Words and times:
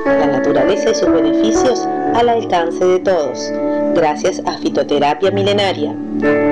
La 0.04 0.26
naturaleza 0.26 0.90
y 0.90 0.94
sus 0.94 1.10
beneficios 1.10 1.88
al 2.14 2.28
alcance 2.28 2.84
de 2.84 2.98
todos. 2.98 3.50
Gracias 3.94 4.42
a 4.44 4.58
Fitoterapia 4.58 5.30
Milenaria. 5.30 5.96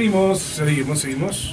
venimos, 0.00 0.38
seguimos, 0.38 1.00
seguimos. 1.00 1.52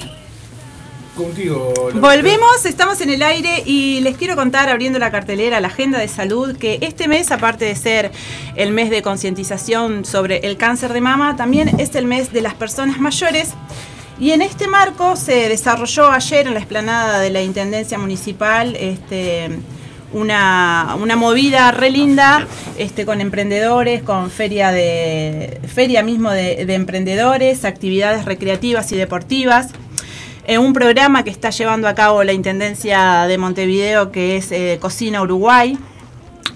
Contigo. 1.14 1.74
Volvemos, 1.96 2.64
estamos 2.64 3.00
en 3.02 3.10
el 3.10 3.22
aire 3.22 3.62
y 3.66 4.00
les 4.00 4.16
quiero 4.16 4.36
contar, 4.36 4.70
abriendo 4.70 4.98
la 4.98 5.10
cartelera, 5.10 5.60
la 5.60 5.66
agenda 5.66 5.98
de 5.98 6.08
salud, 6.08 6.56
que 6.56 6.78
este 6.80 7.08
mes, 7.08 7.30
aparte 7.30 7.66
de 7.66 7.74
ser 7.74 8.10
el 8.54 8.70
mes 8.70 8.88
de 8.88 9.02
concientización 9.02 10.06
sobre 10.06 10.38
el 10.46 10.56
cáncer 10.56 10.94
de 10.94 11.00
mama, 11.02 11.36
también 11.36 11.78
es 11.78 11.94
el 11.94 12.06
mes 12.06 12.32
de 12.32 12.40
las 12.40 12.54
personas 12.54 13.00
mayores. 13.00 13.50
Y 14.18 14.30
en 14.30 14.40
este 14.40 14.66
marco 14.66 15.16
se 15.16 15.50
desarrolló 15.50 16.10
ayer 16.10 16.46
en 16.46 16.54
la 16.54 16.60
explanada 16.60 17.20
de 17.20 17.28
la 17.28 17.42
Intendencia 17.42 17.98
Municipal 17.98 18.76
este, 18.76 19.50
una, 20.12 20.96
una 21.00 21.16
movida 21.16 21.70
re 21.70 21.90
linda 21.90 22.46
este, 22.78 23.04
con 23.04 23.20
emprendedores, 23.20 24.02
con 24.02 24.30
feria, 24.30 24.72
de, 24.72 25.60
feria 25.66 26.02
mismo 26.02 26.30
de, 26.30 26.64
de 26.64 26.74
emprendedores, 26.74 27.64
actividades 27.64 28.24
recreativas 28.24 28.90
y 28.92 28.96
deportivas 28.96 29.68
en 30.48 30.62
un 30.62 30.72
programa 30.72 31.24
que 31.24 31.30
está 31.30 31.50
llevando 31.50 31.88
a 31.88 31.94
cabo 31.94 32.24
la 32.24 32.32
Intendencia 32.32 33.26
de 33.26 33.36
Montevideo, 33.36 34.10
que 34.10 34.38
es 34.38 34.50
eh, 34.50 34.78
Cocina 34.80 35.20
Uruguay. 35.20 35.78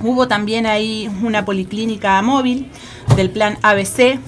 Hubo 0.01 0.27
también 0.27 0.65
ahí 0.65 1.11
una 1.23 1.45
policlínica 1.45 2.21
móvil 2.23 2.71
del 3.17 3.29
plan 3.29 3.59
ABC, 3.61 4.19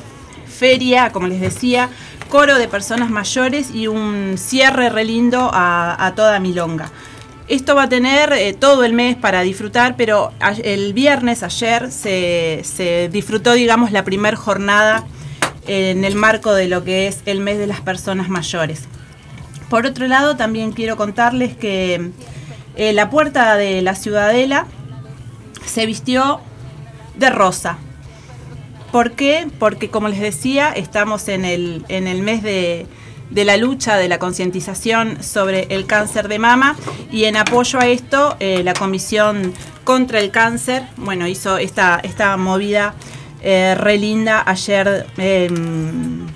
feria, 0.47 1.13
como 1.13 1.29
les 1.29 1.41
decía, 1.41 1.89
coro 2.29 2.59
de 2.59 2.69
personas 2.69 3.09
mayores 3.09 3.71
y 3.73 3.87
un 3.87 4.35
cierre 4.37 4.91
re 4.91 5.05
lindo 5.07 5.51
a, 5.51 5.97
a 6.07 6.15
toda 6.15 6.41
Milonga. 6.41 6.91
Esto 7.47 7.75
va 7.75 7.85
a 7.85 7.89
tener 7.91 8.33
eh, 8.33 8.55
todo 8.55 8.85
el 8.85 8.95
mes 8.95 9.17
para 9.17 9.43
disfrutar, 9.43 9.97
pero 9.97 10.33
el 10.63 10.95
viernes, 10.95 11.43
ayer, 11.43 11.91
se, 11.91 13.11
disfrutó, 13.13 13.53
digamos, 13.53 13.93
la 13.93 14.03
primer 14.03 14.35
jornada 14.35 15.05
en 15.67 16.05
el 16.05 16.15
marco 16.15 16.55
de 16.55 16.69
lo 16.69 16.85
que 16.85 17.07
es 17.07 17.21
el 17.27 17.41
mes 17.41 17.59
de 17.59 17.67
las 17.67 17.83
personas 17.83 18.31
mayores. 18.31 18.85
Por 19.69 19.85
otro 19.85 20.07
lado, 20.07 20.37
también 20.37 20.73
quiero 20.73 20.97
contarles 20.97 21.55
que 21.55 22.13
eh, 22.77 22.93
la 22.95 23.11
puerta 23.11 23.57
de 23.57 23.83
la 23.83 23.95
Ciudadela 23.95 24.67
se 25.67 25.85
vistió 25.85 26.41
de 27.17 27.29
rosa. 27.29 27.77
¿Por 28.91 29.13
qué? 29.13 29.49
Porque, 29.59 29.91
como 29.91 30.09
les 30.09 30.21
decía, 30.21 30.71
estamos 30.71 31.29
en 31.29 31.45
el, 31.45 31.85
en 31.89 32.07
el 32.07 32.23
mes 32.23 32.43
de, 32.43 32.87
de 33.31 33.45
la 33.45 33.57
lucha, 33.57 33.97
de 33.97 34.09
la 34.09 34.19
concientización 34.19 35.23
sobre 35.23 35.67
el 35.71 35.87
cáncer 35.87 36.29
de 36.29 36.39
mama 36.39 36.77
y 37.11 37.25
en 37.25 37.37
apoyo 37.37 37.79
a 37.79 37.87
esto, 37.87 38.37
eh, 38.41 38.63
la 38.63 38.75
Comisión 38.75 39.53
contra 39.85 40.21
el 40.21 40.31
Cáncer, 40.31 40.85
bueno, 40.97 41.27
hizo 41.27 41.59
esta, 41.59 42.01
esta 42.03 42.37
movida 42.37 42.95
eh, 43.43 43.75
re 43.77 43.99
linda 43.99 44.43
ayer. 44.47 45.07
em, 45.19 46.27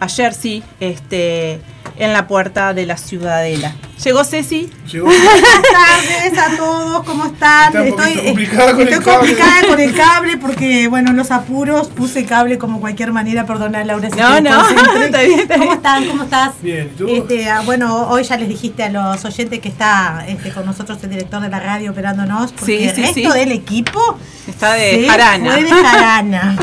ayer 0.00 0.34
sí, 0.34 0.62
este, 0.80 1.60
en 1.98 2.12
la 2.12 2.26
puerta 2.26 2.74
de 2.74 2.86
la 2.86 2.96
Ciudadela. 2.96 3.74
Llegó 4.04 4.22
Ceci. 4.22 4.70
Llegó. 4.92 5.06
Buenas 5.06 5.62
tardes 5.72 6.38
a 6.38 6.56
todos, 6.56 7.04
¿cómo 7.04 7.26
están? 7.26 7.76
Está 7.76 8.08
estoy 8.08 8.24
complicada 8.26 8.70
con 8.72 8.80
el 8.80 8.88
estoy 8.88 9.04
cable. 9.04 9.18
complicada 9.18 9.66
con 9.68 9.80
el 9.80 9.94
cable 9.96 10.36
porque, 10.36 10.86
bueno, 10.88 11.12
los 11.12 11.30
apuros, 11.32 11.88
puse 11.88 12.24
cable 12.24 12.58
como 12.58 12.78
cualquier 12.80 13.10
manera, 13.12 13.44
perdona 13.44 13.82
Laura. 13.84 14.08
si 14.08 14.16
No, 14.16 14.40
no, 14.40 14.68
está 15.04 15.22
bien, 15.22 15.40
está 15.40 15.58
¿Cómo 15.58 15.72
están? 15.72 16.04
¿Cómo 16.06 16.22
estás? 16.22 16.52
Bien, 16.62 16.90
¿y 16.94 16.96
tú? 16.96 17.08
Este, 17.08 17.50
ah, 17.50 17.62
bueno, 17.64 18.06
hoy 18.08 18.22
ya 18.22 18.36
les 18.36 18.48
dijiste 18.48 18.84
a 18.84 18.88
los 18.90 19.24
oyentes 19.24 19.58
que 19.58 19.68
está 19.68 20.24
este, 20.28 20.52
con 20.52 20.64
nosotros 20.64 20.98
el 21.02 21.10
director 21.10 21.40
de 21.42 21.48
la 21.48 21.58
radio 21.58 21.90
operándonos, 21.90 22.52
porque 22.52 22.78
Sí, 22.78 22.84
el 22.88 22.94
sí, 22.94 23.02
resto 23.02 23.32
sí. 23.32 23.38
del 23.38 23.50
equipo 23.52 24.00
Está 24.46 24.74
de 24.74 25.02
se 25.02 25.08
jarana. 25.08 25.52
fue 25.52 25.64
de 25.64 25.70
jarana. 25.84 26.56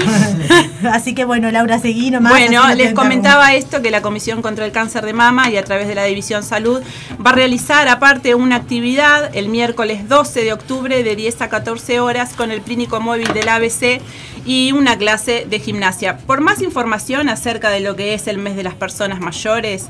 Así 0.94 1.14
que 1.14 1.26
bueno, 1.26 1.52
Laura, 1.52 1.80
seguí 1.80 2.12
nomás. 2.12 2.32
Bueno, 2.32 2.74
les 2.76 2.94
comentaba 2.94 3.54
esto 3.54 3.82
que 3.82 3.92
la 3.92 4.02
Comisión 4.02 4.42
contra 4.42 4.66
el 4.66 4.72
Cáncer 4.72 5.06
de 5.06 5.12
Mama 5.14 5.25
y 5.26 5.58
a 5.58 5.64
través 5.64 5.88
de 5.88 5.96
la 5.96 6.04
División 6.04 6.44
Salud 6.44 6.84
va 7.26 7.32
a 7.32 7.34
realizar 7.34 7.88
aparte 7.88 8.36
una 8.36 8.58
actividad 8.58 9.36
el 9.36 9.50
miércoles 9.50 10.08
12 10.08 10.44
de 10.44 10.54
octubre 10.54 11.02
de 11.02 11.16
10 11.16 11.42
a 11.42 11.50
14 11.50 12.00
horas 12.00 12.34
con 12.34 12.52
el 12.52 12.62
clínico 12.62 13.02
móvil 13.02 13.34
del 13.34 13.50
ABC 13.50 14.02
y 14.46 14.72
una 14.72 15.00
clase 15.00 15.48
de 15.50 15.60
gimnasia. 15.60 16.20
Por 16.20 16.42
más 16.42 16.62
información 16.62 17.28
acerca 17.28 17.72
de 17.72 17.80
lo 17.80 17.96
que 17.96 18.14
es 18.14 18.28
el 18.28 18.38
mes 18.38 18.56
de 18.56 18.62
las 18.62 18.76
personas 18.76 19.20
mayores 19.20 19.90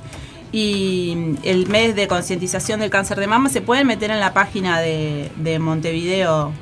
y 0.54 1.36
el 1.44 1.68
mes 1.68 1.98
de 1.98 2.08
concientización 2.08 2.80
del 2.80 2.90
cáncer 2.90 3.20
de 3.20 3.28
mama, 3.28 3.50
se 3.50 3.60
pueden 3.60 3.88
meter 3.88 4.12
en 4.12 4.22
la 4.22 4.34
página 4.34 4.80
de, 4.80 5.30
de 5.36 5.60
Montevideo 5.60 6.54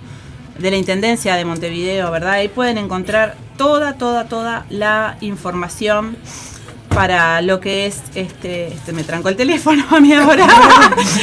de 0.58 0.72
la 0.72 0.78
Intendencia 0.78 1.36
de 1.36 1.46
Montevideo, 1.46 2.10
¿verdad? 2.10 2.34
Ahí 2.34 2.48
pueden 2.48 2.80
encontrar 2.80 3.36
toda, 3.56 3.94
toda, 3.94 4.26
toda 4.26 4.66
la 4.70 5.18
información 5.22 6.18
para 6.94 7.42
lo 7.42 7.60
que 7.60 7.88
es 7.88 8.02
este, 8.16 8.68
este 8.68 8.94
me 8.94 9.04
trancó 9.04 9.30
el 9.30 9.36
teléfono 9.36 9.84
a 9.90 10.00
mí 10.00 10.14
ahora. 10.14 10.48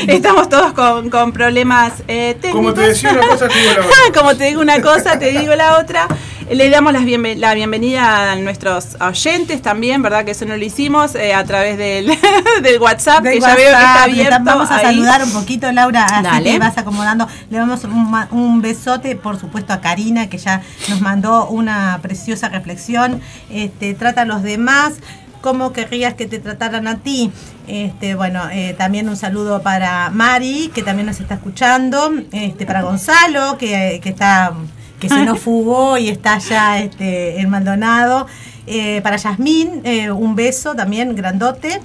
Estamos 0.07 0.49
todos 0.49 0.73
con, 0.73 1.11
con 1.11 1.33
problemas 1.33 1.93
eh, 2.09 2.37
técnicos. 2.41 2.61
Como 2.61 2.75
te 2.75 2.81
decía 2.83 3.12
una 3.12 3.27
cosa, 3.29 3.49
te 3.49 3.59
digo 3.61 3.73
la 3.75 3.81
otra. 3.81 3.97
Como 4.21 4.37
te 4.37 4.45
digo 4.45 4.61
una 4.61 4.81
cosa, 4.81 5.19
te 5.19 5.31
digo 5.39 5.55
la 5.55 5.79
otra. 5.79 6.09
Le 6.50 6.69
damos 6.69 6.93
las 6.93 7.05
la 7.37 7.55
bienvenida 7.55 8.33
a 8.33 8.37
nuestros 8.37 8.97
oyentes 9.00 9.62
también, 9.62 10.03
¿verdad? 10.03 10.25
Que 10.25 10.33
eso 10.33 10.45
no 10.47 10.57
lo 10.57 10.65
hicimos 10.65 11.15
eh, 11.15 11.33
a 11.33 11.45
través 11.45 11.79
del, 11.79 12.07
del 12.62 12.81
WhatsApp, 12.81 13.23
Del 13.23 13.35
que 13.35 13.41
ya 13.41 13.55
veo 13.55 13.69
que 13.69 13.85
está 13.85 14.03
abierto. 14.03 14.41
Vamos 14.43 14.69
a 14.69 14.79
ahí. 14.79 14.87
saludar 14.87 15.23
un 15.23 15.33
poquito, 15.33 15.71
Laura, 15.71 16.05
así 16.07 16.25
Dale. 16.25 16.53
te 16.53 16.59
vas 16.59 16.77
acomodando. 16.77 17.29
Le 17.50 17.59
damos 17.59 17.85
un 17.85 18.61
besote, 18.62 19.15
por 19.15 19.39
supuesto, 19.39 19.73
a 19.73 19.81
Karina, 19.81 20.29
que 20.29 20.39
ya 20.39 20.62
nos 20.89 21.00
mandó 21.00 21.47
una 21.47 22.00
preciosa 22.03 22.49
reflexión. 22.49 23.21
Este, 23.49 23.95
trata 23.95 24.23
a 24.23 24.25
los 24.25 24.43
demás. 24.43 24.95
¿Cómo 25.40 25.73
querrías 25.73 26.14
que 26.14 26.26
te 26.26 26.38
trataran 26.38 26.87
a 26.87 26.99
ti? 26.99 27.32
Este, 27.66 28.14
bueno, 28.14 28.42
eh, 28.50 28.75
también 28.76 29.09
un 29.09 29.16
saludo 29.16 29.62
para 29.62 30.11
Mari, 30.11 30.70
que 30.75 30.82
también 30.82 31.06
nos 31.06 31.20
está 31.20 31.35
escuchando, 31.35 32.12
este, 32.32 32.66
para 32.66 32.82
Gonzalo, 32.82 33.56
que, 33.59 34.00
que 34.02 34.11
está 34.11 34.52
que 35.00 35.09
se 35.09 35.25
nos 35.25 35.40
fugó 35.47 35.99
y 35.99 36.09
está 36.11 36.38
ya 36.38 36.78
este, 36.78 37.40
en 37.40 37.50
Maldonado. 37.50 38.26
Eh, 38.66 39.00
para 39.02 39.16
Yasmín, 39.16 39.80
eh, 39.85 40.12
un 40.12 40.37
beso 40.37 40.75
también 40.75 41.16
grandote. 41.16 41.80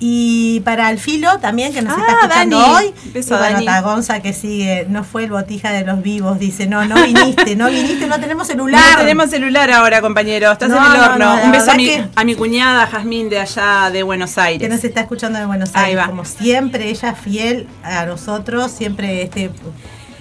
Y 0.00 0.60
para 0.60 0.90
el 0.90 0.98
filo 0.98 1.38
también, 1.38 1.72
que 1.72 1.80
nos 1.80 1.94
Ah, 1.96 2.00
está 2.00 2.12
escuchando 2.14 2.58
Dani. 2.58 2.74
hoy. 2.74 2.94
Beso, 3.12 3.34
y 3.34 3.38
bueno, 3.38 3.52
Dani. 3.54 3.66
está 3.66 3.80
Gonza 3.80 4.20
que 4.20 4.32
sigue, 4.32 4.86
no 4.90 5.04
fue 5.04 5.24
el 5.24 5.30
botija 5.30 5.70
de 5.70 5.84
los 5.84 6.02
vivos, 6.02 6.38
dice, 6.38 6.66
no, 6.66 6.84
no 6.84 6.96
viniste, 7.02 7.56
no 7.56 7.68
viniste, 7.68 8.06
no 8.06 8.18
tenemos 8.20 8.46
celular. 8.46 8.82
No 8.92 8.98
tenemos 8.98 9.30
celular 9.30 9.70
ahora, 9.70 10.00
compañero. 10.00 10.50
Estás 10.52 10.68
No, 10.68 10.76
en 10.78 10.82
el 10.92 10.98
no, 10.98 11.04
horno. 11.04 11.36
no, 11.36 11.42
Un 11.44 11.52
beso 11.52 11.70
a 11.70 11.74
mi, 11.74 11.86
que- 11.86 12.06
a 12.14 12.24
mi 12.24 12.34
cuñada 12.34 12.86
Jazmín 12.86 13.28
de 13.30 13.38
allá 13.38 13.90
de 13.90 14.02
Buenos 14.02 14.34
que 14.34 14.40
Aires. 14.40 14.68
nos 14.70 14.82
está 14.84 15.00
escuchando 15.00 15.38
de 15.38 15.46
Buenos 15.46 15.70
Ahí 15.74 15.84
Aires, 15.90 16.02
va. 16.02 16.06
como 16.08 16.24
siempre, 16.24 16.90
ella 16.90 17.14
fiel 17.14 17.66
a 17.82 18.04
nosotros, 18.04 18.70
siempre 18.72 19.22
este, 19.22 19.50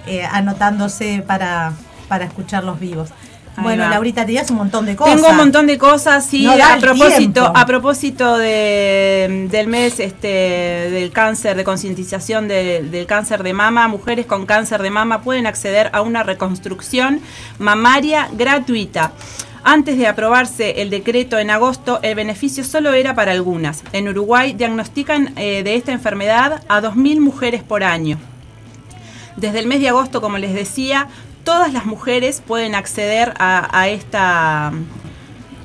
eh, 0.08 0.24
anotándose 0.32 1.24
para, 1.25 1.74
para 2.08 2.25
escuchar 2.25 2.63
los 2.63 2.80
vivos. 2.80 3.10
Ahí 3.55 3.63
bueno, 3.63 3.83
va. 3.83 3.89
Laurita, 3.89 4.25
tenías 4.25 4.50
un 4.50 4.57
montón 4.57 4.86
de 4.88 4.95
cosas. 4.95 5.15
Tengo 5.15 5.27
un 5.29 5.38
montón 5.38 5.67
de 5.67 5.77
cosas, 5.77 6.25
sí, 6.25 6.43
No 6.43 6.53
a 6.53 6.77
propósito, 6.79 7.41
tiempo. 7.41 7.51
a 7.55 7.65
propósito 7.67 8.38
de, 8.38 9.48
del 9.51 9.67
mes 9.67 10.00
este, 10.00 10.27
del 10.27 11.12
cáncer, 11.12 11.55
de 11.55 11.63
concientización 11.63 12.48
de- 12.48 12.81
del 12.83 13.05
cáncer 13.05 13.43
de 13.43 13.53
mama, 13.53 13.88
mujeres 13.88 14.25
con 14.25 14.45
cáncer 14.48 14.81
de 14.81 14.89
mama 14.89 15.22
pueden 15.22 15.45
acceder 15.45 15.89
a 15.93 16.01
una 16.01 16.24
reconstrucción 16.24 17.19
mamaria 17.60 18.27
gratuita. 18.33 19.12
Antes 19.65 19.98
de 19.98 20.07
aprobarse 20.07 20.81
el 20.81 20.89
decreto 20.89 21.38
en 21.39 21.50
agosto, 21.50 22.00
el 22.01 22.15
beneficio 22.15 22.63
solo 22.65 22.91
era 22.93 23.15
para 23.15 23.31
algunas. 23.31 23.83
En 23.93 24.10
Uruguay 24.10 24.53
diagnostican 24.53 25.31
eh, 25.38 25.63
de 25.63 25.75
esta 25.75 25.93
enfermedad 25.93 26.62
a 26.67 26.81
2.000 26.81 27.19
mujeres 27.22 27.63
por 27.63 27.83
año. 27.83 28.17
Desde 29.38 29.60
el 29.60 29.67
mes 29.67 29.79
de 29.79 29.89
agosto, 29.89 30.22
como 30.22 30.38
les 30.38 30.53
decía, 30.53 31.07
todas 31.43 31.73
las 31.73 31.85
mujeres 31.85 32.41
pueden 32.45 32.75
acceder 32.75 33.33
a, 33.39 33.69
a 33.77 33.88
esta 33.89 34.71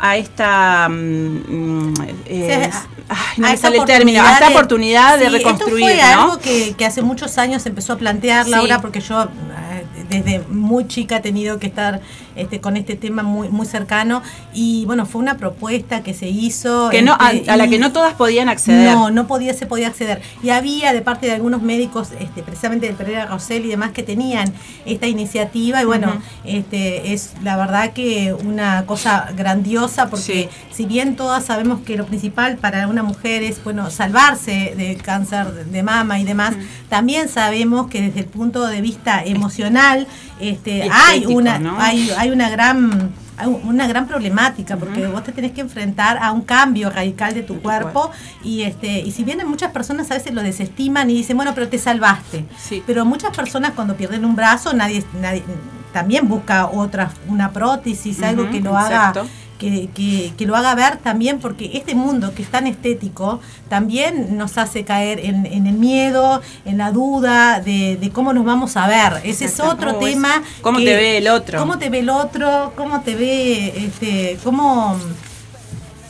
a 0.00 0.16
esta 0.16 0.88
mm, 0.88 1.94
eh, 2.26 2.70
Sí, 2.72 2.78
ay, 3.08 3.16
no 3.38 3.48
me 3.48 3.56
sale 3.56 3.78
el 3.78 3.84
término, 3.84 4.22
a 4.22 4.32
esta 4.32 4.48
oportunidad 4.50 5.18
de 5.18 5.26
Sí, 5.26 5.32
reconstruir, 5.32 5.84
Esto 5.90 6.02
fue 6.04 6.14
¿no? 6.14 6.22
algo 6.22 6.38
que, 6.38 6.74
que 6.76 6.86
hace 6.86 7.02
muchos 7.02 7.36
años 7.38 7.66
empezó 7.66 7.94
a 7.94 7.96
plantear, 7.96 8.44
Sí. 8.44 8.50
Laura, 8.50 8.80
porque 8.80 9.00
yo 9.00 9.24
eh, 9.24 9.86
desde 10.08 10.40
muy 10.48 10.86
chica 10.86 11.16
he 11.16 11.20
tenido 11.20 11.58
que 11.58 11.66
estar 11.66 12.00
este, 12.38 12.60
con 12.60 12.76
este 12.76 12.96
tema 12.96 13.22
muy, 13.22 13.48
muy 13.48 13.66
cercano. 13.66 14.22
Y 14.52 14.84
bueno, 14.86 15.06
fue 15.06 15.20
una 15.20 15.36
propuesta 15.36 16.02
que 16.02 16.14
se 16.14 16.28
hizo. 16.28 16.88
que 16.90 17.02
no 17.02 17.16
a, 17.18 17.32
este, 17.32 17.50
a 17.50 17.56
la 17.56 17.68
que 17.68 17.78
no 17.78 17.92
todas 17.92 18.14
podían 18.14 18.48
acceder. 18.48 18.94
No, 18.94 19.10
no 19.10 19.26
podía, 19.26 19.54
se 19.54 19.66
podía 19.66 19.88
acceder. 19.88 20.22
Y 20.42 20.50
había 20.50 20.92
de 20.92 21.02
parte 21.02 21.26
de 21.26 21.32
algunos 21.32 21.62
médicos, 21.62 22.10
este, 22.18 22.42
precisamente 22.42 22.86
del 22.86 22.96
Pereira 22.96 23.26
Rosell 23.26 23.64
y 23.64 23.68
demás, 23.68 23.90
que 23.90 24.02
tenían 24.02 24.52
esta 24.86 25.06
iniciativa. 25.06 25.82
Y 25.82 25.84
bueno, 25.84 26.20
este, 26.44 27.12
es 27.12 27.34
la 27.42 27.56
verdad 27.56 27.92
que 27.92 28.32
una 28.32 28.86
cosa 28.86 29.32
grandiosa, 29.36 30.08
porque 30.08 30.48
si 30.72 30.86
bien 30.86 31.16
todas 31.16 31.44
sabemos 31.44 31.80
que 31.80 31.96
lo 31.96 32.06
principal 32.06 32.56
para 32.56 32.86
una 32.88 33.02
mujer 33.02 33.42
es 33.42 33.62
bueno 33.62 33.90
salvarse 33.90 34.74
del 34.76 35.02
cáncer 35.02 35.66
de 35.66 35.82
mama 35.82 36.20
y 36.20 36.24
demás, 36.24 36.54
también 36.88 37.28
sabemos 37.28 37.88
que 37.88 38.00
desde 38.00 38.20
el 38.20 38.26
punto 38.26 38.66
de 38.66 38.80
vista 38.80 39.22
emocional, 39.24 40.06
este, 40.40 40.88
hay 40.90 41.26
una, 41.26 41.58
¿no? 41.58 41.78
hay, 41.80 42.10
hay 42.16 42.30
una 42.30 42.48
gran 42.50 43.10
hay 43.38 43.46
una 43.46 43.86
gran 43.86 44.08
problemática 44.08 44.76
porque 44.76 45.06
vos 45.06 45.22
te 45.22 45.30
tenés 45.30 45.52
que 45.52 45.60
enfrentar 45.60 46.18
a 46.20 46.32
un 46.32 46.42
cambio 46.42 46.90
radical 46.90 47.34
de 47.34 47.42
tu 47.42 47.60
cuerpo 47.62 48.10
y 48.42 48.62
este 48.62 48.98
y 48.98 49.12
si 49.12 49.22
bien 49.22 49.46
muchas 49.46 49.70
personas 49.70 50.10
a 50.10 50.14
veces 50.14 50.34
lo 50.34 50.42
desestiman 50.42 51.08
y 51.08 51.14
dicen 51.14 51.36
bueno 51.36 51.52
pero 51.54 51.68
te 51.68 51.78
salvaste 51.78 52.44
Sí. 52.58 52.82
pero 52.84 53.04
muchas 53.04 53.36
personas 53.36 53.72
cuando 53.76 53.96
pierden 53.96 54.24
un 54.24 54.34
brazo 54.34 54.72
nadie 54.72 55.04
nadie 55.20 55.44
también 55.92 56.28
busca 56.28 56.66
otra 56.66 57.10
una 57.28 57.52
prótesis 57.52 58.22
algo 58.22 58.50
que 58.50 58.60
lo 58.60 58.76
haga. 58.76 59.12
Que, 59.58 59.88
que- 59.94 60.32
que 60.38 60.46
lo 60.46 60.54
haga 60.56 60.74
ver 60.74 60.98
también, 60.98 61.40
porque 61.40 61.70
este 61.74 61.94
mundo 61.94 62.32
que 62.34 62.42
es 62.42 62.48
tan 62.50 62.66
estético 62.66 63.40
también 63.68 64.36
nos 64.38 64.56
hace 64.56 64.84
caer 64.84 65.18
en, 65.20 65.44
en 65.46 65.66
el 65.66 65.74
miedo, 65.74 66.40
en 66.64 66.78
la 66.78 66.92
duda 66.92 67.60
de, 67.60 67.96
de 68.00 68.10
cómo 68.10 68.32
nos 68.32 68.44
vamos 68.44 68.76
a 68.76 68.86
ver. 68.86 69.20
Ese 69.24 69.46
es 69.46 69.58
otro 69.60 69.98
Oh, 69.98 70.06
es- 70.06 70.14
tema. 70.14 70.42
¿cómo 70.62 70.78
que- 70.78 70.84
te 70.84 70.94
ve 70.96 71.18
el 71.18 71.28
otro? 71.28 71.58
¿Cómo 71.58 71.76
te 71.78 71.90
ve 71.90 71.98
el 71.98 72.10
otro? 72.10 72.72
¿Cómo 72.76 73.00
te 73.00 73.16
ve, 73.16 73.72
este, 73.86 74.38
cómo, 74.44 74.96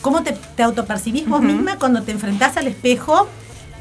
cómo 0.00 0.22
te, 0.22 0.32
te 0.56 0.62
autopercibís 0.62 1.26
vos 1.28 1.40
misma 1.42 1.76
cuando 1.78 2.02
te 2.02 2.12
enfrentás 2.12 2.56
al 2.56 2.66
espejo? 2.66 3.28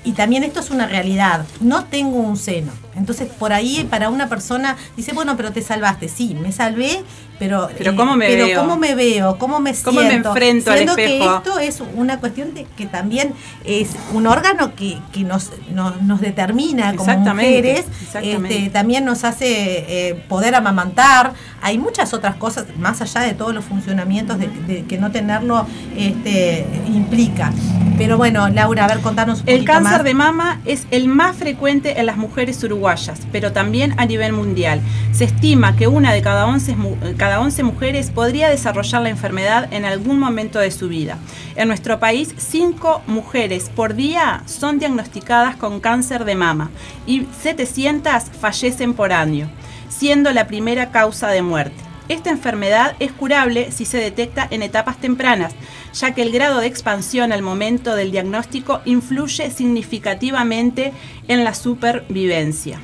Y 0.03 0.13
también 0.13 0.43
esto 0.45 0.61
es 0.61 0.69
una 0.69 0.87
realidad. 0.87 1.45
No 1.59 1.83
tengo 1.83 2.17
un 2.19 2.37
seno. 2.37 2.71
Entonces, 2.95 3.27
por 3.27 3.51
ahí, 3.51 3.85
para 3.89 4.09
una 4.09 4.29
persona, 4.29 4.77
dice, 4.95 5.11
bueno, 5.11 5.35
pero 5.35 5.51
te 5.51 5.61
salvaste. 5.61 6.07
Sí, 6.07 6.33
me 6.41 6.53
salvé, 6.53 7.03
pero. 7.39 7.69
Pero 7.77 7.95
¿cómo 7.95 8.15
me 8.15 8.27
pero 8.27 8.45
veo? 8.45 8.59
¿cómo 8.59 8.77
me 8.77 8.95
veo? 8.95 9.37
¿Cómo 9.37 9.59
me 9.59 9.73
¿Cómo 9.75 10.01
me 10.01 10.09
siento? 10.09 10.29
enfrento 10.29 10.71
al 10.71 10.77
Siendo 10.77 10.97
espejo? 10.97 11.41
que 11.43 11.49
esto 11.49 11.59
es 11.59 11.83
una 11.95 12.19
cuestión 12.19 12.53
de 12.53 12.65
que 12.77 12.85
también 12.85 13.33
es 13.63 13.89
un 14.13 14.27
órgano 14.27 14.75
que, 14.75 14.97
que 15.11 15.21
nos, 15.23 15.51
nos, 15.71 16.01
nos 16.01 16.21
determina 16.21 16.95
como 16.95 17.09
Exactamente, 17.09 17.57
mujeres. 17.57 17.85
exactamente. 18.03 18.57
Este, 18.57 18.69
también 18.69 19.05
nos 19.05 19.23
hace 19.23 20.09
eh, 20.09 20.25
poder 20.27 20.55
amamantar. 20.55 21.33
Hay 21.61 21.77
muchas 21.77 22.13
otras 22.13 22.35
cosas, 22.35 22.65
más 22.77 23.01
allá 23.01 23.21
de 23.21 23.33
todos 23.33 23.53
los 23.53 23.65
funcionamientos 23.65 24.37
de, 24.39 24.47
de 24.47 24.85
que 24.85 24.97
no 24.97 25.11
tenerlo 25.11 25.65
este, 25.95 26.65
implica. 26.87 27.51
Pero 27.97 28.15
bueno, 28.17 28.47
Laura, 28.49 28.85
a 28.85 28.87
ver, 28.87 28.99
contanos 28.99 29.41
un 29.41 29.49
El 29.49 29.65
cáncer 29.65 29.93
más. 29.93 30.03
de 30.03 30.13
mama 30.13 30.61
es 30.65 30.85
el 30.91 31.07
más 31.07 31.35
frecuente 31.35 31.99
en 31.99 32.05
las 32.05 32.17
mujeres 32.17 32.63
uruguayas, 32.63 33.21
pero 33.31 33.51
también 33.53 33.95
a 33.97 34.05
nivel 34.05 34.33
mundial. 34.33 34.81
Se 35.11 35.23
estima 35.25 35.75
que 35.75 35.87
una 35.87 36.13
de 36.13 36.21
cada 36.21 36.45
11, 36.45 36.75
mu- 36.75 36.95
cada 37.17 37.39
11 37.41 37.63
mujeres 37.63 38.11
podría 38.11 38.49
desarrollar 38.49 39.01
la 39.01 39.09
enfermedad 39.09 39.67
en 39.73 39.83
algún 39.85 40.19
momento 40.19 40.59
de 40.59 40.69
su 40.71 40.87
vida. 40.89 41.17
En 41.55 41.67
nuestro 41.69 41.99
país, 41.99 42.35
5 42.37 43.01
mujeres 43.07 43.71
por 43.75 43.95
día 43.95 44.43
son 44.45 44.77
diagnosticadas 44.77 45.55
con 45.55 45.79
cáncer 45.79 46.23
de 46.23 46.35
mama 46.35 46.69
y 47.07 47.25
700 47.41 48.25
fallecen 48.39 48.93
por 48.93 49.11
año, 49.11 49.49
siendo 49.97 50.31
la 50.31 50.47
primera 50.47 50.91
causa 50.91 51.29
de 51.29 51.41
muerte. 51.41 51.83
Esta 52.09 52.29
enfermedad 52.29 52.95
es 52.99 53.11
curable 53.11 53.71
si 53.71 53.85
se 53.85 53.97
detecta 53.97 54.47
en 54.49 54.63
etapas 54.63 54.97
tempranas, 54.97 55.53
ya 55.93 56.13
que 56.13 56.21
el 56.21 56.31
grado 56.31 56.59
de 56.59 56.67
expansión 56.67 57.33
al 57.33 57.41
momento 57.41 57.95
del 57.95 58.11
diagnóstico 58.11 58.81
influye 58.85 59.51
significativamente 59.51 60.93
en 61.27 61.43
la 61.43 61.53
supervivencia. 61.53 62.79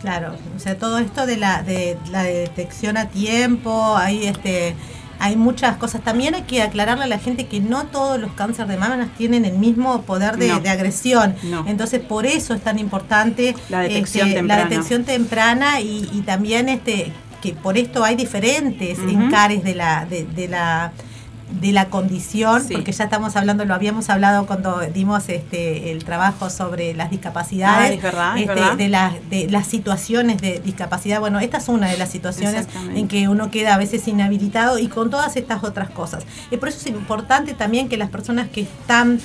Claro, 0.00 0.34
o 0.56 0.58
sea, 0.58 0.78
todo 0.78 0.98
esto 0.98 1.26
de 1.26 1.36
la, 1.36 1.62
de 1.62 1.98
la 2.10 2.22
detección 2.22 2.96
a 2.96 3.08
tiempo, 3.08 3.96
hay 3.96 4.26
este 4.26 4.74
hay 5.20 5.36
muchas 5.36 5.76
cosas. 5.76 6.02
También 6.02 6.34
hay 6.34 6.42
que 6.42 6.62
aclararle 6.62 7.04
a 7.04 7.06
la 7.06 7.18
gente 7.18 7.46
que 7.46 7.60
no 7.60 7.84
todos 7.84 8.18
los 8.18 8.32
cánceres 8.32 8.68
de 8.70 8.76
mama 8.78 9.08
tienen 9.16 9.44
el 9.44 9.58
mismo 9.58 10.02
poder 10.02 10.36
de, 10.38 10.48
No. 10.48 10.60
de 10.60 10.68
agresión. 10.70 11.36
No. 11.44 11.64
Entonces, 11.68 12.00
por 12.00 12.26
eso 12.26 12.54
es 12.54 12.62
tan 12.62 12.78
importante 12.78 13.54
La 13.68 13.80
detección 13.80 14.28
este, 14.28 14.38
temprana. 14.40 14.62
la 14.64 14.68
detección 14.70 15.04
temprana 15.04 15.80
y, 15.80 16.08
y 16.12 16.22
también 16.22 16.68
este 16.68 17.12
que 17.42 17.54
por 17.54 17.78
esto 17.78 18.04
hay 18.04 18.16
diferentes 18.16 18.98
Ujú. 18.98 19.08
encares 19.08 19.62
de 19.64 19.74
la 19.74 20.04
de, 20.04 20.24
de 20.24 20.48
la 20.48 20.92
de 21.60 21.72
la 21.72 21.86
condición, 21.86 22.62
Sí. 22.62 22.74
porque 22.74 22.92
ya 22.92 23.04
estamos 23.04 23.36
hablando, 23.36 23.64
lo 23.64 23.74
habíamos 23.74 24.08
hablado 24.10 24.46
cuando 24.46 24.80
dimos 24.94 25.28
este 25.28 25.90
el 25.90 26.04
trabajo 26.04 26.50
sobre 26.50 26.94
las 26.94 27.10
discapacidades, 27.10 27.90
Ah, 27.90 27.94
es 27.94 28.02
verdad, 28.02 28.36
es 28.36 28.42
este, 28.42 28.54
verdad. 28.54 28.76
de 28.76 28.88
las 28.88 29.30
de 29.30 29.48
las 29.50 29.66
situaciones 29.66 30.40
de 30.40 30.60
discapacidad. 30.60 31.20
Bueno, 31.20 31.40
esta 31.40 31.58
es 31.58 31.68
una 31.68 31.88
de 31.88 31.96
las 31.98 32.10
situaciones 32.10 32.66
en 32.94 33.08
que 33.08 33.28
uno 33.28 33.50
queda 33.50 33.74
a 33.74 33.78
veces 33.78 34.06
inhabilitado 34.08 34.78
y 34.78 34.88
con 34.88 35.10
todas 35.10 35.36
estas 35.36 35.64
otras 35.64 35.90
cosas. 35.90 36.24
Y 36.50 36.56
por 36.56 36.68
eso 36.68 36.78
es 36.78 36.86
importante 36.86 37.54
también 37.54 37.88
que 37.88 37.96
las 37.96 38.10
personas 38.10 38.48
que 38.48 38.62
están 38.62 39.20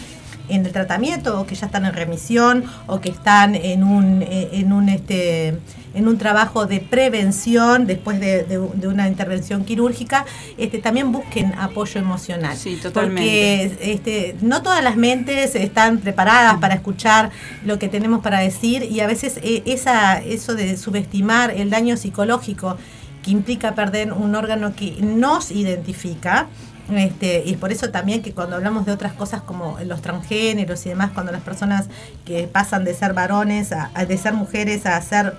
en 0.50 0.66
el 0.66 0.72
tratamiento 0.72 1.40
o 1.40 1.46
que 1.46 1.56
ya 1.56 1.66
están 1.68 1.86
en 1.86 1.94
remisión 1.94 2.64
o 2.88 3.00
que 3.02 3.10
están 3.10 3.56
en 3.56 3.84
un 3.84 4.22
eh, 4.22 4.50
en 4.54 4.72
un 4.74 4.90
este 4.90 5.58
en 5.94 6.10
un 6.10 6.18
trabajo 6.18 6.66
de 6.66 6.82
prevención 6.82 7.88
después 7.88 8.20
de, 8.20 8.44
de- 8.44 8.60
de 8.74 8.88
una 8.88 9.08
intervención 9.08 9.64
quirúrgica 9.64 10.26
este 10.58 10.80
también 10.80 11.12
busquen 11.12 11.54
apoyo 11.58 12.00
emocional 12.02 12.56
Sí, 12.58 12.76
totalmente. 12.82 13.22
porque 13.22 13.94
este, 13.94 14.36
no 14.42 14.62
todas 14.62 14.84
las 14.84 14.98
mentes 14.98 15.56
están 15.56 16.00
preparadas 16.00 16.58
para 16.60 16.76
escuchar 16.76 17.32
lo 17.66 17.80
que 17.80 17.88
tenemos 17.88 18.22
para 18.22 18.40
decir 18.40 18.84
y 18.84 19.00
a 19.00 19.08
veces 19.08 19.40
eh, 19.42 19.64
esa, 19.66 20.20
eso 20.20 20.54
de 20.54 20.76
subestimar 20.78 21.52
el 21.52 21.70
daño 21.70 21.96
psicológico 21.98 22.78
que 23.24 23.32
implica 23.32 23.74
perder 23.74 24.14
un 24.14 24.36
órgano 24.36 24.76
que 24.76 24.98
nos 25.02 25.50
identifica. 25.52 26.48
Este, 26.90 27.42
y 27.46 27.56
por 27.56 27.72
eso 27.72 27.90
también 27.90 28.22
que 28.22 28.34
cuando 28.34 28.56
hablamos 28.58 28.86
de 28.86 28.92
otras 28.92 29.14
cosas 29.14 29.42
como 29.42 29.78
los 29.86 30.02
transgéneros 30.02 30.86
y 30.86 30.90
demás, 30.90 31.12
cuando 31.14 31.32
las 31.32 31.42
personas 31.42 31.88
que 32.26 32.48
pasan 32.48 32.84
de 32.84 32.94
ser 32.94 33.14
varones 33.14 33.72
a, 33.72 33.90
a- 33.96 34.06
de 34.06 34.18
ser 34.18 34.34
mujeres 34.34 34.86
a 34.86 35.02
ser 35.02 35.34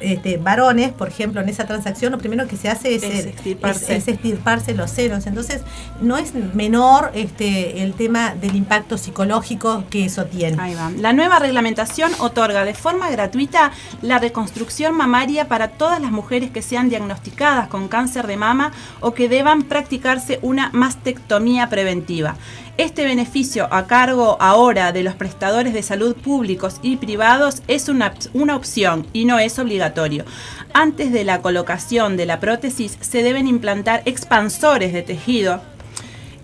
este, 0.00 0.36
varones, 0.36 0.92
por 0.92 1.08
ejemplo, 1.08 1.40
en 1.40 1.48
esa 1.48 1.64
transacción, 1.66 2.12
lo 2.12 2.18
primero 2.18 2.46
que 2.46 2.56
se 2.56 2.68
hace 2.68 2.94
es, 2.94 3.02
Es 3.02 3.26
eh, 3.26 3.28
extirparse. 3.30 3.96
es- 3.96 4.02
es 4.02 4.08
extirparse 4.14 4.74
los 4.74 4.90
senos. 4.90 5.26
Entonces, 5.26 5.62
no 6.00 6.16
es 6.18 6.34
menor 6.54 7.10
este, 7.14 7.82
el 7.82 7.94
tema 7.94 8.34
del 8.34 8.54
impacto 8.56 8.96
psicológico 8.98 9.84
que 9.90 10.04
eso 10.04 10.26
tiene. 10.26 10.60
Ahí 10.62 10.74
va. 10.74 10.90
La 10.96 11.12
nueva 11.12 11.38
reglamentación 11.38 12.12
otorga 12.18 12.64
de 12.64 12.74
forma 12.74 13.10
gratuita 13.10 13.72
la 14.02 14.18
reconstrucción 14.18 14.94
mamaria 14.94 15.48
para 15.48 15.68
todas 15.68 16.00
las 16.00 16.10
mujeres 16.10 16.50
que 16.50 16.62
sean 16.62 16.88
diagnosticadas 16.88 17.68
con 17.68 17.88
cáncer 17.88 18.26
de 18.26 18.36
mama 18.36 18.72
o 19.00 19.14
que 19.14 19.28
deban 19.28 19.62
practicarse 19.64 20.38
una 20.42 20.70
mastectomía 20.72 21.68
preventiva. 21.68 22.36
Este 22.78 23.04
beneficio 23.04 23.68
a 23.70 23.86
cargo 23.86 24.38
ahora 24.40 24.92
de 24.92 25.02
los 25.02 25.14
prestadores 25.14 25.74
de 25.74 25.82
salud 25.82 26.16
públicos 26.16 26.78
y 26.80 26.96
privados 26.96 27.62
es 27.68 27.88
una, 27.88 28.14
una 28.32 28.56
opción 28.56 29.06
y 29.12 29.26
no 29.26 29.38
es 29.38 29.58
obligatorio. 29.58 30.24
Antes 30.72 31.12
de 31.12 31.24
la 31.24 31.42
colocación 31.42 32.16
de 32.16 32.24
la 32.24 32.40
prótesis 32.40 32.96
se 33.00 33.22
deben 33.22 33.46
implantar 33.46 34.02
expansores 34.06 34.92
de 34.92 35.02
tejido 35.02 35.60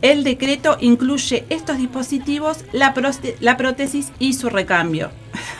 el 0.04 0.22
decreto 0.22 0.76
incluye 0.82 1.46
estos 1.48 1.78
dispositivos, 1.78 2.58
la, 2.72 2.92
la 3.40 3.56
prótesis 3.56 4.12
y 4.18 4.34
su 4.34 4.50
recambio. 4.50 5.10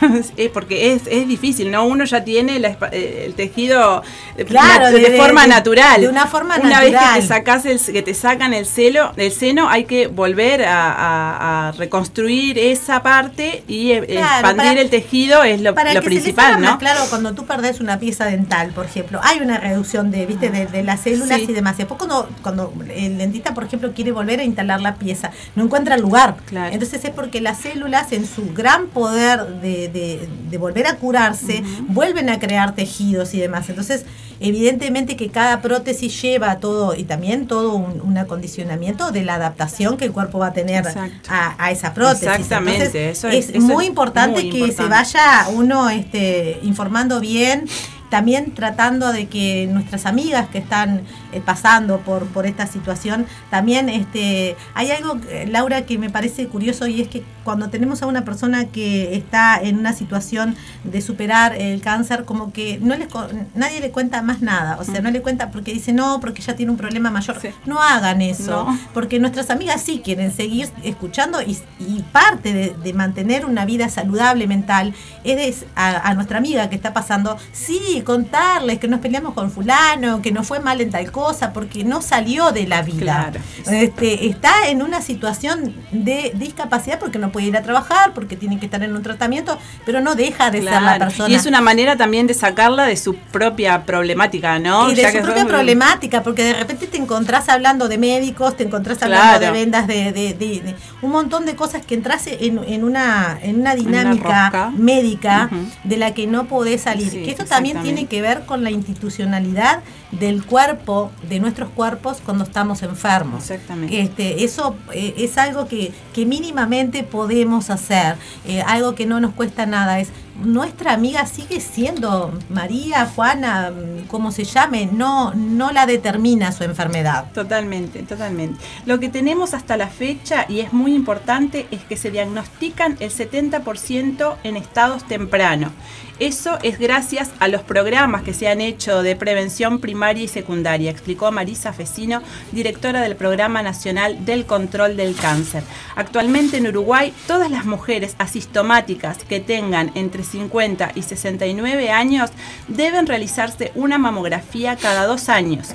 Eh, 0.37 0.49
Porque 0.53 0.93
es, 0.93 1.03
es 1.07 1.27
difícil, 1.27 1.71
¿no? 1.71 1.85
Uno 1.85 2.05
ya 2.05 2.23
tiene 2.23 2.59
la 2.59 2.77
eh, 2.91 3.23
el 3.25 3.33
tejido 3.35 4.01
de, 4.37 4.45
Claro, 4.45 4.87
de- 4.87 4.99
de, 4.99 5.09
de- 5.11 5.17
forma 5.17 5.43
de- 5.43 5.47
natural. 5.49 6.01
de 6.01 6.07
una 6.09 6.27
forma 6.27 6.57
una 6.61 6.79
vez 6.81 6.91
que 6.95 7.21
te, 7.21 7.27
sacas 7.27 7.65
el, 7.65 7.79
que 7.79 8.01
te 8.01 8.13
sacan 8.13 8.53
el, 8.53 8.65
celo, 8.65 9.11
el 9.17 9.31
seno, 9.31 9.69
hay 9.69 9.85
que 9.85 10.07
volver 10.07 10.63
a, 10.65 10.91
a- 10.91 11.67
a 11.69 11.71
reconstruir 11.73 12.57
esa 12.59 13.01
parte 13.03 13.63
y 13.67 13.91
eh, 13.91 14.05
Claro, 14.05 14.47
expandir 14.47 14.65
para- 14.71 14.81
el 14.81 14.89
tejido 14.89 15.43
es 15.43 15.61
lo, 15.61 15.73
Para 15.75 15.93
lo 15.93 16.01
que 16.01 16.07
se 16.07 16.13
les 16.15 16.21
principal, 16.23 16.59
más 16.59 16.71
¿no? 16.73 16.77
claro, 16.79 17.01
cuando 17.09 17.33
tú 17.33 17.45
perdés 17.45 17.79
una 17.79 17.99
pieza 17.99 18.25
dental, 18.25 18.71
por 18.71 18.85
ejemplo, 18.85 19.19
hay 19.23 19.39
una 19.39 19.57
reducción 19.57 20.11
de, 20.11 20.25
¿viste? 20.25 20.49
de, 20.49 20.67
de 20.67 20.83
las 20.83 21.01
células 21.01 21.39
Sí. 21.39 21.47
y 21.49 21.53
demás. 21.53 21.77
Después 21.77 21.97
cuando, 21.97 22.29
cuando 22.41 22.73
el 22.95 23.17
dentista, 23.17 23.53
por 23.53 23.63
ejemplo, 23.63 23.91
quiere 23.93 24.11
volver 24.11 24.39
a 24.39 24.43
instalar 24.43 24.81
la 24.81 24.95
pieza, 24.95 25.31
no 25.55 25.63
encuentra 25.63 25.97
lugar. 25.97 26.35
Claro. 26.45 26.73
Entonces 26.73 27.03
es 27.03 27.11
porque 27.11 27.41
las 27.41 27.59
células, 27.61 28.11
en 28.11 28.25
su 28.27 28.53
gran 28.53 28.87
poder 28.87 29.45
de, 29.65 29.87
de- 29.89 30.29
de 30.51 30.57
volver 30.57 30.85
a 30.87 30.95
curarse, 30.97 31.63
vuelven 31.89 32.29
a 32.29 32.39
crear 32.39 32.75
tejidos 32.75 33.33
y 33.33 33.39
demás. 33.39 33.67
Entonces, 33.69 34.05
evidentemente 34.39 35.15
que 35.15 35.29
cada 35.29 35.61
prótesis 35.61 36.21
lleva 36.21 36.59
todo, 36.59 36.95
y 36.95 37.03
también 37.03 37.47
todo 37.47 37.73
un, 37.73 38.01
un 38.01 38.17
acondicionamiento 38.17 39.11
de 39.11 39.23
la 39.23 39.35
adaptación 39.35 39.97
que 39.97 40.05
el 40.05 40.11
cuerpo 40.11 40.39
va 40.39 40.47
a 40.47 40.53
tener 40.53 40.83
a, 41.29 41.55
a 41.57 41.71
esa 41.71 41.93
prótesis. 41.93 42.27
Exactamente, 42.27 42.85
Entonces, 42.85 43.17
eso 43.17 43.27
es- 43.29 43.49
es, 43.49 43.55
eso 43.55 43.61
muy 43.61 43.85
es 43.85 43.89
importante 43.89 44.41
muy 44.43 44.49
que 44.51 44.71
se 44.71 44.83
vaya 44.89 45.47
uno 45.53 45.89
este, 45.89 46.59
informando 46.63 47.19
bien, 47.19 47.65
también 48.09 48.53
tratando 48.53 49.11
de 49.11 49.27
que 49.27 49.67
nuestras 49.71 50.05
amigas 50.05 50.47
que 50.49 50.57
están 50.57 51.01
eh, 51.33 51.41
pasando 51.43 51.99
por, 51.99 52.25
por 52.27 52.45
esta 52.45 52.67
situación, 52.67 53.25
también 53.49 53.89
este, 53.89 54.55
hay 54.73 54.91
algo, 54.91 55.17
eh, 55.29 55.47
Laura, 55.49 55.85
que 55.85 55.97
me 55.97 56.09
parece 56.09 56.47
curioso 56.47 56.87
y 56.87 57.01
es 57.01 57.07
que 57.07 57.23
cuando 57.43 57.69
tenemos 57.69 58.01
a 58.01 58.07
una 58.07 58.25
persona 58.25 58.65
que 58.65 59.15
está 59.15 59.59
en 59.61 59.77
una 59.77 59.93
situación 59.93 60.55
de 60.83 61.01
superar 61.01 61.55
el 61.55 61.81
cáncer, 61.81 62.25
como 62.25 62.51
que 62.51 62.79
no 62.81 62.95
les, 62.95 63.07
nadie 63.53 63.79
le 63.81 63.91
cuenta 63.91 64.21
más 64.21 64.41
nada, 64.41 64.77
o 64.79 64.83
sea, 64.83 65.01
no 65.01 65.11
le 65.11 65.21
cuenta 65.21 65.51
porque 65.51 65.73
dice 65.73 65.93
no, 65.93 66.19
porque 66.19 66.41
ya 66.41 66.55
tiene 66.55 66.71
un 66.71 66.77
problema 66.77 67.11
mayor. 67.11 67.39
Sí. 67.41 67.49
No 67.65 67.79
hagan 67.81 68.21
eso, 68.21 68.65
No. 68.65 68.79
porque 68.93 69.19
nuestras 69.19 69.49
amigas 69.49 69.81
sí 69.81 70.01
quieren 70.03 70.31
seguir 70.31 70.69
escuchando 70.83 71.41
y, 71.41 71.57
y 71.79 72.01
parte 72.11 72.53
de, 72.53 72.75
de 72.83 72.93
mantener 72.93 73.45
una 73.45 73.65
vida 73.65 73.89
saludable 73.89 74.47
mental 74.47 74.93
es 75.23 75.65
a, 75.75 76.09
a 76.09 76.13
nuestra 76.15 76.37
amiga 76.39 76.69
que 76.69 76.75
está 76.75 76.93
pasando, 76.93 77.37
sí 77.51 77.94
sí, 77.95 78.01
contarles 78.03 78.79
que 78.79 78.87
nos 78.87 78.99
peleamos 78.99 79.33
con 79.33 79.51
fulano, 79.51 80.21
que 80.21 80.31
nos 80.31 80.47
fue 80.47 80.59
mal 80.59 80.81
en 80.81 80.89
tal 80.91 81.11
cosa, 81.11 81.53
porque 81.53 81.83
no 81.83 82.01
salió 82.01 82.51
de 82.51 82.67
la 82.67 82.81
vida. 82.81 82.95
Claro. 83.31 83.39
Este, 83.69 84.27
está 84.27 84.67
en 84.67 84.81
una 84.81 85.01
situación 85.01 85.73
de 85.91 86.31
discapacidad 86.35 86.99
porque 86.99 87.17
no 87.19 87.31
puede 87.31 87.47
ir 87.47 87.57
a 87.57 87.61
trabajar, 87.61 88.13
porque 88.13 88.35
tiene 88.35 88.59
que 88.59 88.65
estar 88.65 88.81
en 88.83 88.95
un 88.95 89.01
tratamiento, 89.03 89.57
pero 89.85 90.01
no 90.01 90.15
deja 90.15 90.51
de 90.51 90.61
ser 90.61 90.81
la 90.81 90.97
persona. 90.97 91.29
Y 91.29 91.35
es 91.35 91.45
una 91.45 91.61
manera 91.61 91.95
también 91.95 92.27
de 92.27 92.33
sacarla 92.33 92.85
de 92.85 92.97
su 92.97 93.15
propia 93.15 93.83
problemática, 93.85 94.59
¿no? 94.59 94.91
y 94.91 94.95
de 94.95 95.01
Ya 95.03 95.09
su 95.11 95.17
que 95.17 95.21
propia 95.23 95.41
son- 95.43 95.49
problemática, 95.51 96.23
porque 96.23 96.43
de 96.43 96.53
repente 96.53 96.87
te 96.87 96.97
encontrás 96.97 97.49
hablando 97.49 97.87
de 97.87 97.97
médicos, 97.97 98.55
te 98.57 98.63
encontrás 98.63 99.01
hablando 99.03 99.39
Claro. 99.39 99.45
de 99.45 99.51
vendas, 99.51 99.87
de, 99.87 100.11
de- 100.11 100.33
de- 100.33 100.61
de 100.61 100.75
un 101.01 101.11
montón 101.11 101.45
de 101.45 101.55
cosas 101.55 101.85
que 101.85 101.95
entras 101.95 102.27
en, 102.27 102.59
en 102.67 102.83
una, 102.83 103.37
en 103.41 103.59
una 103.61 103.75
dinámica 103.75 104.71
médica 104.77 105.49
de 105.83 105.97
la 105.97 106.13
que 106.13 106.27
no 106.27 106.45
podés 106.45 106.81
salir. 106.81 107.09
Sí, 107.09 107.23
que 107.23 107.31
esto 107.31 107.45
también. 107.45 107.77
Tiene 107.85 108.07
que 108.07 108.21
ver 108.21 108.45
con 108.45 108.63
la 108.63 108.71
institucionalidad 108.71 109.81
del 110.19 110.45
cuerpo, 110.45 111.11
de 111.27 111.39
nuestros 111.39 111.69
cuerpos 111.69 112.21
cuando 112.23 112.43
estamos 112.43 112.83
enfermos. 112.83 113.49
Exactamente. 113.49 113.99
Este, 113.99 114.43
eso 114.43 114.75
eh, 114.93 115.13
es 115.17 115.37
algo 115.37 115.67
que, 115.67 115.91
que 116.13 116.25
mínimamente 116.25 117.03
podemos 117.03 117.69
hacer, 117.69 118.15
eh, 118.45 118.61
algo 118.61 118.95
que 118.95 119.05
no 119.05 119.19
nos 119.19 119.33
cuesta 119.33 119.65
nada. 119.65 119.99
Es 119.99 120.09
nuestra 120.43 120.93
amiga 120.93 121.25
sigue 121.25 121.61
siendo 121.61 122.37
María, 122.49 123.05
Juana, 123.05 123.71
mm, 123.71 124.07
como 124.07 124.31
se 124.31 124.43
llame, 124.43 124.89
no, 124.91 125.33
no 125.33 125.71
la 125.71 125.85
determina 125.85 126.51
su 126.51 126.63
enfermedad. 126.63 127.31
Totalmente, 127.33 128.03
totalmente. 128.03 128.59
Lo 128.85 128.99
que 128.99 129.09
tenemos 129.09 129.53
hasta 129.53 129.77
la 129.77 129.87
fecha, 129.87 130.45
y 130.49 130.59
es 130.59 130.73
muy 130.73 130.93
importante, 130.93 131.67
es 131.71 131.83
que 131.83 131.97
se 131.97 132.11
diagnostican 132.11 132.97
el 132.99 133.11
70% 133.11 134.35
en 134.43 134.57
estados 134.57 135.05
tempranos. 135.07 135.71
Eso 136.19 136.57
es 136.63 136.79
gracias 136.79 137.31
a 137.39 137.49
los 137.49 137.61
programas 137.61 138.23
que 138.23 138.33
se 138.33 138.47
han 138.47 138.61
hecho 138.61 139.03
de 139.03 139.17
prevención 139.17 139.79
primaria 139.79 140.04
y 140.13 140.27
secundaria, 140.27 140.91
explicó 140.91 141.31
Marisa 141.31 141.73
Fecino, 141.73 142.21
directora 142.51 143.01
del 143.01 143.15
Programa 143.15 143.63
Nacional 143.63 144.23
del 144.23 144.45
Control 144.45 144.95
del 144.95 145.15
Cáncer. 145.15 145.63
Actualmente 145.95 146.57
en 146.57 146.67
Uruguay, 146.67 147.13
todas 147.27 147.49
las 147.49 147.65
mujeres 147.65 148.15
asintomáticas 148.19 149.23
que 149.23 149.39
tengan 149.39 149.91
entre 149.95 150.23
50 150.23 150.91
y 150.95 151.01
69 151.01 151.89
años 151.89 152.29
deben 152.67 153.07
realizarse 153.07 153.71
una 153.75 153.97
mamografía 153.97 154.75
cada 154.75 155.05
dos 155.05 155.29
años. 155.29 155.73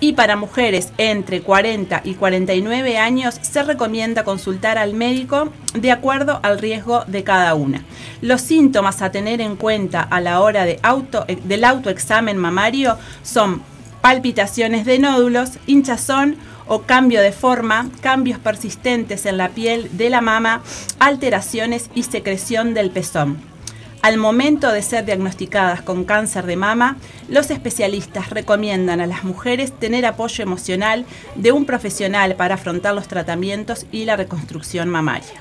Y 0.00 0.12
para 0.12 0.36
mujeres 0.36 0.92
entre 0.98 1.40
40 1.40 2.02
y 2.04 2.14
49 2.14 2.98
años 2.98 3.38
se 3.40 3.62
recomienda 3.62 4.24
consultar 4.24 4.76
al 4.76 4.94
médico 4.94 5.50
de 5.74 5.92
acuerdo 5.92 6.40
al 6.42 6.58
riesgo 6.58 7.04
de 7.06 7.24
cada 7.24 7.54
una. 7.54 7.84
Los 8.20 8.40
síntomas 8.40 9.02
a 9.02 9.10
tener 9.10 9.40
en 9.40 9.56
cuenta 9.56 10.02
a 10.02 10.20
la 10.20 10.40
hora 10.40 10.68
eh, 10.68 10.78
del 11.44 11.64
autoexamen 11.64 12.36
mamario 12.36 12.98
son 13.22 13.62
palpitaciones 14.00 14.84
de 14.84 14.98
nódulos, 14.98 15.52
hinchazón 15.66 16.36
o 16.66 16.82
cambio 16.82 17.20
de 17.20 17.32
forma, 17.32 17.88
cambios 18.00 18.38
persistentes 18.38 19.26
en 19.26 19.36
la 19.36 19.50
piel 19.50 19.96
de 19.96 20.10
la 20.10 20.20
mama, 20.20 20.62
alteraciones 20.98 21.90
y 21.94 22.02
secreción 22.02 22.74
del 22.74 22.90
pezón. 22.90 23.53
Al 24.04 24.18
momento 24.18 24.70
de 24.70 24.82
ser 24.82 25.06
diagnosticadas 25.06 25.80
con 25.80 26.04
cáncer 26.04 26.44
de 26.44 26.56
mama, 26.56 26.98
los 27.30 27.50
especialistas 27.50 28.28
recomiendan 28.28 29.00
a 29.00 29.06
las 29.06 29.24
mujeres 29.24 29.72
tener 29.72 30.04
apoyo 30.04 30.42
emocional 30.42 31.06
de 31.36 31.52
un 31.52 31.64
profesional 31.64 32.34
para 32.36 32.56
afrontar 32.56 32.94
los 32.94 33.08
tratamientos 33.08 33.86
y 33.90 34.04
la 34.04 34.16
reconstrucción 34.16 34.90
mamaria. 34.90 35.32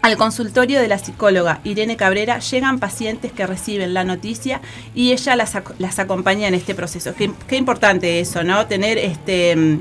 Al 0.00 0.16
consultorio 0.16 0.80
de 0.80 0.88
la 0.88 0.96
psicóloga 0.96 1.60
Irene 1.64 1.96
Cabrera 1.98 2.38
llegan 2.38 2.78
pacientes 2.78 3.30
que 3.30 3.46
reciben 3.46 3.92
la 3.92 4.04
noticia 4.04 4.62
y 4.94 5.12
ella 5.12 5.36
las, 5.36 5.54
ac- 5.54 5.74
las 5.78 5.98
acompaña 5.98 6.48
en 6.48 6.54
este 6.54 6.74
proceso. 6.74 7.12
Qué, 7.14 7.30
qué 7.46 7.56
importante 7.56 8.20
eso, 8.20 8.42
¿no? 8.42 8.66
Tener 8.68 8.96
este 8.96 9.54
mm, 9.54 9.80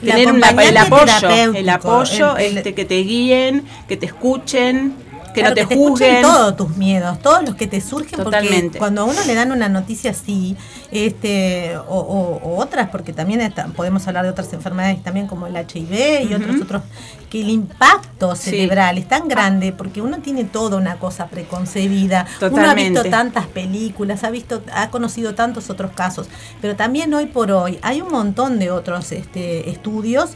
tener 0.00 0.28
el 0.68 0.76
apoyo, 0.78 1.28
el 1.56 1.68
apoyo, 1.68 2.36
el- 2.38 2.44
el- 2.52 2.56
este, 2.58 2.72
que 2.74 2.84
te 2.86 2.98
guíen, 3.02 3.64
que 3.86 3.98
te 3.98 4.06
escuchen, 4.06 4.94
que 5.34 5.40
Claro, 5.40 5.50
no 5.50 5.54
te, 5.56 5.66
te 5.66 5.74
escuchen 5.74 5.90
juzguen. 6.16 6.22
todos 6.22 6.56
tus 6.56 6.76
miedos, 6.76 7.18
todos 7.18 7.42
los 7.44 7.54
que 7.56 7.66
te 7.66 7.80
surgen, 7.80 8.20
porque 8.22 8.24
Totalmente. 8.38 8.78
cuando 8.78 9.02
a 9.02 9.04
uno 9.04 9.20
le 9.26 9.34
dan 9.34 9.52
una 9.52 9.68
noticia 9.68 10.12
así, 10.12 10.56
este, 10.90 11.76
o, 11.76 11.98
o- 11.98 12.40
o 12.42 12.56
otras, 12.62 12.88
porque 12.90 13.12
también 13.12 13.40
está- 13.40 13.66
podemos 13.66 14.06
hablar 14.06 14.24
de 14.24 14.30
otras 14.30 14.52
enfermedades 14.52 15.02
también 15.02 15.26
como 15.26 15.46
el 15.46 15.56
HIV 15.56 16.22
y 16.30 16.34
otros 16.34 16.60
otros, 16.62 16.82
que 17.28 17.40
el 17.40 17.50
impacto 17.50 18.36
Sí. 18.36 18.50
cerebral 18.50 18.96
es 18.96 19.08
tan 19.08 19.26
grande 19.28 19.72
porque 19.72 20.00
uno 20.00 20.18
tiene 20.18 20.44
toda 20.44 20.76
una 20.76 20.96
cosa 21.00 21.26
preconcebida, 21.26 22.26
uno 22.40 22.46
ha 22.46 22.50
Totalmente. 22.50 22.90
visto 23.02 23.10
tantas 23.10 23.46
películas, 23.48 24.22
ha 24.24 24.30
visto, 24.30 24.62
ha 24.72 24.88
conocido 24.90 25.34
tantos 25.34 25.68
otros 25.68 25.90
casos, 25.92 26.28
pero 26.62 26.76
también 26.76 27.12
hoy 27.12 27.26
por 27.26 27.50
hoy 27.50 27.78
hay 27.82 28.00
un 28.00 28.12
montón 28.12 28.58
de 28.60 28.70
otros 28.70 29.10
este, 29.12 29.68
estudios 29.68 30.30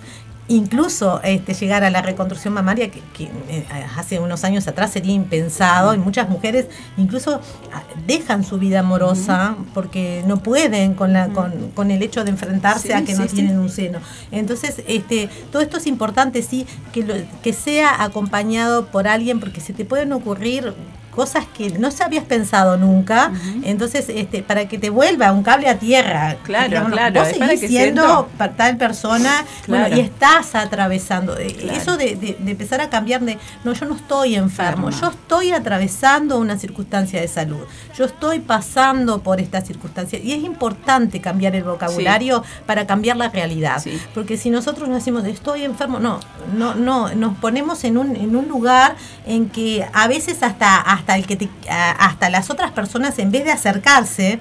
incluso 0.48 1.20
este, 1.22 1.52
llegar 1.54 1.84
a 1.84 1.90
la 1.90 2.02
reconstrucción 2.02 2.54
mamaria 2.54 2.90
que, 2.90 3.00
que, 3.16 3.24
eh, 3.48 3.66
hace 3.96 4.18
unos 4.18 4.44
años 4.44 4.66
atrás 4.66 4.90
sería 4.92 5.12
impensado 5.12 5.94
y 5.94 5.98
muchas 5.98 6.28
mujeres 6.28 6.66
incluso 6.96 7.40
ah, 7.72 7.82
dejan 8.06 8.44
su 8.44 8.58
vida 8.58 8.80
amorosa 8.80 9.56
porque 9.74 10.24
no 10.26 10.38
pueden 10.42 10.94
con 10.94 11.12
la 11.12 11.28
con, 11.28 11.70
con 11.74 11.90
el 11.90 12.02
hecho 12.02 12.24
de 12.24 12.30
enfrentarse 12.30 12.88
Sí, 12.88 12.92
a 12.92 13.04
que 13.04 13.14
no 13.14 13.24
sí. 13.28 13.34
tienen 13.36 13.58
un 13.58 13.68
seno. 13.68 13.98
Entonces 14.32 14.82
este 14.88 15.28
todo 15.52 15.60
esto 15.62 15.76
es 15.76 15.86
importante 15.86 16.42
sí 16.42 16.66
que 16.92 17.02
lo- 17.04 17.14
que 17.42 17.52
sea 17.52 18.02
acompañado 18.02 18.86
por 18.86 19.06
alguien 19.06 19.40
porque 19.40 19.60
se 19.60 19.72
te 19.74 19.84
pueden 19.84 20.12
ocurrir 20.12 20.72
cosas 21.14 21.44
que 21.56 21.70
no 21.78 21.90
se 21.90 22.04
habías 22.04 22.24
pensado 22.24 22.76
nunca, 22.76 23.32
entonces 23.64 24.06
este 24.08 24.42
para 24.42 24.68
que 24.68 24.78
te 24.78 24.88
vuelva 24.90 25.32
un 25.32 25.42
cable 25.42 25.68
a 25.68 25.78
tierra. 25.78 26.36
Claro, 26.44 26.68
Digamos, 26.68 26.92
claro, 26.92 27.20
Vos 27.20 27.28
seguís 27.28 27.60
que 27.60 27.68
siendo 27.68 28.02
siento- 28.38 28.54
tal 28.56 28.76
persona 28.76 29.44
bueno, 29.66 29.96
y 29.96 30.00
estás 30.00 30.54
atravesando. 30.54 31.36
Eh, 31.36 31.54
Claro. 31.58 31.76
Eso 31.78 31.96
de, 31.96 32.14
de- 32.16 32.36
de 32.38 32.50
empezar 32.52 32.80
a 32.80 32.88
cambiar 32.88 33.20
de, 33.22 33.36
no, 33.64 33.72
yo 33.72 33.86
no 33.86 33.96
estoy 33.96 34.36
enfermo, 34.36 34.90
yo 34.90 35.08
estoy 35.08 35.50
atravesando 35.52 36.38
una 36.38 36.56
circunstancia 36.56 37.20
de 37.20 37.26
salud, 37.26 37.64
yo 37.96 38.04
estoy 38.04 38.38
pasando 38.40 39.20
por 39.22 39.40
esta 39.40 39.60
circunstancia. 39.60 40.18
Y 40.18 40.32
es 40.32 40.44
importante 40.44 41.20
cambiar 41.20 41.56
el 41.56 41.64
vocabulario 41.64 42.44
para 42.66 42.86
cambiar 42.86 43.16
la 43.16 43.28
realidad. 43.28 43.80
Sí. 43.82 43.98
Porque 44.14 44.36
si 44.36 44.50
nosotros 44.50 44.88
no 44.88 44.94
decimos 44.94 45.24
estoy 45.24 45.64
enfermo, 45.64 45.98
no, 45.98 46.20
no, 46.56 46.74
no, 46.74 47.14
nos 47.14 47.36
ponemos 47.38 47.82
en 47.84 47.98
un, 47.98 48.14
en 48.16 48.36
un 48.36 48.46
lugar 48.48 48.94
en 49.26 49.48
que 49.48 49.84
a 49.92 50.06
veces 50.06 50.42
hasta, 50.42 50.76
hasta 50.76 51.07
el 51.16 51.26
que 51.26 51.36
te, 51.36 51.48
hasta 51.68 52.30
las 52.30 52.50
otras 52.50 52.72
personas 52.72 53.18
en 53.18 53.30
vez 53.30 53.44
de 53.44 53.52
acercarse, 53.52 54.40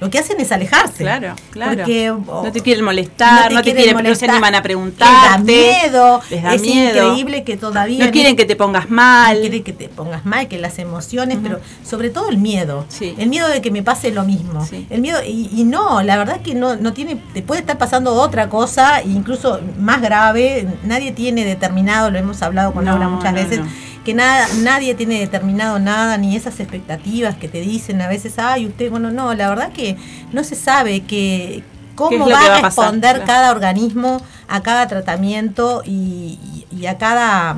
lo 0.00 0.10
que 0.10 0.18
hacen 0.18 0.38
es 0.40 0.52
alejarse. 0.52 1.04
Claro, 1.04 1.34
claro. 1.50 1.76
Porque, 1.76 2.12
no 2.26 2.52
te 2.52 2.60
quieren 2.60 2.84
molestar, 2.84 3.52
no 3.52 3.62
te, 3.62 3.72
quieren 3.72 3.84
quieren, 3.84 3.94
no 3.94 3.98
se 4.00 4.26
molestar, 4.26 4.30
animan 4.30 4.54
a 4.54 4.58
Les 4.58 4.62
preguntarte. 4.62 5.30
da 5.30 5.38
miedo. 5.38 6.20
les 6.30 6.42
da 6.42 6.54
es 6.54 6.62
miedo. 6.62 7.08
increíble 7.08 7.44
que 7.44 7.56
todavía. 7.56 8.04
No 8.04 8.10
quieren 8.10 8.36
que 8.36 8.44
te 8.44 8.56
pongas 8.56 8.90
mal. 8.90 9.36
no 9.36 9.40
quieren 9.40 9.62
que 9.62 9.72
te 9.72 9.88
pongas 9.88 10.26
mal, 10.26 10.48
que 10.48 10.58
las 10.58 10.78
emociones, 10.78 11.38
pero 11.42 11.60
sobre 11.84 12.10
todo 12.10 12.28
el 12.28 12.38
miedo. 12.38 12.84
Sí. 12.88 13.14
El 13.18 13.28
miedo 13.28 13.48
de 13.48 13.62
que 13.62 13.70
me 13.70 13.82
pase 13.82 14.10
lo 14.10 14.24
mismo. 14.24 14.66
Sí. 14.66 14.86
El 14.90 15.00
miedo, 15.00 15.20
y, 15.24 15.48
y 15.52 15.64
no, 15.64 16.02
la 16.02 16.16
verdad 16.16 16.40
que 16.42 16.54
no, 16.54 16.76
no 16.76 16.92
tiene, 16.92 17.16
te 17.32 17.42
puede 17.42 17.60
estar 17.60 17.78
pasando 17.78 18.14
otra 18.14 18.48
cosa, 18.48 19.02
incluso 19.02 19.60
más 19.78 20.02
grave. 20.02 20.66
Nadie 20.82 21.12
tiene 21.12 21.44
determinado, 21.44 22.10
lo 22.10 22.18
hemos 22.18 22.42
hablado 22.42 22.72
con 22.72 22.84
Laura 22.84 23.08
muchas 23.08 23.32
veces. 23.32 23.60
Que 24.04 24.14
nada, 24.14 24.46
nadie 24.62 24.94
tiene 24.94 25.18
determinado 25.18 25.78
nada, 25.78 26.16
ni 26.18 26.36
esas 26.36 26.60
expectativas 26.60 27.36
que 27.36 27.48
te 27.48 27.60
dicen 27.60 28.00
a 28.02 28.08
veces, 28.08 28.38
ay, 28.38 28.66
usted, 28.66 28.90
bueno, 28.90 29.10
no, 29.10 29.32
la 29.34 29.48
verdad 29.48 29.72
que 29.72 29.96
no 30.32 30.44
se 30.44 30.54
sabe 30.54 31.00
que 31.00 31.62
¿Qué 31.64 31.94
cómo 31.96 32.28
va, 32.28 32.38
que 32.40 32.48
va 32.48 32.54
a 32.56 32.58
a 32.58 32.62
pasar? 32.62 32.84
responder 32.84 33.16
Claro. 33.16 33.26
cada 33.26 33.50
organismo 33.52 34.20
a 34.48 34.62
cada 34.62 34.86
tratamiento 34.88 35.82
y, 35.84 36.38
y- 36.70 36.76
y 36.80 36.86
a 36.86 36.98
cada 36.98 37.56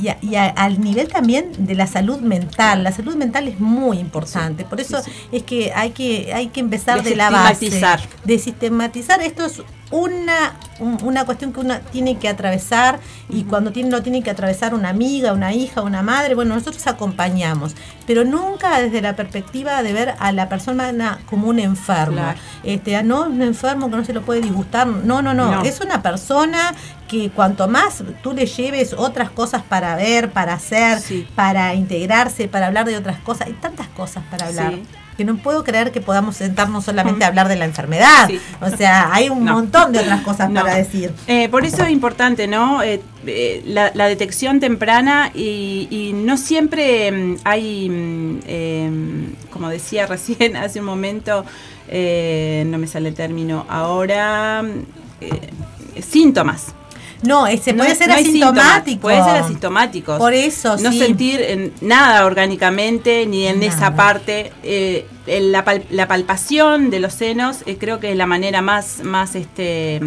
y, 0.00 0.06
a- 0.08 0.18
y 0.22 0.36
a- 0.36 0.46
al 0.46 0.80
nivel 0.80 1.08
también 1.08 1.50
de 1.58 1.74
la 1.74 1.88
salud 1.88 2.20
mental. 2.20 2.84
La 2.84 2.92
salud 2.92 3.16
mental 3.16 3.48
es 3.48 3.58
muy 3.58 3.98
importante. 3.98 4.64
Por 4.64 4.80
eso 4.80 5.02
sí, 5.02 5.10
es 5.32 5.42
que 5.42 5.72
hay 5.74 5.90
que 5.90 6.32
hay 6.32 6.46
que 6.48 6.60
empezar 6.60 7.02
de 7.02 7.16
la 7.16 7.30
base. 7.30 7.68
De 8.24 8.38
sistematizar. 8.38 9.20
Esto 9.22 9.44
es 9.46 9.60
una, 9.90 10.54
un- 10.80 10.98
una 11.02 11.24
cuestión 11.24 11.52
que 11.52 11.60
uno 11.60 11.74
tiene 11.92 12.18
que 12.18 12.28
atravesar 12.28 13.00
y 13.28 13.44
cuando 13.44 13.72
tiene, 13.72 13.90
lo 13.90 14.02
tiene 14.02 14.22
que 14.22 14.30
atravesar 14.30 14.74
una 14.74 14.90
amiga, 14.90 15.32
una 15.32 15.52
hija, 15.54 15.82
una 15.82 16.02
madre, 16.02 16.34
bueno, 16.34 16.54
nosotros 16.54 16.86
acompañamos, 16.86 17.74
pero 18.06 18.24
nunca 18.24 18.78
desde 18.80 19.00
la 19.00 19.16
perspectiva 19.16 19.82
de 19.82 19.92
ver 19.92 20.14
a 20.18 20.32
la 20.32 20.48
persona 20.48 21.18
como 21.28 21.48
un 21.48 21.58
enfermo. 21.58 22.16
Claro. 22.16 22.38
Este, 22.64 23.02
no, 23.02 23.22
un 23.26 23.42
enfermo 23.42 23.90
que 23.90 23.96
no 23.96 24.04
se 24.04 24.12
lo 24.12 24.22
puede 24.22 24.40
disgustar. 24.40 24.86
No, 24.86 25.22
no, 25.22 25.34
no, 25.34 25.50
No. 25.50 25.62
Es 25.62 25.80
una 25.80 26.02
persona 26.02 26.74
que 27.08 27.30
cuanto 27.30 27.68
más 27.68 28.02
tú 28.22 28.32
le 28.34 28.44
lleves 28.46 28.92
otras 28.92 29.30
cosas 29.30 29.62
para 29.62 29.96
ver, 29.96 30.30
para 30.30 30.52
hacer, 30.54 31.00
Sí. 31.00 31.26
para 31.34 31.74
integrarse, 31.74 32.48
para 32.48 32.66
hablar 32.66 32.84
de 32.86 32.96
otras 32.96 33.18
cosas, 33.20 33.46
hay 33.46 33.54
tantas 33.54 33.88
cosas 33.88 34.22
para 34.30 34.46
hablar. 34.48 34.74
Sí. 34.74 34.82
Que 35.18 35.24
no 35.24 35.36
puedo 35.36 35.64
creer 35.64 35.90
que 35.92 36.00
podamos 36.00 36.36
sentarnos 36.36 36.84
solamente 36.84 37.24
a 37.24 37.28
hablar 37.28 37.48
de 37.48 37.56
la 37.56 37.64
enfermedad. 37.64 38.28
Sí. 38.28 38.40
O 38.62 38.70
sea, 38.70 39.12
hay 39.12 39.28
un 39.28 39.44
No. 39.48 39.54
montón 39.54 39.92
de 39.92 39.98
otras 39.98 40.20
cosas 40.22 40.48
No. 40.50 40.62
para 40.62 40.76
decir. 40.76 41.12
Eh, 41.26 41.48
por 41.48 41.64
eso 41.66 41.82
es 41.82 41.90
importante, 41.90 42.46
¿no? 42.46 42.82
Eh, 42.84 43.02
eh, 43.26 43.62
la, 43.66 43.90
la 43.94 44.06
detección 44.06 44.60
temprana 44.60 45.32
y, 45.34 45.88
y 45.90 46.12
no 46.14 46.36
siempre 46.38 47.10
mm, 47.10 47.36
hay, 47.44 47.88
mm, 47.90 48.38
eh, 48.46 48.90
como 49.52 49.68
decía 49.68 50.06
recién 50.14 50.56
hace 50.56 50.78
un 50.78 50.86
momento, 50.86 51.44
eh, 51.88 52.62
no 52.68 52.78
me 52.78 52.86
sale 52.86 53.08
el 53.08 53.14
término 53.16 53.66
ahora, 53.68 54.62
eh, 55.20 55.50
síntomas. 56.00 56.66
No, 57.22 57.40
No 57.40 57.44
puede 57.46 57.58
ser 57.96 58.08
no 58.08 58.14
asintomático. 58.14 59.00
Puede 59.00 59.22
ser 59.24 59.36
asintomático. 59.36 60.18
Por 60.18 60.34
eso, 60.34 60.76
No 60.78 60.92
sí. 60.92 60.98
sentir 60.98 61.40
en 61.40 61.72
nada 61.80 62.24
orgánicamente 62.26 63.26
ni 63.26 63.46
en 63.46 63.62
esa 63.62 63.94
parte. 63.96 64.52
Eh, 64.62 65.06
el- 65.26 65.52
la, 65.52 65.64
pal- 65.64 65.84
la 65.90 66.06
palpación 66.08 66.90
de 66.90 67.00
los 67.00 67.12
senos 67.12 67.58
eh, 67.66 67.76
creo 67.78 68.00
que 68.00 68.10
es 68.12 68.16
la 68.16 68.26
manera 68.26 68.62
más, 68.62 69.00
más 69.02 69.34
este 69.34 70.00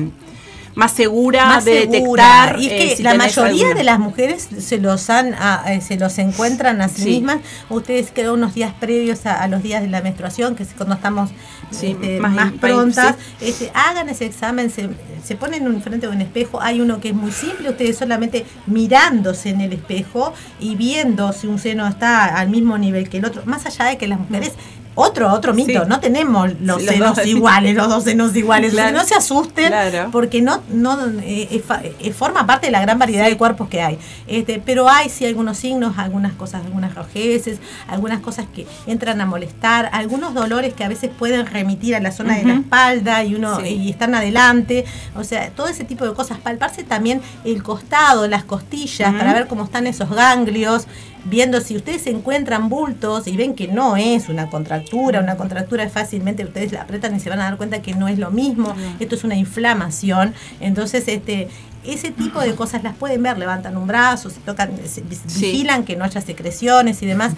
más 0.75 0.91
segura 0.93 1.45
más 1.45 1.65
de 1.65 1.89
segura. 1.91 2.23
detectar. 2.47 2.59
Y 2.61 2.65
es 2.67 2.71
eh, 2.71 2.77
que 2.89 2.95
si 2.97 3.03
la 3.03 3.13
mayoría 3.15 3.51
alguna. 3.65 3.73
de 3.75 3.83
las 3.83 3.99
mujeres 3.99 4.47
se 4.59 4.77
los 4.79 5.09
han 5.09 5.33
a- 5.33 5.63
eh, 5.67 5.81
se 5.81 5.97
los 5.97 6.17
encuentran 6.17 6.81
a 6.81 6.87
sí, 6.89 7.01
Sí. 7.03 7.09
mismas. 7.09 7.37
Ustedes 7.69 8.11
creo 8.13 8.33
unos 8.35 8.53
días 8.53 8.73
previos 8.79 9.25
a, 9.25 9.41
a 9.41 9.47
los 9.47 9.63
días 9.63 9.81
de 9.81 9.87
la 9.89 10.01
menstruación, 10.01 10.55
que 10.55 10.63
es 10.63 10.69
cuando 10.75 10.95
estamos 10.95 11.29
Sí, 11.71 11.91
este, 11.91 12.19
más 12.19 12.51
prontas, 12.53 13.15
este, 13.39 13.71
hagan 13.73 14.09
ese 14.09 14.25
examen, 14.25 14.69
se, 14.69 14.89
se 15.23 15.35
ponen 15.37 15.65
en 15.65 15.81
frente 15.81 16.05
de 16.07 16.13
un 16.13 16.19
espejo. 16.21 16.61
Hay 16.61 16.81
uno 16.81 16.99
que 16.99 17.09
es 17.09 17.15
muy 17.15 17.31
simple, 17.31 17.69
ustedes 17.69 17.97
solamente 17.97 18.45
mirándose 18.67 19.49
en 19.49 19.61
el 19.61 19.71
espejo 19.71 20.33
y 20.59 20.75
viendo 20.75 21.31
si 21.31 21.47
un 21.47 21.59
seno 21.59 21.87
está 21.87 22.25
al 22.37 22.49
mismo 22.49 22.77
nivel 22.77 23.07
que 23.07 23.17
el 23.19 23.25
otro, 23.25 23.43
más 23.45 23.65
allá 23.65 23.85
de 23.85 23.97
que 23.97 24.07
las 24.09 24.19
mujeres 24.19 24.51
otro, 24.95 25.31
otro 25.31 25.53
mito, 25.53 25.83
Sí. 25.83 25.87
no 25.87 25.99
tenemos 25.99 26.49
los 26.59 26.83
senos 26.83 27.15
dos. 27.15 27.25
iguales, 27.25 27.75
los 27.75 27.87
dos 27.87 28.03
senos 28.03 28.35
iguales. 28.35 28.71
Claro. 28.81 28.97
No 28.97 29.03
se 29.05 29.15
asusten, 29.15 29.67
Claro. 29.67 30.09
porque 30.11 30.41
no, 30.41 30.61
no 30.69 30.97
eh, 31.23 31.61
eh, 31.99 32.11
forma 32.13 32.45
parte 32.45 32.67
de 32.67 32.71
la 32.71 32.81
gran 32.81 32.99
variedad 32.99 33.25
de 33.25 33.37
cuerpos 33.37 33.69
que 33.69 33.81
hay. 33.81 33.97
Este, 34.27 34.61
pero 34.65 34.89
hay 34.89 35.09
sí 35.09 35.25
algunos 35.25 35.57
signos, 35.57 35.97
algunas 35.97 36.33
cosas, 36.33 36.65
algunas 36.65 36.93
rojeces, 36.95 37.59
algunas 37.87 38.19
cosas 38.19 38.45
que 38.53 38.67
entran 38.87 39.21
a 39.21 39.25
molestar, 39.25 39.89
algunos 39.93 40.33
dolores 40.33 40.73
que 40.73 40.83
a 40.83 40.87
veces 40.89 41.09
pueden 41.17 41.45
remitir 41.45 41.95
a 41.95 41.99
la 41.99 42.11
zona 42.11 42.37
de 42.37 42.43
la 42.43 42.53
espalda 42.55 43.23
y 43.23 43.35
uno 43.35 43.59
Sí. 43.61 43.67
y 43.67 43.89
están 43.89 44.13
adelante. 44.15 44.85
O 45.15 45.23
sea, 45.23 45.49
todo 45.51 45.67
ese 45.67 45.83
tipo 45.85 46.05
de 46.05 46.13
cosas. 46.13 46.37
Palparse 46.39 46.83
también 46.83 47.21
el 47.45 47.63
costado, 47.63 48.27
las 48.27 48.43
costillas, 48.43 49.13
para 49.13 49.33
ver 49.33 49.47
cómo 49.47 49.63
están 49.63 49.87
esos 49.87 50.09
ganglios 50.09 50.87
viendo 51.25 51.61
si 51.61 51.75
ustedes 51.75 52.07
encuentran 52.07 52.67
bultos 52.69 53.27
y 53.27 53.37
ven 53.37 53.53
que 53.55 53.67
no 53.67 53.95
es 53.97 54.27
una 54.29 54.49
contractura, 54.49 55.19
una 55.19 55.37
contractura 55.37 55.83
es 55.83 55.91
fácilmente 55.93 56.43
ustedes 56.43 56.71
la 56.71 56.81
apretan 56.81 57.15
y 57.15 57.19
se 57.19 57.29
van 57.29 57.39
a 57.41 57.43
dar 57.45 57.57
cuenta 57.57 57.81
que 57.81 57.93
no 57.93 58.07
es 58.07 58.17
lo 58.17 58.31
mismo, 58.31 58.73
esto 58.99 59.15
es 59.15 59.23
una 59.23 59.35
inflamación, 59.35 60.33
entonces 60.59 61.07
este 61.07 61.47
ese 61.83 62.11
tipo 62.11 62.39
de 62.39 62.53
cosas 62.53 62.83
las 62.83 62.95
pueden 62.95 63.23
ver, 63.23 63.39
levantan 63.39 63.75
un 63.75 63.87
brazo, 63.87 64.29
se 64.29 64.39
tocan, 64.41 64.71
se 64.85 65.01
Sí. 65.27 65.45
vigilan 65.51 65.83
que 65.83 65.95
no 65.95 66.03
haya 66.05 66.21
secreciones 66.21 67.01
y 67.01 67.07
demás. 67.07 67.33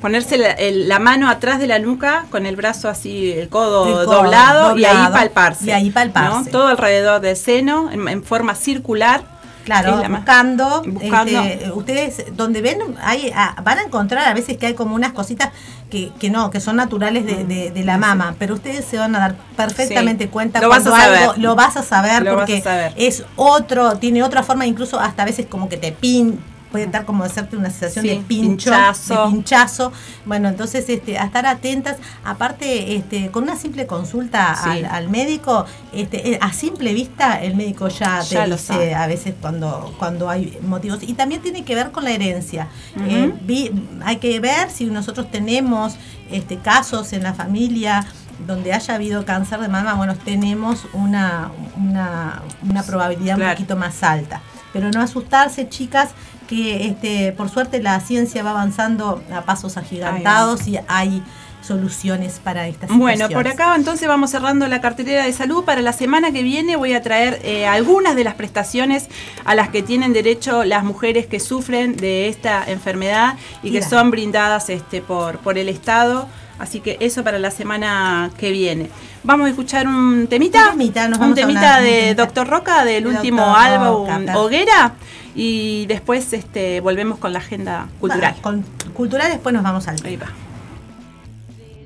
Ponerse 0.00 0.36
la, 0.36 0.50
el- 0.50 0.88
la 0.88 0.98
mano 0.98 1.30
atrás 1.30 1.60
de 1.60 1.66
la 1.68 1.78
nuca 1.78 2.26
con 2.30 2.44
el 2.44 2.56
brazo 2.56 2.88
así, 2.90 3.30
el 3.32 3.48
codo, 3.48 3.86
El 3.86 4.06
codo 4.06 4.16
doblado, 4.16 4.76
y 4.76 4.84
ahí 4.84 4.96
palparse. 5.12 5.64
y 5.66 5.70
ahí 5.70 5.90
palparse. 5.90 6.44
¿no? 6.46 6.50
Todo 6.50 6.66
alrededor 6.66 7.20
del 7.20 7.36
seno, 7.36 7.90
en, 7.90 8.06
en 8.08 8.22
forma 8.24 8.54
circular. 8.56 9.22
Claro, 9.64 10.02
buscando, 10.08 10.82
buscando. 10.86 11.40
este, 11.40 11.72
ustedes 11.72 12.24
donde 12.36 12.60
ven, 12.60 12.78
hay, 13.02 13.32
ah, 13.34 13.56
van 13.64 13.78
a 13.78 13.82
encontrar 13.82 14.26
a 14.28 14.34
veces 14.34 14.58
que 14.58 14.66
hay 14.66 14.74
como 14.74 14.94
unas 14.94 15.12
cositas 15.12 15.50
que, 15.90 16.10
que 16.18 16.28
no, 16.30 16.50
que 16.50 16.60
son 16.60 16.76
naturales 16.76 17.24
de, 17.24 17.44
de- 17.44 17.70
de 17.70 17.84
la 17.84 17.96
mama, 17.96 18.34
pero 18.38 18.54
ustedes 18.54 18.84
se 18.84 18.98
van 18.98 19.14
a 19.16 19.18
dar 19.20 19.36
perfectamente 19.56 20.24
Sí. 20.24 20.30
cuenta 20.30 20.60
Lo 20.60 20.68
vas 20.68 20.82
cuando 20.82 20.90
saber. 21.02 21.18
algo 21.18 21.34
lo 21.38 21.54
vas 21.54 21.76
a 21.78 21.82
saber 21.82 22.22
Lo 22.22 22.34
porque 22.36 22.58
a 22.58 22.62
saber. 22.62 22.92
es 22.96 23.24
otro, 23.36 23.96
tiene 23.96 24.22
otra 24.22 24.42
forma, 24.42 24.66
incluso 24.66 25.00
hasta 25.00 25.22
a 25.22 25.26
veces 25.26 25.46
como 25.46 25.68
que 25.68 25.76
te 25.78 25.92
pin 25.92 26.38
puede 26.74 26.88
dar 26.88 27.04
como 27.04 27.22
hacerte 27.22 27.56
una 27.56 27.70
sensación 27.70 28.02
Sí, 28.02 28.08
de 28.08 28.16
pincho, 28.16 28.70
pinchazo. 28.72 29.26
de 29.26 29.30
pinchazo. 29.32 29.92
Bueno, 30.26 30.48
entonces 30.48 30.88
este, 30.88 31.16
a 31.18 31.24
estar 31.26 31.46
atentas, 31.46 31.98
aparte 32.24 32.96
este, 32.96 33.30
con 33.30 33.44
una 33.44 33.54
simple 33.56 33.86
consulta 33.86 34.56
Sí. 34.60 34.68
al, 34.70 34.84
al 34.86 35.08
médico, 35.08 35.66
este, 35.92 36.32
eh, 36.32 36.38
a 36.42 36.52
simple 36.52 36.92
vista 36.92 37.40
el 37.40 37.54
médico 37.54 37.86
ya 37.86 38.20
te 38.28 38.34
Ya 38.34 38.46
lo 38.48 38.56
dice 38.56 38.66
sabe. 38.66 38.94
a 38.96 39.06
veces 39.06 39.34
cuando, 39.40 39.94
cuando 40.00 40.28
hay 40.28 40.58
motivos. 40.66 40.98
Y 41.04 41.14
también 41.14 41.40
tiene 41.42 41.64
que 41.64 41.76
ver 41.76 41.92
con 41.92 42.02
la 42.02 42.10
herencia. 42.10 42.66
Eh, 43.06 43.32
vi- 43.42 43.70
hay 44.04 44.16
que 44.16 44.40
ver 44.40 44.68
si 44.72 44.86
nosotros 44.86 45.30
tenemos 45.30 45.94
este, 46.28 46.56
casos 46.58 47.12
en 47.12 47.22
la 47.22 47.34
familia 47.34 48.04
donde 48.48 48.72
haya 48.72 48.96
habido 48.96 49.24
cáncer 49.24 49.60
de 49.60 49.68
mama, 49.68 49.94
bueno, 49.94 50.16
tenemos 50.16 50.86
una, 50.92 51.52
una, 51.76 52.42
una 52.68 52.82
probabilidad 52.82 53.36
Claro. 53.36 53.50
un 53.52 53.56
poquito 53.56 53.76
más 53.76 54.02
alta. 54.02 54.40
Pero 54.72 54.90
no 54.90 55.00
asustarse, 55.00 55.68
chicas, 55.68 56.08
que 56.48 56.86
este, 56.86 57.32
por 57.32 57.48
suerte 57.48 57.82
la 57.82 58.00
ciencia 58.00 58.42
va 58.42 58.50
avanzando 58.50 59.22
a 59.32 59.42
pasos 59.42 59.76
agigantados 59.76 60.66
y 60.66 60.78
hay 60.88 61.22
soluciones 61.64 62.40
para 62.44 62.68
estas 62.68 62.90
Bueno, 62.90 63.28
por 63.30 63.48
acá 63.48 63.74
entonces 63.74 64.06
vamos 64.06 64.30
cerrando 64.30 64.68
la 64.68 64.80
cartelera 64.80 65.24
de 65.24 65.32
salud. 65.32 65.64
Para 65.64 65.80
la 65.80 65.92
semana 65.92 66.30
que 66.30 66.42
viene 66.42 66.76
voy 66.76 66.92
a 66.92 67.02
traer 67.02 67.40
eh, 67.42 67.66
algunas 67.66 68.14
de 68.16 68.24
las 68.24 68.34
prestaciones 68.34 69.08
a 69.44 69.54
las 69.54 69.70
que 69.70 69.82
tienen 69.82 70.12
derecho 70.12 70.64
las 70.64 70.84
mujeres 70.84 71.26
que 71.26 71.40
sufren 71.40 71.96
de 71.96 72.28
esta 72.28 72.64
enfermedad 72.66 73.34
y 73.62 73.72
que 73.72 73.82
son 73.82 74.10
brindadas 74.10 74.68
este, 74.68 75.00
por, 75.00 75.38
por 75.38 75.56
el 75.58 75.68
Estado. 75.68 76.28
Así 76.58 76.80
que 76.80 76.98
eso 77.00 77.24
para 77.24 77.38
la 77.38 77.50
semana 77.50 78.30
que 78.38 78.52
viene. 78.52 78.88
Vamos 79.24 79.46
a 79.46 79.50
escuchar 79.50 79.88
un 79.88 80.26
temita. 80.28 80.66
Un 80.66 80.78
temita, 80.78 81.08
nos 81.08 81.18
un 81.18 81.20
vamos 81.20 81.38
a 81.38 81.40
temita 81.40 81.78
un 81.78 81.84
de. 81.84 82.14
Doctor 82.14 82.46
Roca 82.46 82.84
del 82.84 83.04
De 83.04 83.10
último 83.10 83.56
álbum. 83.56 84.06
Hoguera. 84.36 84.92
Y 85.34 85.86
después 85.86 86.32
este, 86.32 86.80
volvemos 86.80 87.18
con 87.18 87.32
la 87.32 87.40
agenda 87.40 87.88
cultural. 88.00 88.36
Con 88.40 88.64
cultural 88.94 89.30
después 89.30 89.52
nos 89.52 89.62
vamos 89.62 89.88
al 89.88 89.96
va. 89.96 90.28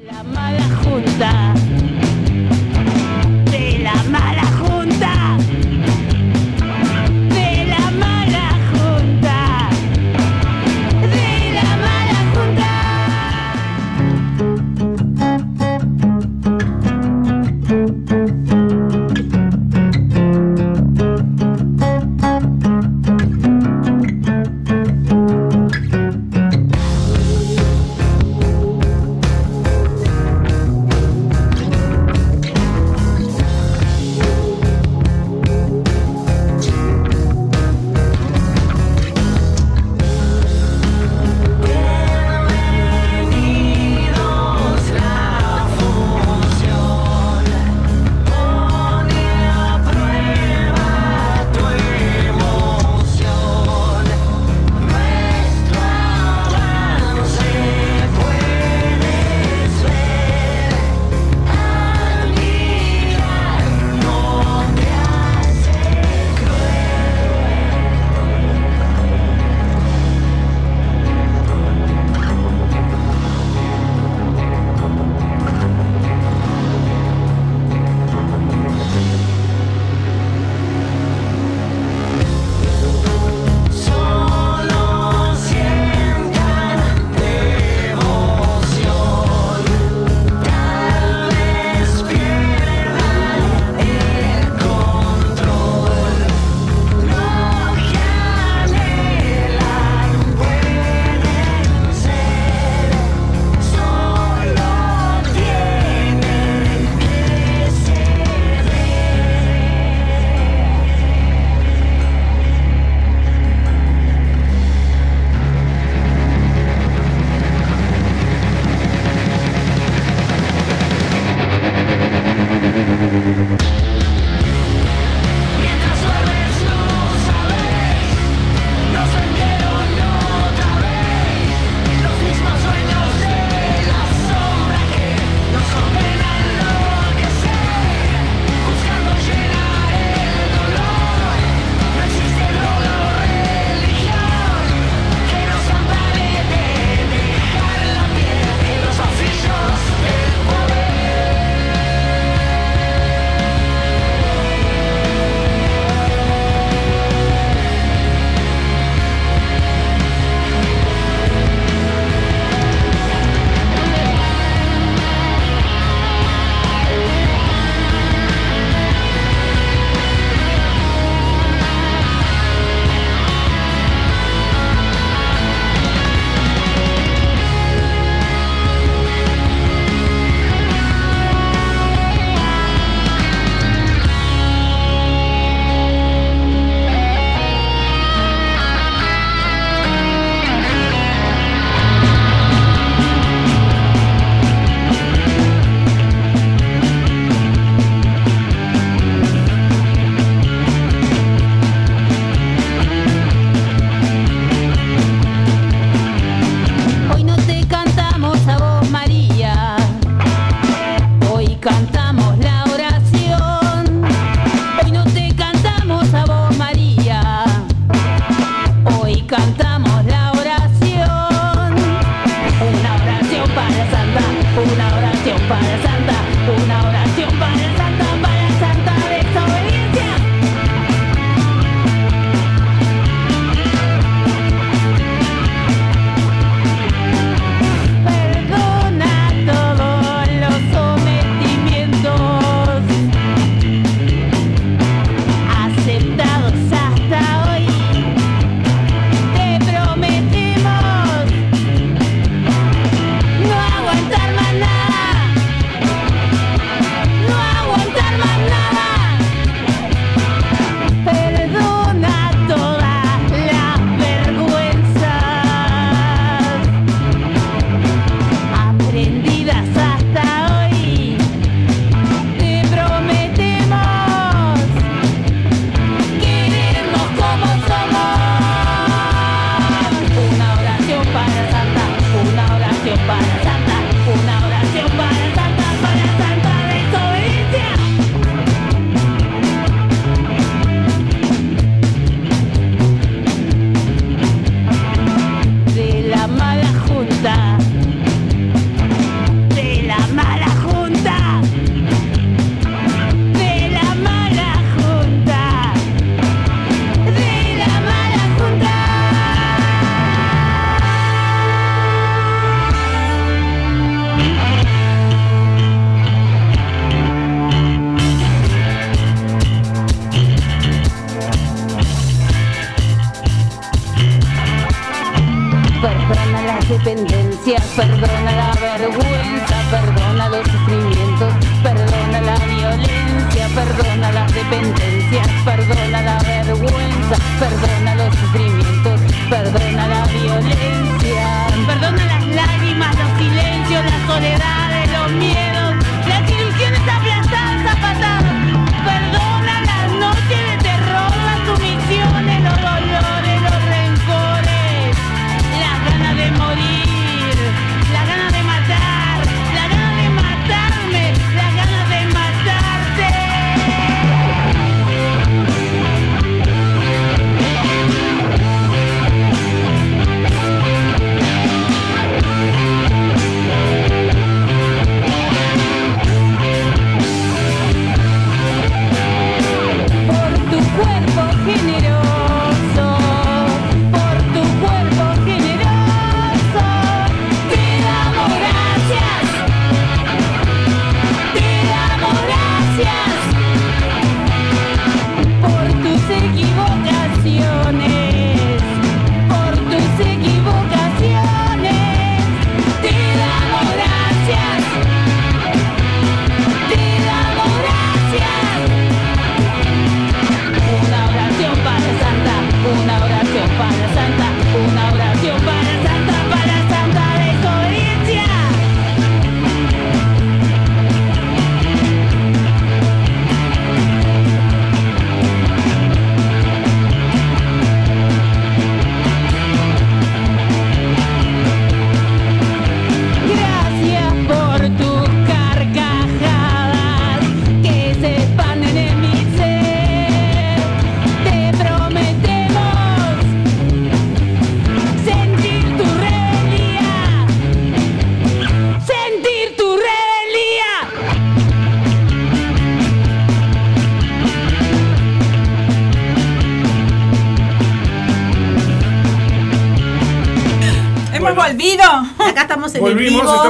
La 0.04 0.22
mala 0.22 0.62
junta. 0.82 1.54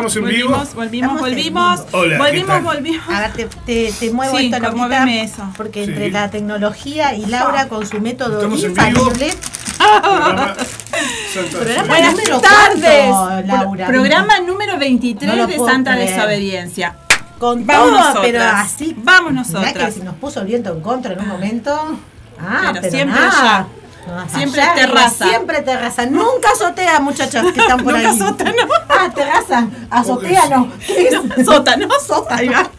Estamos 0.09 0.17
en 0.17 0.25
vivo. 0.25 0.49
Volvimos, 0.51 0.75
volvimos, 0.75 1.21
volvimos. 1.21 1.77
vivo. 1.87 1.99
Hola, 1.99 2.17
¿qué 2.17 2.23
volvimos, 2.23 2.63
volvimos. 2.63 3.09
A 3.09 3.21
ver, 3.21 3.33
te, 3.33 3.45
te, 3.67 3.93
te 3.93 4.11
muevo 4.11 4.37
Sí, 4.39 4.47
esto, 4.47 4.59
Laurita, 4.59 4.71
conmuéveme 4.71 5.23
eso. 5.23 5.53
Porque 5.57 5.85
Sí. 5.85 5.91
entre 5.91 6.11
la 6.11 6.31
tecnología 6.31 7.15
y 7.15 7.27
Laura 7.27 7.69
con 7.69 7.87
su 7.87 8.01
método 8.01 8.37
Estamos 8.37 8.63
infalible. 8.65 9.35
Programa. 9.79 10.55
Buenas 11.89 12.13
número 12.13 12.41
tardes. 12.41 13.11
cuánto, 13.11 13.47
Laura? 13.47 13.87
Pro- 13.87 13.95
programa 13.95 14.41
número 14.41 14.79
23 14.79 15.31
No 15.31 15.37
lo 15.37 15.47
de 15.47 15.57
Santa 15.59 15.93
creer. 15.95 16.11
Desobediencia. 16.17 16.97
Con 17.39 17.65
Vamos 17.67 17.87
todo, 17.91 17.99
nosotras. 18.01 18.23
pero 18.25 18.43
así. 18.43 18.95
Vamos 18.99 19.49
Mirá 19.51 19.73
que 19.73 19.93
se 19.93 20.03
nos 20.03 20.15
puso 20.17 20.41
el 20.41 20.47
viento 20.47 20.73
en 20.73 20.81
contra 20.81 21.13
en 21.13 21.21
un 21.21 21.29
momento. 21.29 21.97
Ah, 22.41 22.71
Pero 22.73 22.81
pero, 22.83 22.91
siempre 22.91 23.21
nada. 23.21 23.57
allá. 23.57 23.67
No, 24.09 24.29
Siempre 24.39 24.61
allá, 24.63 24.75
terraza. 24.75 25.29
Siempre 25.29 25.63
terraza. 25.63 26.07
Nunca 26.07 26.51
azotea, 26.55 26.99
muchachos 26.99 27.53
que 27.53 27.61
están 27.61 27.85
por 27.85 27.93
Nunca 27.95 28.11
ahí. 28.11 28.19
sótano. 28.19 28.53
Terraza. 29.19 29.67
Azotea 29.91 30.43
sí. 30.43 30.51
no. 30.51 30.69
¿Qué 30.87 31.09
es? 31.09 31.47
Sótano. 31.47 31.89
Sótano. 32.07 32.53
Va. 32.53 32.71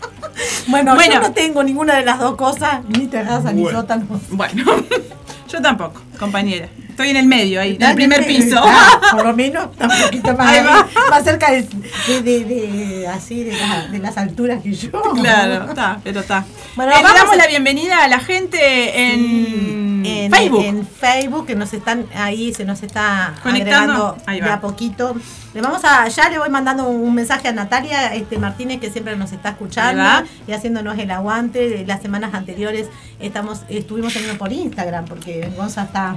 Bueno, 0.68 0.96
Bueno. 0.96 1.14
yo 1.16 1.20
no 1.22 1.32
tengo 1.34 1.64
ninguna 1.64 1.96
de 1.98 2.06
las 2.06 2.20
dos 2.20 2.36
cosas, 2.36 2.80
ni 2.88 3.08
terraza 3.08 3.52
ni 3.52 3.64
Bueno. 3.64 3.80
sótano. 3.82 4.06
Bueno, 4.30 4.64
yo 5.50 5.62
tampoco, 5.62 6.02
compañera. 6.18 6.70
Estoy 6.90 7.12
en 7.12 7.18
el 7.18 7.26
medio 7.28 7.62
ahí, 7.62 7.76
en 7.80 7.84
el 7.84 7.96
primer 7.96 8.26
piso. 8.28 8.60
Ah, 8.62 9.00
por 9.12 9.26
lo 9.26 9.34
menos, 9.34 9.70
está 9.72 9.86
un 9.88 10.02
poquito 10.04 10.34
más, 10.36 10.48
Ahí 10.54 10.66
va. 10.66 10.86
más 11.10 11.24
cerca 11.24 11.50
de, 11.52 11.66
de, 12.08 12.22
de- 12.22 12.44
de- 12.44 13.08
así, 13.08 13.44
de, 13.46 13.54
la- 13.58 13.88
de 13.88 14.00
las 14.00 14.18
alturas 14.18 14.62
que 14.62 14.74
yo. 14.74 14.92
Claro, 14.92 15.70
está, 15.70 16.00
pero 16.04 16.20
está. 16.20 16.44
Bueno, 16.76 16.92
Eh, 16.92 16.96
le 16.98 17.04
damos 17.04 17.34
a- 17.34 17.36
la 17.38 17.48
bienvenida 17.48 18.04
a 18.04 18.08
la 18.10 18.20
gente 18.20 19.14
en, 19.14 19.79
en 20.06 20.32
Facebook. 20.32 20.64
En 20.66 20.88
Facebook, 20.88 21.46
que 21.48 21.56
nos 21.56 21.74
están 21.74 22.06
ahí, 22.16 22.54
se 22.54 22.66
nos 22.66 22.84
está 22.84 23.36
Conectando. 23.44 24.18
agregando 24.26 24.46
de 24.46 24.52
a 24.52 24.62
poquito. 24.62 25.16
Le 25.54 25.62
vamos 25.62 25.84
a, 25.84 26.08
ya 26.08 26.30
le 26.30 26.38
voy 26.38 26.50
mandando 26.50 26.88
un 26.88 27.14
mensaje 27.16 27.48
a 27.48 27.52
Natalia 27.52 28.14
este 28.14 28.38
Martínez, 28.38 28.80
que 28.80 28.92
siempre 28.92 29.16
nos 29.16 29.32
está 29.32 29.50
escuchando 29.50 30.28
y 30.48 30.52
haciéndonos 30.52 30.98
el 31.00 31.10
aguante. 31.12 31.86
Las 31.88 32.02
semanas 32.02 32.34
anteriores 32.34 32.88
estamos, 33.20 33.62
estuvimos 33.70 34.14
teniendo 34.14 34.38
por 34.38 34.52
Instagram, 34.52 35.06
porque 35.06 35.50
Gonza 35.56 35.84
está 35.84 36.16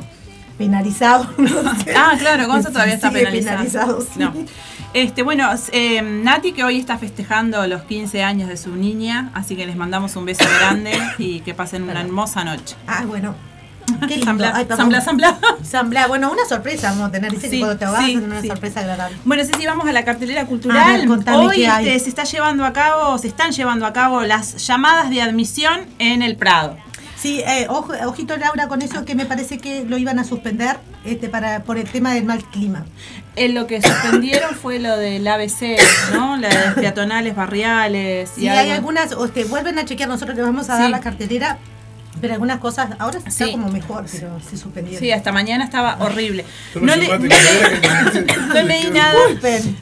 penalizado. 0.59 1.29
no 1.39 1.75
sé. 1.77 1.95
Ah, 1.97 2.15
claro, 2.19 2.47
Gonza 2.47 2.71
todavía 2.71 2.95
está 2.95 3.11
penalizado. 3.11 3.57
penalizado, 3.57 4.01
sí. 4.03 4.19
No. 4.19 4.33
Este, 4.95 5.23
bueno, 5.23 5.49
eh, 5.73 6.03
Nati 6.03 6.53
que 6.53 6.65
hoy 6.65 6.79
está 6.79 6.99
festejando 6.99 7.67
los 7.67 7.83
15 7.85 8.23
años 8.23 8.49
de 8.49 8.59
su 8.59 8.77
niña, 8.77 9.31
así 9.33 9.57
que 9.57 9.65
les 9.65 9.75
mandamos 9.77 10.17
un 10.17 10.27
beso 10.27 10.45
grande 10.59 10.93
y 11.17 11.41
que 11.41 11.55
pasen 11.55 11.85
una 11.85 12.03
hermosa 12.03 12.45
noche. 12.45 12.77
Ah, 12.87 13.05
bueno. 13.07 13.35
Qué. 14.09 14.23
Sambla, 14.23 14.53
Ay. 14.55 16.09
Bueno, 16.09 16.31
una 16.33 16.45
sorpresa 16.49 16.91
vamos 16.91 17.09
a 17.09 17.13
tener. 17.13 17.31
Dice 17.33 17.49
Sí, 17.49 17.57
que 17.57 17.59
cuando 17.61 17.79
te 17.79 17.85
vas 17.87 18.05
sí, 18.05 18.11
a 18.13 18.15
tener 18.15 18.25
una 18.31 18.41
sí. 18.41 18.49
sorpresa 18.49 18.81
agradable. 18.81 19.17
Bueno, 19.25 19.45
Ceci, 19.45 19.67
vamos 19.67 19.87
a 19.89 19.93
la 19.93 20.05
cartelera 20.05 20.47
cultural. 20.47 20.99
ver, 20.99 21.07
contame 21.07 21.39
Hoy 21.47 21.65
este, 21.65 21.99
se 21.99 22.09
está 22.09 22.25
llevando 22.25 22.65
a 22.65 22.73
cabo, 22.73 23.19
se 23.19 23.29
están 23.29 23.53
llevando 23.53 23.87
a 23.87 23.93
cabo 23.93 24.23
las 24.23 24.67
llamadas 24.67 25.11
de 25.11 25.23
admisión 25.23 25.81
en 25.99 26.23
el 26.23 26.37
Prado. 26.37 26.77
Sí, 27.17 27.41
eh, 27.47 27.67
ojo- 27.69 27.93
ojito 28.07 28.37
Laura 28.37 28.67
con 28.67 28.83
eso 28.83 29.05
que 29.05 29.15
me 29.15 29.27
parece 29.27 29.59
que 29.59 29.85
lo 29.85 29.97
iban 29.97 30.19
a 30.19 30.25
suspender 30.25 30.79
este 31.05 31.29
para 31.29 31.63
por 31.63 31.79
el 31.79 31.89
tema 31.89 32.13
del 32.15 32.25
mal 32.25 32.43
clima. 32.51 32.85
En 33.37 33.55
lo 33.55 33.69
que 33.69 33.81
suspendieron 33.81 34.57
fue 34.57 34.81
lo 34.81 34.97
del 34.97 35.27
ABC, 35.29 35.77
¿no? 36.13 36.37
La 36.37 36.49
de 36.49 36.73
peatonales 36.73 37.37
barriales. 37.37 38.29
Sí, 38.35 38.49
hay 38.49 38.71
algunas, 38.71 39.13
o 39.13 39.29
te 39.29 39.45
vuelven 39.45 39.79
a 39.79 39.85
chequear, 39.85 40.09
nosotros 40.09 40.37
les 40.37 40.45
vamos 40.45 40.69
a 40.69 40.75
dar 40.75 40.87
Sí. 40.87 40.91
la 40.91 40.99
cartelera, 41.01 41.59
pero 42.23 42.33
algunas 42.35 42.59
cosas 42.61 42.91
ahora 42.99 43.19
está 43.19 43.31
Sí. 43.31 43.53
como 43.53 43.69
mejor, 43.69 44.07
pero 44.11 44.41
se 44.49 44.57
suspendieron. 44.57 45.01
Sí, 45.01 45.13
hasta 45.13 45.31
mañana 45.33 45.65
estaba 45.65 45.97
horrible. 46.01 46.47
Tome 46.73 46.87
No, 46.87 46.97
le- 46.97 47.09
no- 47.19 48.63
leí 48.63 48.91
nada. 48.91 49.19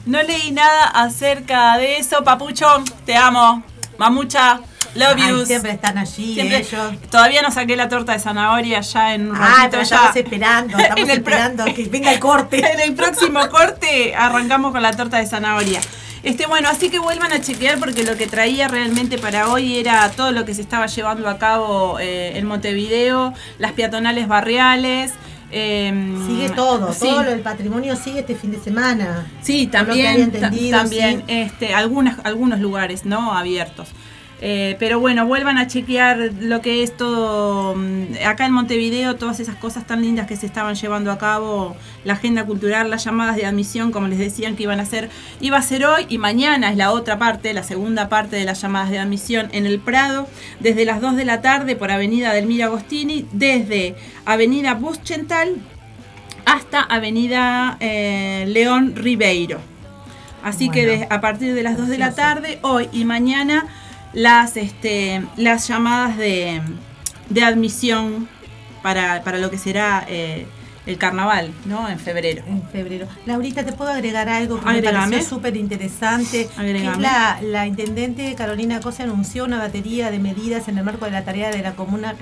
No 0.05 0.21
leí 0.23 0.51
nada 0.51 0.83
acerca 0.87 1.77
de 1.77 1.97
eso, 1.97 2.23
Papucho. 2.25 2.65
Te 3.05 3.15
amo. 3.15 3.63
Mamucha. 3.97 4.59
Love 4.95 5.15
Ay, 5.21 5.29
you. 5.31 5.45
siempre 5.45 5.71
están 5.71 5.97
allí 5.97 6.33
Siempre- 6.33 6.57
ellos. 6.57 6.93
Todavía 7.09 7.41
no 7.41 7.49
saqué 7.51 7.75
la 7.77 7.87
torta 7.87 8.11
de 8.13 8.19
zanahoria 8.19 8.81
ya 8.81 9.13
en 9.15 9.29
un 9.31 9.35
Ah, 9.37 9.39
ratito 9.39 9.69
pero 9.71 9.83
ya. 9.83 9.95
estamos 9.95 10.15
esperando, 10.17 10.77
estamos 10.79 11.03
el 11.03 11.09
esperando 11.17 11.65
que 11.65 11.83
venga 11.85 12.11
el 12.13 12.19
corte. 12.19 12.57
En 12.73 12.79
el 12.81 12.93
próximo 12.93 13.39
corte 13.49 14.13
arrancamos 14.15 14.71
con 14.73 14.81
la 14.81 14.91
torta 14.91 15.17
de 15.17 15.25
zanahoria. 15.27 15.79
Este, 16.23 16.45
bueno, 16.45 16.69
así 16.69 16.89
que 16.89 16.99
vuelvan 16.99 17.31
a 17.31 17.41
chequear 17.41 17.79
porque 17.79 18.03
lo 18.03 18.15
que 18.15 18.27
traía 18.27 18.67
realmente 18.67 19.17
para 19.17 19.49
hoy 19.49 19.77
era 19.79 20.07
todo 20.11 20.31
lo 20.31 20.45
que 20.45 20.53
se 20.53 20.61
estaba 20.61 20.85
llevando 20.85 21.27
a 21.29 21.37
cabo 21.39 21.97
eh, 21.99 22.37
en 22.37 22.45
Montevideo, 22.45 23.33
las 23.59 23.71
peatonales 23.71 24.27
barriales. 24.27 25.13
em, 25.51 26.27
Sigue 26.27 26.49
todo, 26.51 26.93
sí. 26.93 26.99
todo 26.99 27.23
lo 27.23 27.29
del 27.31 27.39
patrimonio 27.41 27.95
sigue 27.95 28.19
este 28.19 28.35
fin 28.35 28.51
de 28.51 28.59
semana. 28.59 29.25
Sí, 29.41 29.67
también, 29.67 30.31
también 30.69 31.23
sí. 31.27 31.33
este, 31.33 31.73
algunas, 31.73 32.17
algunos 32.23 32.59
lugares 32.59 33.03
no 33.05 33.33
abiertos. 33.35 33.87
Eh, 34.43 34.75
pero 34.79 34.99
bueno, 34.99 35.27
vuelvan 35.27 35.59
a 35.59 35.67
chequear 35.67 36.31
lo 36.39 36.61
que 36.61 36.81
es 36.81 36.97
todo, 36.97 37.75
mm, 37.75 38.25
acá 38.25 38.47
en 38.47 38.53
Montevideo, 38.53 39.15
todas 39.15 39.39
esas 39.39 39.55
cosas 39.55 39.85
tan 39.85 40.01
lindas 40.01 40.25
que 40.25 40.35
se 40.35 40.47
estaban 40.47 40.73
llevando 40.73 41.11
a 41.11 41.19
cabo, 41.19 41.75
la 42.05 42.13
agenda 42.13 42.43
cultural, 42.45 42.89
las 42.89 43.03
llamadas 43.05 43.35
de 43.35 43.45
admisión, 43.45 43.91
como 43.91 44.07
les 44.07 44.17
decían 44.17 44.55
que 44.55 44.63
iban 44.63 44.79
a 44.79 44.83
hacer, 44.83 45.11
iba 45.41 45.57
a 45.57 45.61
ser 45.61 45.85
hoy 45.85 46.07
y 46.09 46.17
mañana 46.17 46.71
es 46.71 46.77
la 46.77 46.91
otra 46.91 47.19
parte, 47.19 47.53
la 47.53 47.61
segunda 47.61 48.09
parte 48.09 48.35
de 48.35 48.45
las 48.45 48.59
llamadas 48.59 48.89
de 48.89 48.97
admisión 48.97 49.47
en 49.51 49.67
el 49.67 49.79
Prado, 49.79 50.27
desde 50.59 50.85
las 50.85 51.01
2 51.01 51.17
de 51.17 51.25
la 51.25 51.41
tarde 51.41 51.75
por 51.75 51.91
Avenida 51.91 52.33
Delmira 52.33 52.65
Agostini, 52.65 53.27
desde 53.31 53.95
Avenida 54.25 54.73
Buschental 54.73 55.55
hasta 56.45 56.81
Avenida 56.81 57.77
eh, 57.79 58.45
León 58.47 58.95
Ribeiro. 58.95 59.59
Así 60.43 60.69
que 60.69 60.87
Bueno, 60.87 61.05
a 61.11 61.21
partir 61.21 61.53
de 61.53 61.61
las 61.61 61.77
2 61.77 61.87
de 61.89 61.97
la 61.99 62.15
tarde, 62.15 62.57
hoy 62.63 62.89
y 62.91 63.05
mañana, 63.05 63.67
las, 64.13 64.57
este, 64.57 65.23
las 65.37 65.67
llamadas 65.67 66.17
de, 66.17 66.61
de 67.29 67.43
admisión 67.43 68.27
para, 68.81 69.23
para 69.23 69.37
lo 69.37 69.49
que 69.49 69.57
será 69.57 70.05
eh, 70.07 70.45
el 70.85 70.97
carnaval, 70.97 71.51
¿no? 71.65 71.87
En 71.87 71.99
febrero. 71.99 72.43
En 72.47 72.63
febrero. 72.69 73.07
Laurita, 73.25 73.63
¿te 73.63 73.71
puedo 73.71 73.91
agregar 73.91 74.27
algo 74.29 74.59
que 74.59 74.67
Agregame. 74.67 74.97
me 74.97 75.11
pareció 75.11 75.29
súper 75.29 75.55
interesante? 75.55 76.49
La, 76.99 77.39
la 77.41 77.67
intendente 77.67 78.33
Carolina 78.35 78.79
Cosa 78.79 79.03
anunció 79.03 79.45
una 79.45 79.59
batería 79.59 80.09
de 80.09 80.19
medidas 80.19 80.67
en 80.67 80.77
el 80.77 80.83
marco 80.83 81.05
de 81.05 81.11
la 81.11 81.23
tarea 81.23 81.51
de 81.51 81.61
la 81.61 81.73
comuna 81.73 82.15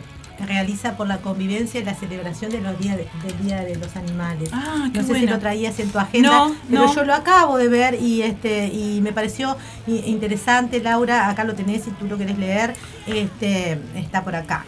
realiza 0.46 0.96
por 0.98 1.08
la 1.08 1.18
convivencia 1.18 1.80
y 1.80 1.84
la 1.84 1.94
celebración 1.96 2.52
de 2.52 2.62
los 2.62 2.78
días 2.80 2.98
de- 2.98 3.08
del 3.24 3.46
Día 3.46 3.62
de 3.62 3.76
los 3.76 3.96
Animales. 3.96 4.50
Ah, 4.54 4.90
qué 4.94 5.00
no 5.02 5.08
sé 5.08 5.14
si 5.16 5.26
lo 5.28 5.40
traías 5.40 5.80
en 5.80 5.90
tu 5.92 6.00
agenda, 6.00 6.30
No, 6.30 6.56
pero 6.70 6.86
no. 6.86 6.96
yo 6.96 7.04
lo 7.04 7.14
acabo 7.14 7.58
de 7.58 7.68
ver 7.68 7.96
y 8.02 8.22
este 8.22 8.68
y 8.68 9.02
me 9.02 9.12
pareció 9.14 9.58
interesante, 9.88 10.82
Laura, 10.82 11.30
acá 11.30 11.44
lo 11.44 11.54
tenés 11.56 11.84
si 11.84 11.92
tú 11.92 12.06
lo 12.08 12.18
querés 12.18 12.38
leer, 12.38 12.74
este 13.08 13.80
está 13.96 14.24
por 14.24 14.36
acá. 14.36 14.66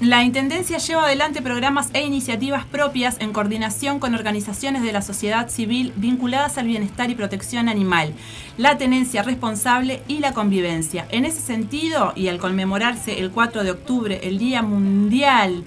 La 0.00 0.24
Intendencia 0.24 0.78
lleva 0.78 1.04
adelante 1.04 1.42
programas 1.42 1.90
e 1.92 2.00
iniciativas 2.00 2.64
propias 2.64 3.18
en 3.20 3.34
coordinación 3.34 4.00
con 4.00 4.14
organizaciones 4.14 4.82
de 4.82 4.92
la 4.92 5.02
sociedad 5.02 5.50
civil 5.50 5.92
vinculadas 5.94 6.56
al 6.56 6.68
bienestar 6.68 7.10
y 7.10 7.14
protección 7.14 7.68
animal, 7.68 8.14
la 8.56 8.78
tenencia 8.78 9.22
responsable 9.22 10.02
y 10.08 10.20
la 10.20 10.32
convivencia. 10.32 11.06
En 11.10 11.26
ese 11.26 11.42
sentido, 11.42 12.14
y 12.16 12.28
al 12.28 12.38
conmemorarse 12.38 13.20
el 13.20 13.30
4 13.30 13.62
de 13.62 13.72
octubre, 13.72 14.20
el 14.22 14.38
Día 14.38 14.62
Mundial 14.62 15.64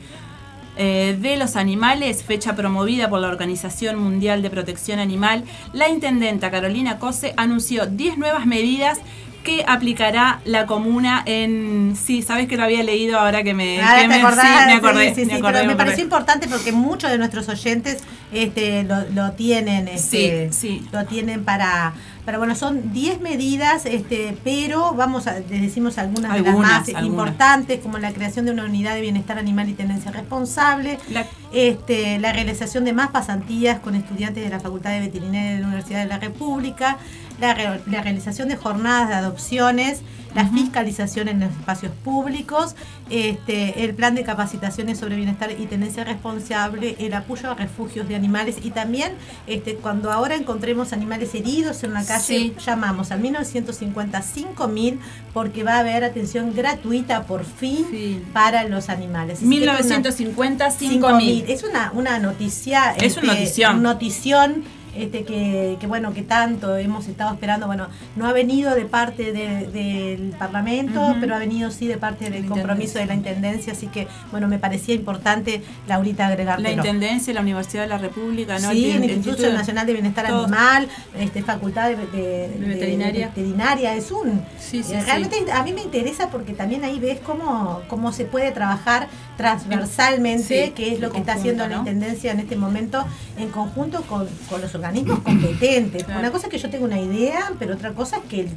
eh, 0.77 1.15
de 1.21 1.37
los 1.37 1.55
Animales, 1.55 2.23
fecha 2.23 2.55
promovida 2.55 3.07
por 3.11 3.19
la 3.19 3.27
Organización 3.27 3.99
Mundial 3.99 4.41
de 4.41 4.49
Protección 4.49 4.97
Animal, 4.97 5.43
la 5.73 5.89
intendenta 5.89 6.49
Carolina 6.49 6.97
Cose 6.97 7.35
anunció 7.37 7.85
10 7.85 8.17
nuevas 8.17 8.47
medidas 8.47 8.99
que 9.43 9.63
aplicará 9.67 10.39
la 10.45 10.65
comuna 10.65 11.21
en... 11.25 11.95
Sí, 11.95 12.21
sabes 12.21 12.47
que 12.47 12.57
lo 12.57 12.63
había 12.63 12.81
leído 12.83 13.19
ahora 13.19 13.43
que 13.43 13.53
me... 13.53 13.81
Ahora 13.81 13.95
que 13.97 14.01
te 14.01 14.07
me, 14.07 14.15
acordás, 14.15 14.59
sí, 14.61 14.65
me 14.67 14.73
acordé, 14.73 15.09
sí, 15.15 15.21
sí, 15.21 15.25
me 15.27 15.33
acordé, 15.35 15.53
pero 15.59 15.67
me 15.71 15.75
pareció 15.75 16.03
importante 16.03 16.47
porque 16.47 16.71
muchos 16.71 17.11
de 17.11 17.17
nuestros 17.17 17.47
oyentes 17.49 18.03
este, 18.31 18.83
lo, 18.83 19.07
lo 19.11 19.33
tienen, 19.33 19.87
este, 19.87 20.49
Sí, 20.51 20.79
sí. 20.79 20.87
lo 20.91 21.05
tienen 21.05 21.43
para, 21.43 21.93
para 22.25 22.37
bueno, 22.39 22.55
son 22.55 22.91
10 22.93 23.21
medidas, 23.21 23.85
este, 23.85 24.35
pero 24.43 24.93
vamos 24.93 25.27
a, 25.27 25.33
les 25.39 25.61
decimos 25.61 25.97
algunas, 25.99 26.33
de 26.33 26.41
las 26.41 26.55
más 26.57 26.87
algunas. 26.89 27.03
importantes, 27.05 27.79
como 27.81 27.99
la 27.99 28.11
creación 28.11 28.45
de 28.45 28.51
una 28.53 28.63
unidad 28.65 28.95
de 28.95 29.01
bienestar 29.01 29.37
animal 29.37 29.69
y 29.69 29.73
tenencia 29.73 30.09
responsable, 30.11 30.97
La- 31.11 31.27
este, 31.53 32.17
la 32.17 32.33
realización 32.33 32.85
de 32.85 32.93
más 32.93 33.09
pasantías 33.11 33.79
con 33.79 33.93
estudiantes 33.95 34.43
de 34.43 34.49
la 34.49 34.59
Facultad 34.59 34.89
de 34.91 35.01
Veterinaria 35.01 35.51
de 35.53 35.59
la 35.59 35.67
Universidad 35.67 35.99
de 36.01 36.07
la 36.07 36.17
República, 36.17 36.97
la, 37.43 37.53
re- 37.53 37.81
la 37.87 38.01
realización 38.01 38.47
de 38.49 38.55
jornadas 38.55 39.09
de 39.09 39.15
adopciones, 39.15 40.01
la 40.35 40.47
fiscalización 40.47 41.27
en 41.27 41.41
los 41.41 41.51
espacios 41.51 41.91
públicos, 42.03 42.75
este, 43.11 43.83
el 43.83 43.93
plan 43.93 44.15
de 44.15 44.23
capacitaciones 44.23 44.97
sobre 44.97 45.15
bienestar 45.15 45.51
y 45.51 45.67
tenencia 45.67 46.03
responsable, 46.03 46.95
el 46.99 47.13
apoyo 47.13 47.51
a 47.51 47.53
refugios 47.53 48.07
de 48.07 48.15
animales 48.15 48.55
y 48.63 48.71
también 48.71 49.11
este, 49.45 49.75
cuando 49.75 50.11
ahora 50.11 50.33
encontremos 50.35 50.91
animales 50.91 51.35
heridos 51.35 51.83
en 51.83 51.93
la 51.93 52.03
calle, 52.03 52.23
Sí. 52.23 52.55
llamamos 52.65 53.11
al 53.11 53.19
1955 53.19 54.67
mil 54.67 54.99
porque 55.33 55.63
va 55.63 55.75
a 55.75 55.79
haber 55.79 56.03
atención 56.03 56.53
gratuita 56.55 57.23
por 57.27 57.45
fin 57.45 57.85
Sí. 57.91 58.23
para 58.33 58.63
los 58.67 58.89
animales. 58.89 59.37
Así 59.39 59.49
que 59.49 59.55
es 59.57 59.61
una- 59.63 59.73
1950, 59.73 60.71
5.000. 60.71 60.89
5000. 60.89 61.45
Es 61.47 61.63
una, 61.63 61.91
una 61.93 62.19
noticia. 62.19 62.91
Es 62.95 63.17
una 63.17 63.33
notición. 63.33 63.83
notición. 63.83 64.63
Este, 64.95 65.23
que, 65.23 65.77
que 65.79 65.87
bueno, 65.87 66.13
que 66.13 66.21
tanto 66.21 66.77
hemos 66.77 67.07
estado 67.07 67.33
esperando, 67.33 67.65
bueno, 67.67 67.87
no 68.15 68.27
ha 68.27 68.33
venido 68.33 68.75
de 68.75 68.85
parte 68.85 69.31
de- 69.33 69.67
del 69.67 70.29
Parlamento, 70.37 71.15
pero 71.19 71.35
ha 71.35 71.39
venido 71.39 71.71
sí 71.71 71.87
de 71.87 71.97
parte 71.97 72.29
del 72.29 72.45
compromiso 72.45 72.99
de 72.99 73.07
la 73.07 73.15
Intendencia, 73.15 73.73
así 73.73 73.87
que 73.87 74.07
bueno, 74.31 74.47
me 74.47 74.59
parecía 74.59 74.93
importante, 74.93 75.63
Laurita, 75.87 76.27
agregártelo. 76.27 76.69
La 76.69 76.75
Intendencia, 76.75 77.33
la 77.33 77.41
Universidad 77.41 77.83
de 77.83 77.89
la 77.89 77.97
República, 77.97 78.59
¿no? 78.59 78.71
Sí, 78.71 78.91
El- 78.91 78.97
el 78.97 79.03
el 79.09 79.17
Instituto 79.17 79.51
Nacional 79.51 79.87
de 79.87 79.93
Bienestar 79.93 80.27
todos. 80.27 80.43
Animal, 80.45 80.87
este, 81.19 81.41
Facultad 81.41 81.89
de, 81.89 81.95
de- 81.95 82.47
de- 82.49 82.65
veterinaria. 82.67 83.27
veterinaria, 83.29 83.95
es 83.95 84.11
un... 84.11 84.41
Sí, 84.59 84.83
sí, 84.83 84.93
eh, 84.93 84.99
sí. 84.99 85.05
realmente 85.05 85.51
a 85.51 85.63
mí 85.63 85.73
me 85.73 85.81
interesa 85.81 86.29
porque 86.29 86.53
también 86.53 86.83
ahí 86.83 86.99
ves 86.99 87.19
cómo, 87.19 87.81
cómo 87.87 88.11
se 88.11 88.25
puede 88.25 88.51
trabajar 88.51 89.07
transversalmente, 89.37 90.71
que 90.75 90.93
es 90.93 90.99
lo 90.99 91.11
que 91.11 91.19
está 91.19 91.33
haciendo 91.33 91.67
la. 91.67 91.77
Intendencia 91.77 92.31
en 92.31 92.39
este 92.39 92.55
momento, 92.55 93.03
en 93.37 93.49
conjunto 93.49 94.01
con, 94.03 94.27
con 94.49 94.61
los 94.61 94.73
organismos 94.75 94.82
competentes. 95.23 96.03
Claro. 96.03 96.19
Una 96.19 96.31
cosa 96.31 96.47
es 96.47 96.51
que 96.51 96.57
yo 96.57 96.69
tenga 96.69 96.85
una 96.85 96.99
idea, 96.99 97.51
pero 97.59 97.75
otra 97.75 97.91
cosa 97.93 98.17
es 98.17 98.23
que 98.23 98.47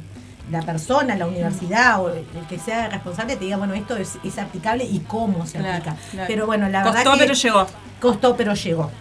la 0.51 0.61
persona, 0.61 1.15
la 1.15 1.27
universidad 1.27 2.01
o 2.01 2.09
el 2.09 2.23
que 2.49 2.57
sea 2.57 2.87
responsable 2.89 3.35
te 3.35 3.45
diga, 3.45 3.57
bueno, 3.57 3.73
esto 3.73 3.97
es, 3.97 4.17
es 4.23 4.37
aplicable 4.37 4.85
y 4.85 4.99
cómo 5.01 5.45
se 5.45 5.57
Claro, 5.59 5.73
aplica. 5.77 5.95
claro. 6.11 6.27
Pero 6.27 6.45
bueno, 6.45 6.69
la 6.69 6.83
Costó, 6.83 6.97
verdad 6.99 7.13
que 7.13 7.19
pero 7.19 7.33
llegó. 7.33 7.67
costó, 7.99 8.37
pero 8.37 8.53
llegó. 8.53 8.91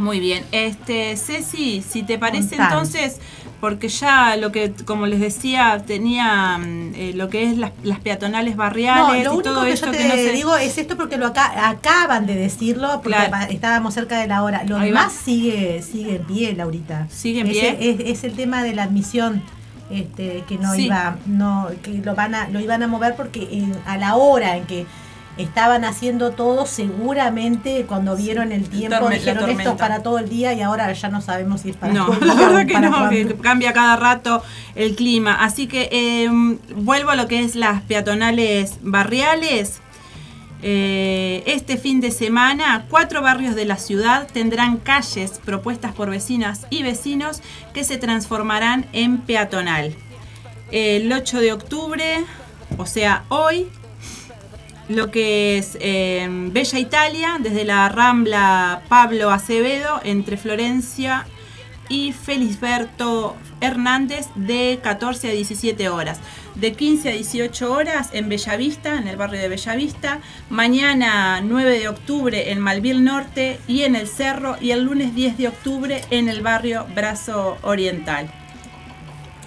Muy 0.00 0.18
bien. 0.20 0.44
Este, 0.52 1.16
Ceci, 1.16 1.82
si 1.88 2.02
te 2.02 2.18
parece 2.18 2.56
entonces, 2.56 3.18
porque 3.60 3.88
ya 3.88 4.36
lo 4.36 4.50
que, 4.52 4.72
como 4.86 5.06
les 5.06 5.20
decía, 5.20 5.82
tenía 5.86 6.58
eh, 6.94 7.12
lo 7.14 7.28
que 7.28 7.44
es 7.44 7.58
las, 7.58 7.72
las 7.82 8.00
peatonales 8.00 8.56
No, 8.56 8.62
barriales 8.62 9.24
lo 9.24 9.32
y 9.32 9.36
único 9.36 9.42
todo 9.54 9.64
que 9.64 9.72
esto 9.72 9.86
yo 9.86 9.92
te 9.92 9.98
que 9.98 10.08
no 10.08 10.14
se... 10.14 10.32
digo 10.32 10.56
es 10.56 10.78
esto 10.78 10.96
porque 10.96 11.18
lo 11.18 11.26
acá, 11.26 11.68
acaban 11.68 12.24
de 12.26 12.34
decirlo, 12.36 13.00
porque 13.02 13.18
Claro. 13.18 13.52
estábamos 13.52 13.92
cerca 13.94 14.18
de 14.18 14.26
la 14.26 14.42
hora. 14.42 14.64
Lo 14.64 14.78
Ahí 14.78 14.86
demás 14.86 15.08
va. 15.12 15.22
sigue, 15.24 15.82
sigue 15.82 16.16
en 16.16 16.24
pie, 16.24 16.54
Laurita. 16.54 17.06
¿Sigue 17.10 17.40
en 17.40 17.48
pie? 17.48 17.76
Es, 17.78 18.00
es 18.18 18.24
el 18.24 18.32
tema 18.32 18.62
de 18.62 18.74
la 18.74 18.84
admisión. 18.84 19.42
Este, 19.90 20.44
que 20.48 20.56
no 20.56 20.72
Sí. 20.74 20.86
iba, 20.86 21.18
no, 21.26 21.68
que 21.82 21.90
lo 21.94 22.14
van 22.14 22.34
a, 22.36 22.48
lo 22.48 22.60
iban 22.60 22.80
a 22.82 22.86
mover 22.86 23.16
porque 23.16 23.48
en- 23.50 23.76
a 23.86 23.98
la 23.98 24.14
hora 24.14 24.56
en 24.56 24.64
que 24.64 24.86
estaban 25.42 25.84
haciendo 25.84 26.30
todo, 26.32 26.66
seguramente 26.66 27.84
cuando 27.86 28.16
vieron 28.16 28.52
el 28.52 28.68
tiempo 28.68 28.96
Torme- 28.98 29.14
dijeron 29.14 29.48
esto 29.50 29.70
es 29.70 29.76
para 29.76 30.02
todo 30.02 30.18
el 30.18 30.28
día 30.28 30.52
y 30.54 30.62
ahora 30.62 30.92
ya 30.92 31.08
no 31.08 31.20
sabemos 31.20 31.62
si 31.62 31.70
es 31.70 31.76
para 31.76 31.92
No, 31.92 32.08
la 32.20 32.34
verdad 32.34 32.66
que 32.66 32.78
no, 32.80 33.08
que 33.08 33.34
cambia 33.36 33.72
cada 33.72 33.96
rato 33.96 34.42
el 34.74 34.94
clima. 34.96 35.34
Así 35.34 35.66
que 35.66 35.88
eh, 35.92 36.28
vuelvo 36.74 37.10
a 37.10 37.16
lo 37.16 37.26
que 37.28 37.40
es 37.42 37.54
las 37.56 37.82
peatonales 37.82 38.78
barriales. 38.82 39.80
Eh, 40.62 41.42
este 41.46 41.78
fin 41.78 42.00
de 42.02 42.10
semana, 42.10 42.84
cuatro 42.90 43.22
barrios 43.22 43.54
de 43.54 43.64
la 43.64 43.78
ciudad 43.78 44.28
tendrán 44.30 44.76
calles 44.76 45.40
propuestas 45.42 45.94
por 45.94 46.10
vecinas 46.10 46.66
y 46.68 46.82
vecinos 46.82 47.40
que 47.72 47.82
se 47.82 47.96
transformarán 47.96 48.86
en 48.92 49.18
peatonal. 49.22 49.94
El 50.70 51.10
8 51.12 51.40
de 51.40 51.52
octubre, 51.52 52.24
o 52.76 52.84
sea, 52.84 53.24
hoy, 53.30 53.68
lo 54.90 55.10
que 55.12 55.56
es 55.56 55.78
eh, 55.80 56.26
Bella 56.28 56.78
Italia, 56.78 57.36
desde 57.40 57.64
la 57.64 57.88
Rambla 57.88 58.82
Pablo 58.88 59.30
Acevedo, 59.30 60.00
entre 60.02 60.36
Florencia 60.36 61.26
y 61.88 62.12
Felisberto 62.12 63.36
Hernández, 63.60 64.26
de 64.34 64.80
14 64.82 65.30
a 65.30 65.32
17 65.32 65.88
horas. 65.88 66.18
De 66.56 66.72
15 66.72 67.08
a 67.08 67.12
18 67.12 67.72
horas 67.72 68.10
en 68.12 68.28
Bellavista, 68.28 68.98
en 68.98 69.06
el 69.06 69.16
barrio 69.16 69.40
de 69.40 69.48
Bellavista. 69.48 70.20
Mañana 70.50 71.40
9 71.40 71.78
de 71.78 71.88
octubre 71.88 72.50
en 72.50 72.60
Malvil 72.60 73.04
Norte 73.04 73.60
y 73.68 73.82
en 73.82 73.94
el 73.94 74.08
Cerro. 74.08 74.56
Y 74.60 74.72
el 74.72 74.84
lunes 74.84 75.14
10 75.14 75.38
de 75.38 75.48
octubre 75.48 76.02
en 76.10 76.28
el 76.28 76.42
barrio 76.42 76.86
Brazo 76.94 77.58
Oriental. 77.62 78.39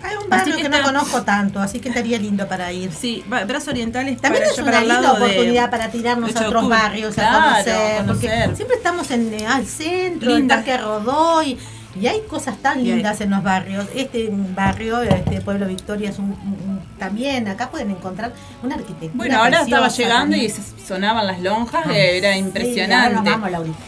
Hay 0.04 0.16
un 0.22 0.30
barrio 0.30 0.56
que 0.58 0.62
que, 0.64 0.70
no 0.70 0.76
está- 0.78 0.88
conozco 0.88 1.22
tanto, 1.24 1.60
así 1.60 1.80
que 1.80 1.90
estaría 1.90 2.18
lindo 2.20 2.48
para 2.48 2.72
ir. 2.72 2.92
Sí, 2.92 3.24
ba- 3.28 3.46
Brazo 3.46 3.72
Oriental 3.72 4.08
es 4.10 4.20
También 4.22 4.44
para 4.44 4.54
es 4.54 4.60
una 4.60 4.80
el 4.80 4.88
linda 4.90 5.02
de- 5.14 5.18
oportunidad 5.18 5.70
para 5.72 5.90
tirarnos 5.92 6.30
8 6.32 6.40
a 6.44 6.48
otros 6.48 6.70
barrios, 6.70 7.14
Claro, 7.16 7.38
a 7.38 7.44
conocer, 7.52 7.98
conocer. 7.98 8.06
porque 8.46 8.56
siempre 8.56 8.78
estamos 8.78 9.12
en 9.12 9.34
eh, 9.34 9.46
al 9.48 9.66
centro, 9.66 10.36
en 10.36 10.48
Parque 10.48 10.78
Rodoy, 10.78 11.58
y 12.00 12.08
hay 12.08 12.22
cosas 12.22 12.58
tan 12.58 12.84
lindas 12.84 13.22
en 13.22 13.30
los 13.30 13.44
barrios. 13.44 13.86
Este 13.96 14.30
barrio, 14.32 15.02
este 15.04 15.42
Pueblo 15.42 15.68
Victoria 15.68 16.10
es 16.10 16.20
un- 16.20 16.73
también, 17.04 17.48
acá 17.50 17.70
pueden 17.70 17.92
encontrar 17.92 18.32
una 18.62 18.76
arquitectura. 18.76 19.12
Bueno, 19.14 19.38
ahora 19.38 19.62
estaba 19.62 19.90
llegando 19.90 20.38
y 20.38 20.48
también. 20.48 20.88
sonaban 20.88 21.28
las 21.28 21.42
lonjas, 21.42 21.86
Ay, 21.86 21.96
eh, 21.96 22.18
era 22.18 22.34
sí, 22.34 22.40
impresionante. 22.40 23.30
vamos, 23.30 23.50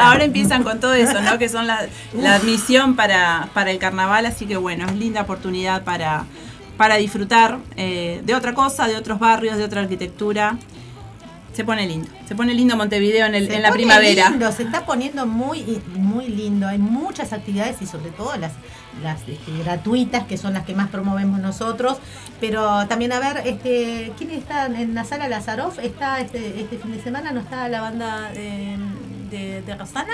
ahora 0.00 0.24
empiezan 0.24 0.64
con 0.64 0.80
todo 0.80 0.94
eso, 0.94 1.20
¿no? 1.22 1.38
Que 1.38 1.48
son 1.48 1.66
la, 1.68 1.86
la 2.12 2.34
admisión 2.34 2.96
para, 2.96 3.48
para 3.54 3.70
el 3.70 3.78
carnaval, 3.78 4.26
así 4.26 4.46
que 4.46 4.56
bueno, 4.56 4.86
es 4.86 4.94
linda 4.96 5.22
oportunidad 5.22 5.84
para, 5.84 6.24
para 6.76 6.96
disfrutar 6.96 7.58
eh, 7.76 8.20
de 8.24 8.34
otra 8.34 8.52
cosa, 8.54 8.88
de 8.88 8.96
otros 8.96 9.20
barrios, 9.20 9.56
de 9.56 9.64
otra 9.64 9.82
arquitectura. 9.82 10.56
Se 11.52 11.64
pone 11.64 11.86
lindo, 11.86 12.08
se 12.26 12.34
pone 12.34 12.54
lindo 12.54 12.76
Montevideo 12.76 13.26
en, 13.26 13.34
el- 13.34 13.46
Se 13.48 13.56
en 13.56 13.62
la 13.62 13.68
pone 13.68 13.80
primavera. 13.82 14.30
lindo, 14.30 14.50
se 14.52 14.62
está 14.62 14.86
poniendo 14.86 15.26
muy, 15.26 15.82
muy 15.96 16.28
lindo. 16.28 16.66
Hay 16.66 16.78
muchas 16.78 17.32
actividades 17.34 17.82
y 17.82 17.86
sobre 17.86 18.10
todo 18.10 18.34
las, 18.36 18.52
las 19.02 19.20
este, 19.28 19.58
gratuitas, 19.62 20.24
que 20.24 20.38
son 20.38 20.54
las 20.54 20.64
que 20.64 20.74
más 20.74 20.88
promovemos 20.88 21.40
nosotros. 21.40 21.98
Pero 22.40 22.86
también 22.88 23.12
a 23.12 23.20
ver, 23.20 23.42
este, 23.46 24.12
¿quién 24.16 24.30
está 24.30 24.64
en 24.66 24.94
la 24.94 25.04
sala 25.04 25.28
Lazaroff? 25.28 25.78
¿Está 25.78 26.20
este, 26.20 26.60
este 26.60 26.78
fin 26.78 26.92
de 26.92 27.02
semana? 27.02 27.32
¿No 27.32 27.40
está 27.40 27.68
la 27.68 27.82
banda 27.82 28.30
de, 28.32 28.76
de, 29.30 29.60
de 29.62 29.74
Rosana? 29.76 30.12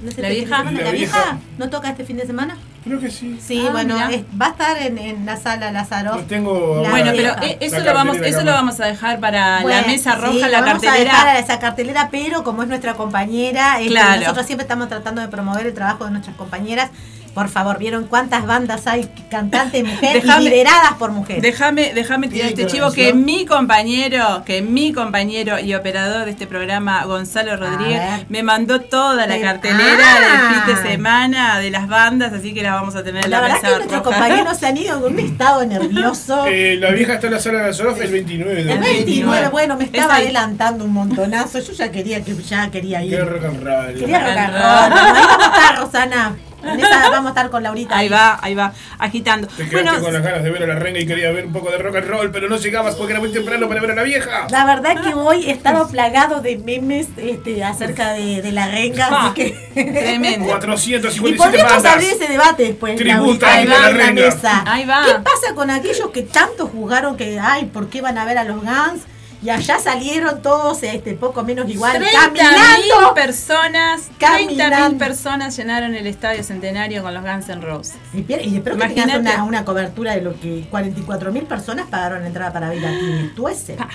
¿No 0.00 0.08
es 0.10 0.18
¿La 0.18 0.28
este 0.28 0.40
vieja? 0.40 0.62
La 0.64 0.70
¿La 0.70 0.70
vieja? 0.70 0.92
vieja. 0.92 1.38
¿No 1.58 1.70
toca 1.70 1.90
este 1.90 2.04
fin 2.04 2.16
de 2.16 2.26
semana? 2.26 2.56
Creo 2.84 3.00
que 3.00 3.10
sí. 3.10 3.38
Sí, 3.44 3.64
Ah, 3.66 3.72
bueno, 3.72 3.98
es- 4.08 4.22
va 4.40 4.46
a 4.46 4.50
estar 4.50 4.78
en, 4.80 4.96
en 4.96 5.26
la 5.26 5.36
sala 5.36 5.72
Lazaroff. 5.72 6.16
Lo 6.16 6.22
tengo. 6.22 6.80
La 6.82 6.90
Bueno, 6.90 7.12
vieja. 7.12 7.36
pero 7.40 7.46
eh, 7.52 7.58
eso, 7.60 7.80
lo 7.80 7.92
vamos, 7.92 8.16
eso 8.18 8.42
lo 8.44 8.52
vamos 8.52 8.78
a 8.80 8.86
dejar 8.86 9.18
para 9.18 9.60
Bueno, 9.62 9.80
la 9.80 9.86
mesa 9.86 10.14
roja, 10.14 10.32
sí, 10.32 10.38
la 10.50 10.60
vamos 10.60 10.82
cartelera. 10.82 10.94
a 10.94 11.04
dejar 11.04 11.28
a 11.28 11.38
esa 11.40 11.58
cartelera, 11.58 12.08
pero 12.12 12.44
como 12.44 12.62
es 12.62 12.68
nuestra 12.68 12.94
compañera, 12.94 13.78
este, 13.80 13.90
Claro. 13.90 14.20
nosotros 14.20 14.46
siempre 14.46 14.62
estamos 14.62 14.88
tratando 14.88 15.20
de 15.20 15.28
promover 15.28 15.66
el 15.66 15.74
trabajo 15.74 16.04
de 16.04 16.12
nuestras 16.12 16.36
compañeras. 16.36 16.90
Por 17.34 17.48
favor, 17.48 17.78
¿vieron 17.78 18.04
cuántas 18.06 18.46
bandas 18.46 18.86
hay 18.86 19.08
cantantes 19.30 19.84
mujeres 19.84 20.24
y 20.24 20.26
Déjame- 20.26 20.44
lideradas 20.44 20.92
por 20.98 21.12
mujeres? 21.12 21.42
Déjame, 21.42 21.92
déjame 21.94 22.28
tirar 22.28 22.48
este 22.48 22.66
chivo 22.66 22.90
que 22.90 23.12
mi 23.14 23.46
compañero, 23.46 24.42
que 24.44 24.60
mi 24.60 24.92
compañero 24.92 25.58
y 25.60 25.74
operador 25.74 26.24
de 26.24 26.32
este 26.32 26.46
programa, 26.46 27.04
Gonzalo 27.04 27.56
Rodríguez, 27.56 28.00
me 28.28 28.42
mandó 28.42 28.80
toda 28.80 29.26
la 29.26 29.36
Eh, 29.36 29.40
cartelera 29.40 30.04
ah. 30.04 30.20
del 30.20 30.54
fin 30.54 30.74
de 30.82 30.90
semana 30.90 31.58
de 31.60 31.70
las 31.70 31.86
bandas, 31.86 32.32
así 32.32 32.52
que 32.54 32.62
las 32.62 32.72
vamos 32.72 32.96
a 32.96 33.04
tener 33.04 33.24
en 33.24 33.30
La 33.30 33.36
la, 33.36 33.42
verdad 33.42 33.56
mesa 33.56 33.68
que 33.68 33.76
nuestros 33.76 34.02
compañeros 34.02 34.58
se 34.58 34.66
han 34.66 34.76
ido 34.76 35.00
con 35.00 35.12
un 35.12 35.18
estado 35.20 35.64
nervioso. 35.64 36.44
Eh, 36.48 36.76
la 36.80 36.90
vieja 36.90 37.14
está 37.14 37.26
en 37.28 37.34
la 37.34 37.40
sala 37.40 37.58
de 37.62 37.72
Sorof 37.74 38.00
el 38.00 38.10
29 38.10 38.54
de 38.54 38.60
el 38.62 38.68
octubre. 38.70 38.92
29, 38.92 39.48
bueno, 39.48 39.76
me 39.76 39.84
Es 39.84 39.90
estaba 39.92 40.16
adelantando 40.16 40.84
un 40.84 40.92
montonazo. 40.92 41.58
Yo 41.60 41.72
ya 41.72 41.90
quería 41.90 42.24
que 42.24 42.34
ya 42.34 42.70
quería 42.70 43.02
ir. 43.04 43.10
Qué 43.16 43.24
rock 43.24 43.44
and 43.44 43.62
roll. 43.64 43.94
Quería 43.98 44.18
rock 44.20 44.36
and 44.36 44.54
Rock 44.54 44.64
and 44.64 44.92
roll. 44.94 45.16
Ahí 45.16 45.24
vamos 45.26 45.46
a 45.46 45.56
estar, 45.60 45.78
Rosana. 45.78 46.36
En 46.62 46.80
esa 46.80 47.08
vamos 47.10 47.26
a 47.26 47.28
estar 47.30 47.50
con 47.50 47.62
Laurita. 47.62 47.96
Ahí 47.96 48.08
va, 48.08 48.38
ahí 48.42 48.54
va, 48.54 48.72
agitando. 48.98 49.46
Te 49.48 49.68
quedaste 49.68 49.74
Bueno, 49.90 50.00
con 50.02 50.12
las 50.12 50.22
ganas 50.22 50.42
de 50.42 50.50
ver 50.50 50.62
a 50.64 50.66
la 50.66 50.74
reina 50.76 50.98
y 50.98 51.06
quería 51.06 51.30
ver 51.30 51.46
un 51.46 51.52
poco 51.52 51.70
de 51.70 51.78
rock 51.78 51.96
and 51.96 52.06
roll, 52.08 52.30
pero 52.30 52.48
no 52.48 52.56
llegabas 52.56 52.94
porque 52.96 53.12
era 53.12 53.20
muy 53.20 53.30
temprano 53.32 53.68
para 53.68 53.80
ver 53.80 53.92
a 53.92 53.94
la 53.94 54.02
vieja. 54.02 54.46
La 54.50 54.64
verdad 54.64 55.00
que 55.02 55.14
hoy 55.14 55.46
he 55.46 55.52
estado 55.52 55.88
plagado 55.88 56.40
de 56.40 56.58
memes 56.58 57.08
este, 57.16 57.62
acerca 57.64 58.12
de, 58.12 58.42
de 58.42 58.52
la 58.52 58.68
renga, 58.68 59.08
Ah, 59.10 59.26
así 59.26 59.34
que... 59.34 59.50
tremendo. 59.74 60.44
Y 60.46 60.48
457 60.48 61.36
podríamos 61.36 61.72
bandas. 61.72 61.92
abrir 61.94 62.10
ese 62.10 62.26
debate 62.26 62.62
después. 62.64 62.96
Tributa 62.96 63.52
ahí 63.52 63.66
la 63.66 63.74
va 63.78 63.90
en 63.90 63.98
la 63.98 64.04
renga. 64.06 64.22
mesa. 64.26 64.62
Ahí 64.66 64.84
va. 64.84 65.04
¿Qué 65.04 65.12
pasa 65.22 65.54
con 65.54 65.70
aquellos 65.70 66.10
que 66.10 66.22
tanto 66.22 66.66
jugaron 66.66 67.16
que, 67.16 67.38
ay, 67.40 67.66
¿por 67.66 67.88
qué 67.88 68.00
van 68.00 68.18
a 68.18 68.24
ver 68.24 68.38
a 68.38 68.44
los 68.44 68.56
Guns? 68.62 69.02
Y 69.40 69.50
allá 69.50 69.78
salieron 69.78 70.42
todos, 70.42 70.82
este, 70.82 71.14
poco 71.14 71.44
menos 71.44 71.68
igual, 71.70 71.96
30.000 72.02 72.10
caminando. 72.12 73.14
personas, 73.14 74.10
Caminando. 74.18 74.96
30.000 74.96 74.98
personas 74.98 75.56
llenaron 75.56 75.94
el 75.94 76.06
Estadio 76.08 76.42
Centenario 76.42 77.02
con 77.04 77.14
los 77.14 77.22
Guns 77.22 77.48
N' 77.48 77.60
Roses. 77.64 77.94
Y, 78.12 78.18
espero- 78.20 78.42
y 78.42 78.56
espero 78.56 78.76
que 78.76 78.88
tengas 78.88 79.18
una, 79.18 79.44
una 79.44 79.64
cobertura 79.64 80.14
de 80.14 80.22
lo 80.22 80.38
que 80.40 80.66
44 80.70 81.30
mil 81.32 81.44
personas 81.44 81.86
pagaron 81.86 82.26
entrada 82.26 82.52
para 82.52 82.68
ver 82.70 82.84
a 82.84 82.90
Tini 82.90 83.28
Tuese. 83.36 83.74
Pa, 83.74 83.88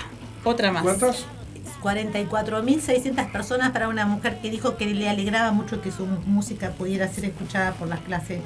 otra 0.46 0.72
más. 0.72 0.84
¿Cuántos? 0.84 1.26
44.600 1.82 3.32
personas 3.32 3.72
para 3.72 3.88
una 3.90 4.06
mujer 4.06 4.40
que 4.42 4.50
dijo 4.50 4.78
que 4.78 4.86
le 4.88 5.10
alegraba 5.10 5.52
mucho 5.52 5.82
que 5.82 5.92
su 5.92 6.06
música 6.06 6.70
pudiera 6.72 7.08
ser 7.10 7.26
escuchada 7.26 7.74
por 7.74 7.88
las 7.90 8.00
clases 8.00 8.40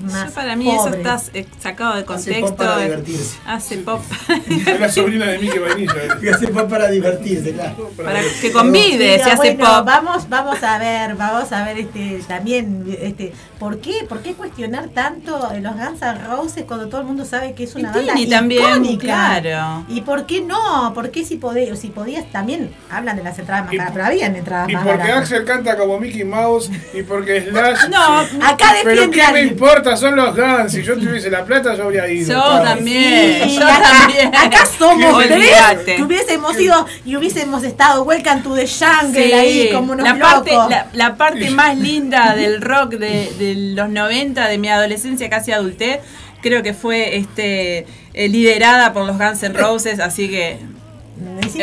más 0.00 0.28
Yo 0.28 0.34
para 0.34 0.56
mí 0.56 0.70
eso 0.70 0.88
está 0.88 1.20
eh, 1.34 1.46
sacado 1.60 1.94
de 1.94 2.00
Hace 2.00 2.06
contexto. 2.06 2.46
pop 2.46 2.56
para 2.56 2.80
eh, 2.80 2.84
divertirse. 2.84 3.38
Hace 3.46 3.78
pop. 3.78 4.00
Es 4.48 4.80
la 4.80 4.88
sobrina 4.90 5.26
de 5.26 5.38
Mickey 5.38 5.58
Vainilla. 5.58 6.18
Que 6.20 6.30
hace 6.34 6.48
pop 6.48 6.68
para 6.68 6.88
divertirse, 6.88 7.52
claro. 7.52 7.90
para 7.96 8.20
que 8.40 8.52
convide, 8.52 9.12
Pero 9.16 9.24
se 9.24 9.30
hace 9.30 9.54
bueno, 9.54 9.64
pop. 9.64 9.86
Vamos, 9.86 10.28
vamos 10.28 10.62
a 10.62 10.78
ver, 10.78 11.14
vamos 11.14 11.52
a 11.52 11.64
ver 11.64 11.78
este 11.78 12.20
también 12.26 12.84
este 13.00 13.32
¿por 13.58 13.80
qué, 13.80 14.04
por 14.08 14.20
qué 14.20 14.34
cuestionar 14.34 14.88
tanto 14.88 15.38
los 15.60 15.74
Guns 15.74 16.02
N' 16.02 16.24
Roses 16.26 16.64
cuando 16.66 16.88
todo 16.88 17.00
el 17.00 17.06
mundo 17.06 17.24
sabe 17.24 17.54
que 17.54 17.64
es 17.64 17.74
una 17.74 17.90
Y 17.90 17.92
banda 17.94 18.14
Tini 18.14 18.30
también, 18.30 18.62
icónica? 18.84 19.40
claro. 19.40 19.84
¿Y 19.88 20.00
por 20.02 20.26
qué 20.26 20.40
no? 20.42 20.92
¿Por 20.94 21.10
qué 21.10 21.24
si 21.24 21.36
podías, 21.36 21.78
si 21.78 21.88
podías 21.88 22.30
también 22.30 22.70
hablan 22.90 23.16
de 23.16 23.22
las 23.22 23.38
entradas 23.38 23.64
más 23.64 23.74
Y- 23.74 23.76
caras, 23.78 23.92
pero 23.94 24.04
habían 24.06 24.36
entradas 24.36 24.68
Y 24.68 24.72
más 24.74 24.82
porque 24.84 24.98
baratas. 24.98 25.22
Axel 25.22 25.44
canta 25.44 25.76
como 25.76 25.98
Mickey 25.98 26.24
Mouse 26.24 26.70
y 26.94 27.02
porque 27.02 27.40
Slash. 27.50 27.88
No, 27.88 28.18
Acá 28.46 28.74
Pero 28.84 29.10
qué 29.10 29.22
a 29.22 29.32
me 29.32 29.42
importa, 29.42 29.96
son 29.96 30.16
los 30.16 30.36
Guns. 30.36 30.72
Si 30.72 30.82
yo 30.82 30.94
tuviese 30.98 31.30
la 31.30 31.44
plata, 31.44 31.74
yo 31.74 31.84
habría 31.84 32.08
ido. 32.08 32.28
Yo 32.34 32.42
Claro. 32.42 32.64
también. 32.64 33.42
Sí, 33.48 33.56
yo 33.58 33.66
acá, 33.66 33.82
también. 34.00 34.34
acá 34.34 34.66
somos 34.78 35.24
tres 35.24 35.50
que 35.84 36.02
hubiésemos 36.02 36.58
ido 36.60 36.86
y 37.04 37.16
hubiésemos 37.16 37.64
estado 37.64 38.02
Welcome 38.04 38.42
to 38.42 38.54
the 38.54 38.66
Jungle 38.68 39.24
Sí, 39.26 39.32
ahí 39.32 39.70
como 39.72 39.92
unos 39.92 40.06
la 40.06 40.18
parte, 40.18 40.52
locos. 40.52 40.70
la, 40.70 40.86
la 40.92 41.16
parte 41.16 41.50
más 41.50 41.76
linda 41.76 42.34
del 42.34 42.60
rock 42.60 42.90
de, 42.94 43.32
de 43.38 43.45
los 43.54 43.88
90, 43.88 44.48
de 44.48 44.58
mi 44.58 44.68
adolescencia 44.68 45.28
casi 45.30 45.52
adultez, 45.52 46.00
creo 46.42 46.62
que 46.62 46.74
fue 46.74 47.16
este 47.16 47.86
eh, 48.14 48.28
liderada 48.28 48.92
por 48.92 49.06
los 49.06 49.16
Guns 49.18 49.42
N' 49.42 49.54
Roses, 49.58 50.00
así 50.00 50.28
que 50.28 50.58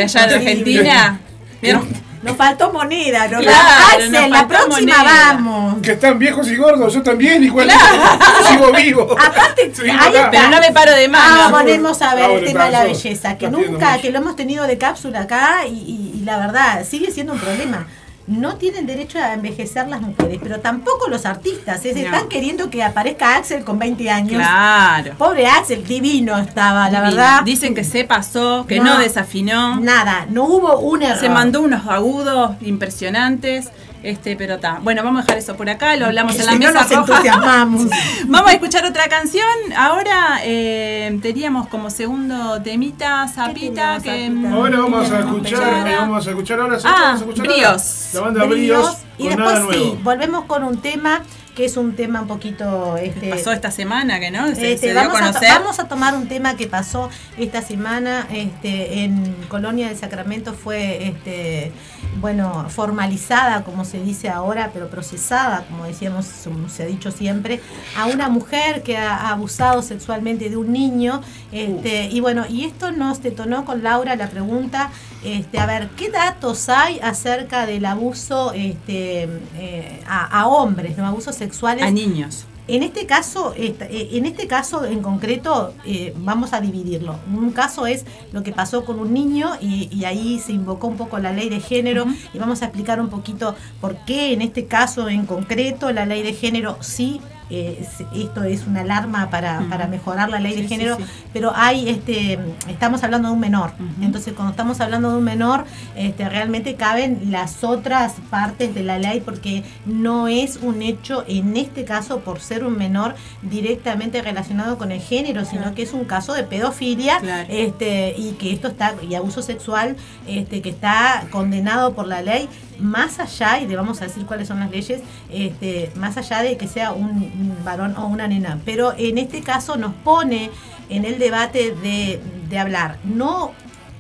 allá 0.02 0.24
en. 0.26 0.34
Argentina. 0.34 1.20
¿vieron? 1.62 1.88
Nos 2.24 2.38
faltó 2.38 2.72
moneda, 2.72 3.28
¿no? 3.28 3.40
Claro, 3.40 3.58
Axel, 3.96 4.10
nos 4.14 4.30
la 4.30 4.48
próxima 4.48 4.98
moneda. 4.98 5.04
vamos. 5.34 5.82
Que 5.82 5.92
están 5.92 6.18
viejos 6.18 6.48
y 6.50 6.56
gordos, 6.56 6.94
yo 6.94 7.04
también, 7.04 7.44
igual. 7.44 7.70
Sigo 8.50 8.72
vivo. 8.72 9.12
Aparte, 9.20 9.64
ahí. 9.92 10.14
Pero 10.32 10.48
no 10.50 10.60
me 10.62 10.72
paro 10.72 10.94
de 10.94 11.06
Ah, 11.06 11.10
mano. 11.10 11.50
volvemos 11.58 12.02
a 12.02 12.16
ver 12.16 12.24
Ah, 12.30 12.34
el 12.34 12.46
tema 12.46 12.66
de 12.66 12.72
la 12.72 12.84
belleza, 12.86 13.38
que 13.38 13.50
nunca, 13.50 13.90
mucho. 13.92 14.02
que 14.02 14.12
lo 14.12 14.20
hemos 14.20 14.38
tenido 14.38 14.66
de 14.68 14.78
cápsula 14.78 15.24
acá 15.24 15.66
y, 15.68 15.72
y- 15.74 16.20
y 16.22 16.24
la 16.24 16.38
verdad 16.38 16.86
sigue 16.90 17.12
siendo 17.12 17.34
un 17.34 17.40
problema. 17.40 17.88
No 18.26 18.56
tienen 18.56 18.86
derecho 18.86 19.20
a 19.20 19.34
envejecer 19.34 19.88
las 19.90 20.02
mujeres, 20.02 20.40
pero 20.42 20.62
tampoco 20.62 21.10
los 21.10 21.26
artistas. 21.26 21.84
No. 21.84 21.92
Están 21.92 22.30
queriendo 22.30 22.70
que 22.70 22.82
aparezca 22.82 23.36
Axel 23.36 23.66
con 23.66 23.78
20 23.78 24.10
años. 24.10 24.42
Claro. 24.42 25.14
Pobre 25.18 25.46
Axel, 25.48 25.86
divino 25.86 26.38
estaba, 26.40 26.90
la 26.90 27.02
verdad. 27.02 27.42
Dicen 27.44 27.76
que 27.76 27.84
se 27.84 28.06
pasó, 28.06 28.66
que 28.66 28.78
No. 28.80 28.86
no, 28.86 29.00
desafinó. 29.00 29.80
Nada, 29.82 30.26
no 30.30 30.46
hubo 30.46 30.80
un 30.80 31.04
error. 31.04 31.20
Se 31.20 31.30
mandó 31.30 31.62
unos 31.62 31.86
agudos 31.88 32.52
impresionantes. 32.62 33.70
Este, 34.04 34.36
pero 34.36 34.56
está. 34.56 34.80
Bueno, 34.82 35.02
vamos 35.02 35.22
a 35.22 35.24
dejar 35.24 35.38
eso 35.38 35.56
por 35.56 35.70
acá, 35.70 35.96
lo 35.96 36.08
hablamos 36.08 36.36
Que 36.36 36.42
en 36.42 36.46
la 36.46 36.52
si 36.52 36.60
no 36.60 36.68
mesa 36.68 36.80
nos 36.82 36.90
roja. 36.92 37.00
entusiasmamos. 37.14 37.88
Vamos 38.28 38.50
a 38.50 38.54
escuchar 38.54 38.86
otra 38.86 39.08
canción. 39.08 39.44
Ahora 39.78 40.40
eh, 40.44 41.18
teníamos 41.22 41.68
como 41.70 41.90
segundo 41.90 42.62
temita 42.62 43.28
Zapita 43.30 44.00
que? 44.02 44.28
Ahora 44.52 44.80
vamos 44.80 45.10
a 45.10 45.20
escuchar, 45.20 45.88
eh, 45.88 45.96
vamos 45.98 46.28
a 46.28 46.30
escuchar 46.30 46.60
ahora. 46.60 46.78
Ah, 46.84 46.92
vamos 47.00 47.22
a 47.22 47.24
escuchar 47.24 47.48
Bríos. 47.48 47.66
ahora. 47.66 48.14
La 48.14 48.20
banda 48.22 48.44
Bríos, 48.46 48.82
Bríos 48.82 48.98
y 49.18 49.28
después 49.30 49.60
sí, 49.72 50.00
volvemos 50.04 50.46
con 50.46 50.64
un 50.66 50.82
tema 50.82 51.22
que 51.56 51.66
es 51.66 51.78
un 51.78 51.96
tema 51.96 52.22
un 52.22 52.28
poquito 52.28 52.98
este, 52.98 53.30
pasó 53.30 53.52
esta 53.52 53.72
semana, 53.72 54.20
que 54.20 54.32
no, 54.32 54.48
se, 54.48 54.74
Este, 54.74 54.78
se 54.78 54.92
dio 54.92 55.00
a 55.00 55.04
vamos, 55.04 55.22
a 55.22 55.26
conocer. 55.28 55.50
vamos 55.50 55.80
a 55.80 55.88
tomar 55.88 56.16
un 56.16 56.28
tema 56.28 56.56
que 56.56 56.68
pasó 56.68 57.10
esta 57.38 57.62
semana 57.62 58.28
este, 58.32 59.04
en 59.04 59.36
Colonia 59.50 59.88
del 59.88 59.98
Sacramento, 59.98 60.54
fue 60.54 61.08
este, 61.08 61.72
bueno, 62.20 62.68
formalizada, 62.70 63.64
como 63.64 63.86
se 63.86 64.02
dice 64.02 64.30
ahora, 64.30 64.72
pero 64.74 64.90
procesada, 64.90 65.66
como 65.70 65.86
decíamos, 65.86 66.26
se 66.68 66.84
ha 66.84 66.86
dicho 66.86 67.12
siempre, 67.12 67.62
a 67.98 68.08
una 68.08 68.30
mujer 68.30 68.82
que 68.82 68.98
ha 68.98 69.30
abusado 69.30 69.82
sexualmente 69.82 70.50
de 70.50 70.58
un 70.58 70.72
niño. 70.72 71.22
Este, 71.52 72.06
Y 72.06 72.20
bueno, 72.20 72.46
y 72.50 72.66
esto 72.66 72.92
nos 72.92 73.22
detonó 73.22 73.66
con 73.66 73.84
Laura 73.84 74.16
la 74.16 74.30
pregunta, 74.30 74.90
este, 75.24 75.60
a 75.60 75.66
ver, 75.66 75.90
¿qué 75.98 76.10
datos 76.10 76.70
hay 76.70 77.00
acerca 77.00 77.66
del 77.66 77.86
abuso 77.86 78.54
este, 78.54 79.24
eh, 79.56 80.04
a, 80.08 80.42
a 80.42 80.48
hombres, 80.48 80.98
no 80.98 81.06
abusos 81.06 81.36
sexuales 81.36 81.84
a 81.84 81.92
niños. 81.92 82.46
en 82.68 82.84
este 82.84 83.06
caso, 83.06 83.54
eh, 83.56 83.76
en 84.12 84.26
este 84.26 84.48
caso 84.48 84.86
en 84.86 85.02
concreto, 85.02 85.74
eh, 85.86 86.14
vamos 86.18 86.54
a 86.54 86.62
dividirlo. 86.62 87.16
Un 87.34 87.52
caso 87.52 87.88
es 87.88 88.06
lo 88.32 88.44
que 88.44 88.52
pasó 88.52 88.86
con 88.86 89.00
un 89.00 89.14
niño 89.14 89.52
y, 89.62 89.90
y 89.92 90.06
ahí 90.06 90.40
se 90.40 90.52
invocó 90.54 90.88
un 90.88 90.98
poco 90.98 91.20
la 91.20 91.32
ley 91.32 91.50
de 91.50 91.60
género 91.60 92.06
y 92.34 92.38
vamos 92.38 92.62
a 92.62 92.66
explicar 92.66 93.00
un 93.00 93.10
poquito 93.10 93.56
por 93.82 93.96
qué 94.06 94.34
en 94.34 94.42
este 94.42 94.66
caso 94.66 95.10
en 95.10 95.26
concreto 95.26 95.92
la 95.92 96.06
ley 96.06 96.24
de 96.24 96.34
género 96.34 96.78
sí. 96.82 97.22
Eh, 97.56 97.88
esto 98.16 98.44
es 98.44 98.66
una 98.68 98.82
alarma 98.82 99.30
para, 99.30 99.62
para 99.70 99.88
mejorar 99.88 100.30
la 100.30 100.40
ley 100.40 100.54
Sí, 100.56 100.62
de 100.64 100.68
género, 100.68 100.98
sí. 100.98 101.04
pero 101.32 101.52
hay 101.56 101.90
este 101.90 102.40
estamos 102.68 103.04
hablando 103.04 103.28
de 103.30 103.34
un 103.36 103.40
menor. 103.40 103.72
Entonces, 104.02 104.34
cuando 104.34 104.52
estamos 104.52 104.80
hablando 104.82 105.12
de 105.12 105.18
un 105.18 105.24
menor, 105.24 105.66
este 105.96 106.28
realmente 106.30 106.76
caben 106.76 107.32
las 107.32 107.64
otras 107.64 108.14
partes 108.30 108.74
de 108.74 108.84
la 108.84 108.98
ley 109.00 109.22
porque 109.22 109.64
no 109.86 110.28
es 110.28 110.58
un 110.62 110.82
hecho 110.82 111.24
en 111.28 111.56
este 111.58 111.84
caso 111.86 112.20
por 112.22 112.40
ser 112.40 112.64
un 112.66 112.78
menor 112.78 113.16
directamente 113.42 114.22
relacionado 114.22 114.78
con 114.78 114.92
el 114.92 115.02
género, 115.02 115.46
sino 115.46 115.62
Claro. 115.64 115.76
que 115.76 115.84
es 115.84 115.94
un 115.94 116.06
caso 116.06 116.34
de 116.34 116.44
pedofilia 116.44 117.20
Claro. 117.20 117.48
este 117.50 118.16
y 118.18 118.32
que 118.34 118.52
esto 118.52 118.68
está 118.68 118.96
y 119.08 119.16
abuso 119.16 119.42
sexual 119.42 119.96
este 120.28 120.62
que 120.62 120.70
está 120.70 121.26
condenado 121.32 121.94
por 121.94 122.08
la 122.08 122.22
ley 122.22 122.50
más 122.80 123.20
allá, 123.20 123.60
y 123.60 123.68
le 123.68 123.76
vamos 123.76 124.02
a 124.02 124.06
decir 124.06 124.26
cuáles 124.26 124.48
son 124.48 124.60
las 124.60 124.72
leyes, 124.72 125.02
este, 125.30 125.92
más 125.96 126.18
allá 126.18 126.42
de 126.42 126.58
que 126.58 126.68
sea 126.68 126.92
un, 126.92 127.32
varón 127.64 127.96
o 127.98 128.08
una 128.08 128.28
nena. 128.28 128.60
Pero 128.66 128.94
en 128.98 129.18
este 129.18 129.42
caso 129.42 129.78
nos 129.78 129.94
pone 129.94 130.50
en 130.90 131.06
el 131.06 131.20
debate 131.20 131.76
de, 131.76 132.22
de 132.50 132.60
hablar. 132.60 132.98
No 133.04 133.52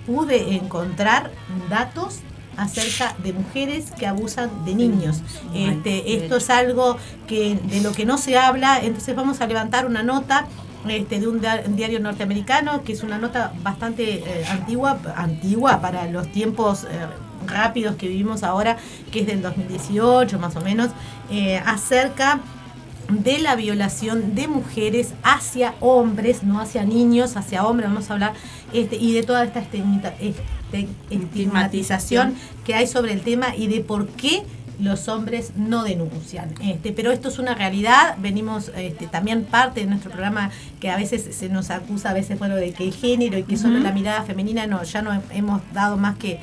pude 0.05 0.55
encontrar 0.55 1.32
datos 1.69 2.19
acerca 2.57 3.15
de 3.24 3.34
mujeres 3.34 3.91
que 3.97 4.07
abusan 4.07 4.65
de 4.65 4.76
niños. 4.76 5.21
Este, 5.53 6.15
esto 6.15 6.38
es 6.38 6.49
algo 6.49 6.97
que 7.28 7.55
de 7.55 7.82
lo 7.82 7.91
que 7.91 8.05
no 8.05 8.17
se 8.17 8.38
habla, 8.38 8.80
entonces 8.82 9.15
vamos 9.15 9.41
a 9.41 9.47
levantar 9.47 9.86
una 9.86 10.03
nota 10.03 10.45
este, 10.88 11.19
de 11.19 11.28
un 11.28 11.41
diario 11.76 11.99
norteamericano, 11.99 12.84
que 12.84 12.93
es 12.93 13.03
una 13.03 13.17
nota 13.17 13.53
bastante 13.63 14.15
eh, 14.15 14.45
antigua, 14.49 14.99
antigua 15.15 15.80
para 15.82 16.05
los 16.07 16.28
tiempos 16.32 16.84
eh, 16.84 17.07
rápidos 17.47 17.95
que 17.95 18.07
vivimos 18.07 18.43
ahora, 18.43 18.77
que 19.11 19.21
es 19.21 19.27
del 19.27 19.41
2018 19.41 20.39
más 20.39 20.55
o 20.55 20.61
menos, 20.61 20.89
eh, 21.29 21.61
acerca 21.65 22.39
de 23.09 23.39
la 23.39 23.55
violación 23.55 24.33
de 24.35 24.47
mujeres 24.47 25.13
hacia 25.23 25.73
hombres, 25.79 26.43
no 26.43 26.59
hacia 26.59 26.83
niños, 26.85 27.35
hacia 27.35 27.65
hombres, 27.65 27.89
vamos 27.89 28.09
a 28.09 28.13
hablar, 28.13 28.33
este, 28.71 28.95
y 28.95 29.13
de 29.13 29.23
toda 29.23 29.43
esta 29.43 29.59
este- 29.59 30.35
estigmatización 31.09 32.35
que 32.65 32.75
hay 32.75 32.87
sobre 32.87 33.13
el 33.13 33.21
tema 33.21 33.55
y 33.55 33.67
de 33.67 33.81
por 33.81 34.07
qué 34.07 34.43
los 34.79 35.07
hombres 35.07 35.51
no 35.55 35.83
denuncian. 35.83 36.49
Este, 36.61 36.91
pero 36.91 37.11
esto 37.11 37.29
es 37.29 37.37
una 37.37 37.53
realidad, 37.53 38.15
venimos 38.19 38.71
este, 38.75 39.05
también 39.07 39.43
parte 39.43 39.81
de 39.81 39.85
nuestro 39.85 40.09
programa 40.09 40.49
que 40.79 40.89
a 40.89 40.97
veces 40.97 41.35
se 41.35 41.49
nos 41.49 41.69
acusa 41.69 42.09
a 42.09 42.13
veces 42.13 42.39
bueno 42.39 42.55
de 42.55 42.71
que 42.73 42.85
el 42.85 42.93
género 42.93 43.37
y 43.37 43.43
que 43.43 43.55
solo 43.55 43.79
la 43.79 43.91
mirada 43.91 44.23
femenina, 44.23 44.65
no, 44.65 44.81
ya 44.83 45.01
no 45.01 45.21
hemos 45.31 45.61
dado 45.73 45.97
más 45.97 46.17
que 46.17 46.39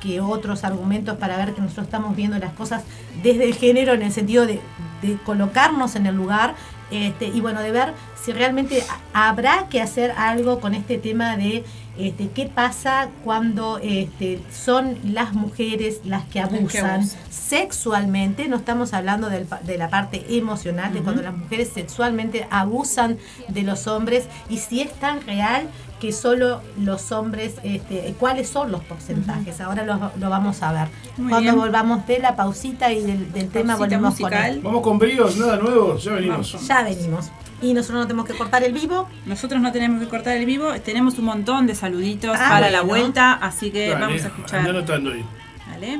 que 0.00 0.20
otros 0.20 0.64
argumentos 0.64 1.16
para 1.18 1.36
ver 1.36 1.54
que 1.54 1.60
nosotros 1.60 1.86
estamos 1.86 2.16
viendo 2.16 2.38
las 2.38 2.52
cosas 2.54 2.82
desde 3.22 3.44
el 3.44 3.54
género 3.54 3.92
en 3.94 4.02
el 4.02 4.12
sentido 4.12 4.46
de, 4.46 4.60
de 5.02 5.16
colocarnos 5.24 5.94
en 5.96 6.06
el 6.06 6.14
lugar 6.16 6.54
este, 6.90 7.26
y 7.28 7.40
bueno, 7.40 7.60
de 7.60 7.70
ver 7.70 7.94
si 8.20 8.32
realmente 8.32 8.82
ha- 9.14 9.28
habrá 9.28 9.68
que 9.68 9.80
hacer 9.80 10.10
algo 10.12 10.58
con 10.60 10.74
este 10.74 10.98
tema 10.98 11.36
de 11.36 11.64
este, 11.96 12.28
qué 12.30 12.46
pasa 12.46 13.08
cuando 13.24 13.78
este, 13.82 14.40
son 14.52 14.96
las 15.04 15.32
mujeres 15.34 16.00
las 16.04 16.24
que 16.24 16.30
que 16.30 16.40
abusan 16.40 17.02
sexualmente, 17.30 18.48
no 18.48 18.56
estamos 18.56 18.94
hablando 18.94 19.28
del 19.28 19.46
de 19.64 19.76
la 19.76 19.88
parte 19.90 20.24
emocional, 20.36 20.92
de 20.94 21.00
cuando 21.00 21.20
las 21.22 21.36
mujeres 21.36 21.70
sexualmente 21.74 22.46
abusan 22.50 23.18
de 23.48 23.62
los 23.62 23.86
hombres 23.86 24.24
y 24.48 24.58
si 24.58 24.80
es 24.80 24.92
tan 24.94 25.20
real 25.26 25.68
que 26.00 26.12
solo 26.12 26.62
los 26.78 27.12
hombres, 27.12 27.54
este, 27.62 28.14
cuáles 28.18 28.48
son 28.48 28.72
los 28.72 28.82
porcentajes. 28.82 29.60
Ahora 29.60 29.84
lo, 29.84 30.10
lo 30.18 30.30
vamos 30.30 30.62
a 30.62 30.72
ver. 30.72 30.88
Muy 31.18 31.28
Cuando 31.28 31.52
bien. 31.52 31.56
volvamos 31.56 32.06
de 32.06 32.18
la 32.18 32.34
pausita 32.34 32.90
y 32.92 33.02
del, 33.02 33.30
del 33.32 33.48
tema 33.50 33.76
volvemos 33.76 34.14
con 34.14 34.22
musical. 34.24 34.50
él. 34.54 34.60
Vamos 34.62 34.82
con 34.82 34.98
bríos, 34.98 35.36
nada 35.36 35.56
nuevo, 35.58 35.96
ya 35.98 36.12
venimos. 36.12 36.52
Vamos. 36.54 36.66
Ya 36.68 36.82
venimos. 36.82 37.30
Y 37.62 37.74
nosotros 37.74 38.00
no 38.00 38.06
tenemos 38.06 38.26
que 38.26 38.34
cortar 38.38 38.62
el 38.64 38.72
vivo. 38.72 39.06
Nosotros 39.26 39.60
no 39.60 39.70
tenemos 39.70 40.00
que 40.02 40.08
cortar 40.08 40.36
el 40.38 40.46
vivo, 40.46 40.72
tenemos 40.82 41.18
un 41.18 41.26
montón 41.26 41.66
de 41.66 41.74
saluditos 41.74 42.34
Ah, 42.40 42.48
para 42.48 42.70
la 42.70 42.80
vuelta, 42.80 43.34
así 43.34 43.70
que 43.70 43.90
Dale, 43.90 44.00
vamos 44.00 44.22
a 44.22 44.26
anda 44.26 44.28
escuchar. 44.38 44.60
anotando 44.68 45.10
ahí. 45.12 45.24
Dale. 45.70 45.98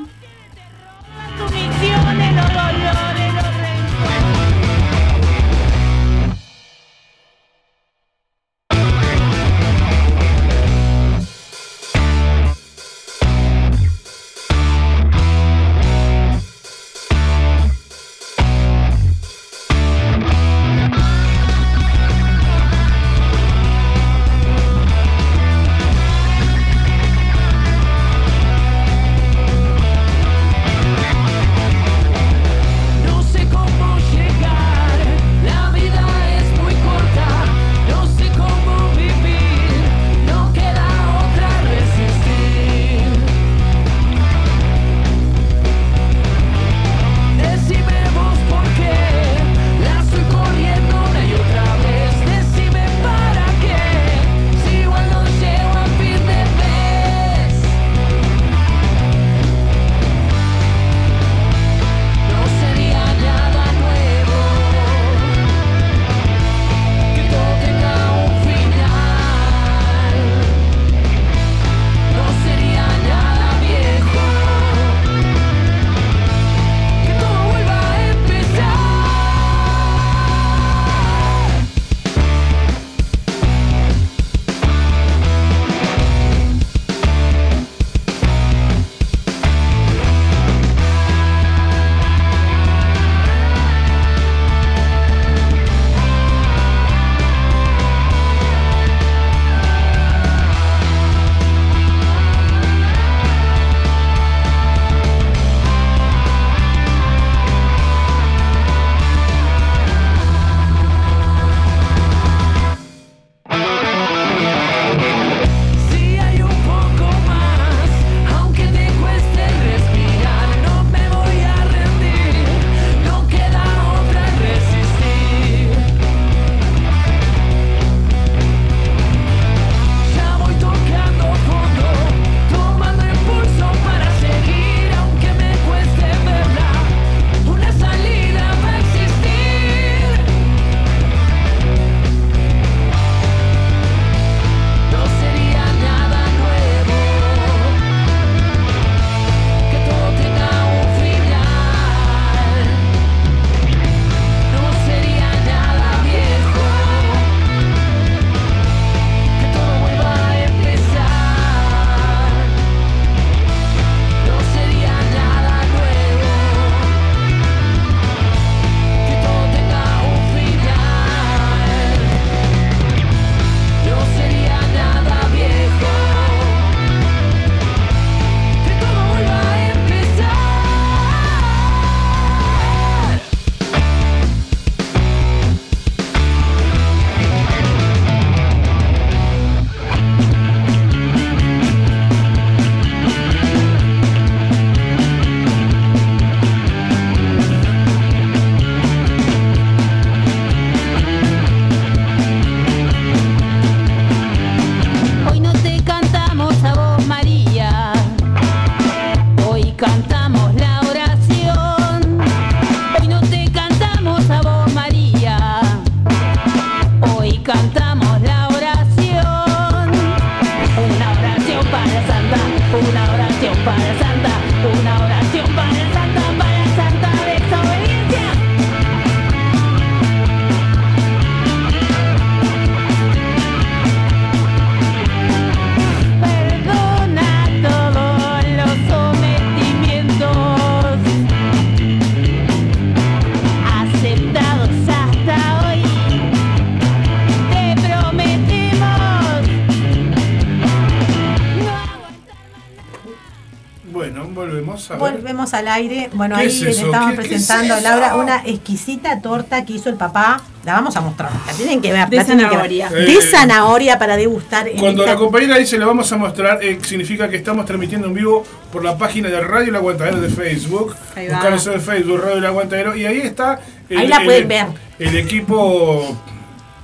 Al 255.55 255.69
aire. 255.69 256.11
Bueno, 256.13 256.37
¿Qué 256.37 256.43
ahí 256.43 256.49
es 256.49 256.61
le 256.61 256.71
estamos 256.71 257.11
¿Qué- 257.11 257.17
qué 257.23 257.29
presentando 257.29 257.75
es 257.75 257.85
a 257.85 257.91
Laura 257.91 258.17
una 258.17 258.43
exquisita 258.45 259.21
torta 259.21 259.65
que 259.65 259.75
hizo 259.75 259.89
el 259.89 259.97
papá. 259.97 260.41
La 260.65 260.75
vamos 260.75 260.95
a 260.97 261.01
mostrar. 261.01 261.31
La 261.47 261.53
tienen 261.55 261.81
que 261.81 261.93
ver. 261.93 262.09
De 262.09 262.17
la 262.19 262.25
tienen 262.25 262.49
que 262.49 262.57
ver. 262.57 262.67
zanahoria. 262.81 262.89
De 262.91 263.13
Eh, 263.15 263.23
zanahoria 263.23 263.99
para 263.99 264.17
degustar. 264.17 264.67
Cuando 264.79 265.03
esta- 265.03 265.15
la 265.15 265.19
compañera 265.19 265.57
dice 265.57 265.79
le 265.79 265.85
vamos 265.87 266.13
a 266.13 266.17
mostrar, 266.19 266.63
eh, 266.63 266.79
significa 266.83 267.29
que 267.31 267.37
estamos 267.37 267.65
transmitiendo 267.65 268.07
en 268.09 268.15
vivo 268.15 268.45
por 268.71 268.85
la 268.85 268.99
página 268.99 269.29
de 269.31 269.41
Radio 269.41 269.71
El 269.71 269.77
Aguantadero 269.77 270.21
de 270.21 270.29
Facebook. 270.29 270.95
Buscar 271.17 271.53
eso 271.55 271.71
de 271.71 271.81
Facebook, 271.81 272.21
Radio 272.21 272.37
El 272.39 272.47
Aguantadero. 272.47 272.95
Y 272.95 273.07
ahí 273.07 273.21
está 273.21 273.61
el, 273.89 273.99
Ahí 273.99 274.09
la 274.09 274.17
el- 274.19 274.25
pueden 274.25 274.49
ver. 274.49 274.67
el 274.99 275.17
equipo 275.17 276.17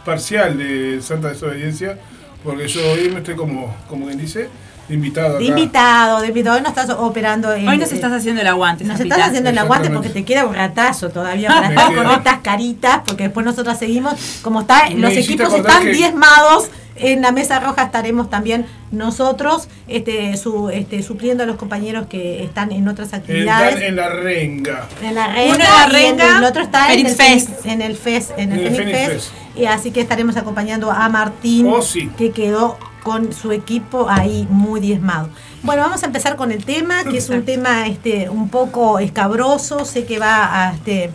parcial 0.04 0.56
de 0.58 1.00
Santa 1.02 1.28
Desobediencia. 1.28 1.98
Porque 2.44 2.68
yo 2.68 2.80
hoy 2.92 3.08
me 3.10 3.18
estoy 3.18 3.34
como, 3.34 3.74
como 3.88 4.06
quien 4.06 4.18
dice, 4.18 4.48
de 4.89 4.95
invitado 4.95 5.28
acá. 5.30 5.39
De 5.39 5.45
invitado, 5.45 6.20
de 6.20 6.26
invitado. 6.28 6.57
Hoy 6.57 6.62
no 6.62 6.68
estás 6.68 6.91
operando. 6.91 7.53
en- 7.55 7.68
Hoy 7.68 7.78
nos 7.78 7.93
estás 7.93 8.12
haciendo 8.12 8.41
el 8.41 8.47
aguante. 8.47 8.84
Nos 8.84 9.01
estás 9.01 9.18
haciendo 9.20 9.51
el 9.51 9.59
aguante 9.59 9.91
porque 9.91 10.09
te 10.11 10.24
queda 10.24 10.45
un 10.47 10.55
ratazo 10.55 11.11
todavía 11.11 11.49
para 11.49 11.68
estar 11.68 11.95
con 11.95 12.11
estas 12.11 12.39
caritas, 12.41 13.01
porque 13.05 13.24
después 13.24 13.45
nosotros 13.47 13.76
seguimos, 13.78 14.14
como 14.43 14.61
está, 14.62 14.89
Me 14.91 14.97
los 14.97 15.12
equipos 15.12 15.53
están 15.53 15.82
que- 15.84 15.91
diezmados, 15.93 16.68
en 16.99 17.20
la 17.20 17.30
mesa 17.30 17.61
roja 17.61 17.82
estaremos 17.82 18.30
también 18.30 18.64
nosotros, 18.91 19.68
este, 19.87 20.34
su, 20.39 20.70
este, 20.70 21.03
supliendo 21.03 21.43
a 21.43 21.47
los 21.47 21.57
compañeros 21.57 22.07
que 22.07 22.43
están 22.43 22.72
en 22.72 22.89
otras 22.89 23.09
Están 23.09 23.20
actividades. 23.20 23.82
en 23.82 23.97
la 23.97 24.09
renga. 24.09 24.87
En 25.03 25.14
la 25.14 25.26
renga, 25.26 25.55
Uno 25.55 25.55
en 25.55 25.93
la 25.93 26.01
y 26.01 26.05
en 26.07 26.18
renga, 26.18 26.39
el 26.39 26.45
otro 26.45 26.62
está 26.62 26.93
en 26.95 27.07
el, 27.07 27.12
Fest. 27.14 27.51
Fest. 27.51 27.66
en 27.66 27.82
el 27.82 27.97
Fest, 27.97 28.30
en 28.39 28.53
el 28.53 28.61
En 28.61 28.66
el 28.66 28.74
Phoenix 28.76 28.97
Phoenix 28.99 29.24
Fest. 29.24 29.34
Y 29.57 29.66
así 29.66 29.91
que 29.91 30.01
estaremos 30.01 30.37
acompañando 30.39 30.91
a 30.91 31.07
Martín, 31.11 31.66
Oh, 31.70 31.82
sí. 31.82 32.11
que 32.16 32.30
quedó 32.30 32.78
con 33.07 33.32
su 33.32 33.52
equipo 33.52 34.09
ahí 34.11 34.48
muy 34.50 34.80
diezmado. 34.80 35.28
Bueno, 35.62 35.82
vamos 35.82 36.02
a 36.02 36.07
empezar 36.07 36.34
con 36.34 36.50
el 36.50 36.64
tema, 36.64 37.04
que 37.04 37.18
es 37.18 37.30
un 37.30 37.44
tema 37.44 37.86
este, 37.86 38.28
un 38.28 38.48
poco 38.48 38.98
escabroso, 38.98 39.84
sé 39.84 40.04
que 40.07 40.18
va 40.18 40.66
a, 40.66 40.72
este, 40.72 41.12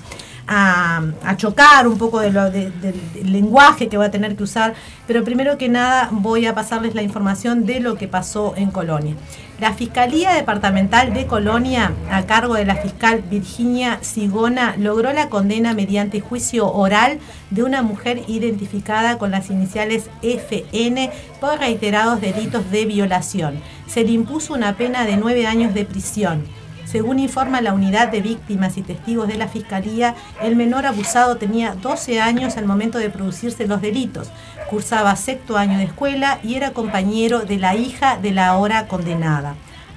a, 0.54 1.36
chocar 1.38 1.88
un 1.88 1.98
poco 1.98 2.20
de 2.20 2.30
lo, 2.30 2.52
de- 2.52 2.72
del 2.82 3.32
lenguaje 3.32 3.88
que 3.88 3.98
va 3.98 4.06
a 4.06 4.12
tener 4.12 4.36
que 4.36 4.44
usar, 4.44 4.74
pero 5.08 5.24
primero 5.24 5.58
que 5.58 5.70
nada 5.70 6.10
voy 6.12 6.46
a 6.46 6.54
pasarles 6.54 6.94
la 6.94 7.02
información 7.02 7.66
de 7.66 7.80
lo 7.80 7.96
que 7.96 8.10
pasó 8.10 8.54
en 8.58 8.70
Colonia. 8.70 9.16
La 9.62 9.74
Fiscalía 9.74 10.34
Departamental 10.34 11.14
de 11.14 11.26
Colonia, 11.28 11.94
a 12.12 12.24
cargo 12.24 12.56
de 12.56 12.66
la 12.66 12.76
fiscal 12.76 13.24
Virginia 13.30 14.00
Sigona, 14.02 14.76
logró 14.78 15.14
la 15.14 15.30
condena 15.30 15.74
mediante 15.74 16.20
juicio 16.20 16.70
oral 16.72 17.20
de 17.52 17.64
una 17.64 17.82
mujer 17.82 18.24
identificada 18.28 19.18
con 19.18 19.32
las 19.32 19.50
iniciales 19.52 20.10
FN 20.22 21.12
por 21.40 21.60
reiterados 21.60 22.20
delitos 22.20 22.70
de 22.72 22.86
violación. 22.86 23.62
Se 23.88 24.04
le 24.04 24.12
impuso 24.12 24.54
una 24.54 24.76
pena 24.76 25.06
de 25.06 25.16
nueve 25.18 25.46
años 25.48 25.74
de 25.74 25.86
prisión. 25.86 26.44
Según 26.92 27.20
informa 27.20 27.62
la 27.62 27.72
unidad 27.72 28.10
de 28.10 28.20
víctimas 28.20 28.76
y 28.76 28.82
testigos 28.82 29.30
de 29.30 29.38
la 29.38 29.48
Fiscalía, 29.48 30.14
el 30.42 30.58
menor 30.58 30.86
abusado 30.86 31.38
tenía 31.38 31.74
12 31.74 32.20
años 32.20 32.58
al 32.58 32.66
momento 32.66 32.98
de 32.98 33.10
producirse 33.10 33.66
los 33.66 33.82
delitos, 33.82 34.30
cursaba 34.70 35.16
sexto 35.16 35.56
año 35.56 35.78
de 35.78 35.86
escuela 35.86 36.40
y 36.44 36.56
era 36.56 36.72
compañero 36.72 37.40
de 37.40 37.60
la 37.60 37.76
hija 37.76 38.18
de 38.18 38.32
la 38.32 38.48
ahora 38.48 38.90
condenada. 38.90 39.56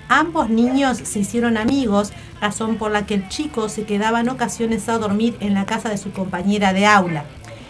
Ambos 0.09 0.51
niños 0.51 0.99
se 0.99 1.18
hicieron 1.18 1.57
amigos, 1.57 2.12
razón 2.40 2.76
por 2.76 2.92
la 2.92 3.07
que 3.07 3.14
el 3.14 3.28
chico 3.28 3.68
se 3.68 3.86
quedaba 3.86 4.20
en 4.20 4.28
ocasiones 4.28 4.88
a 4.88 4.97
dormir 4.99 5.36
en 5.40 5.55
la 5.55 5.66
casa 5.66 5.88
de 5.88 5.99
su 5.99 6.12
compañera 6.12 6.72
de 6.72 6.86
aula. 6.86 7.24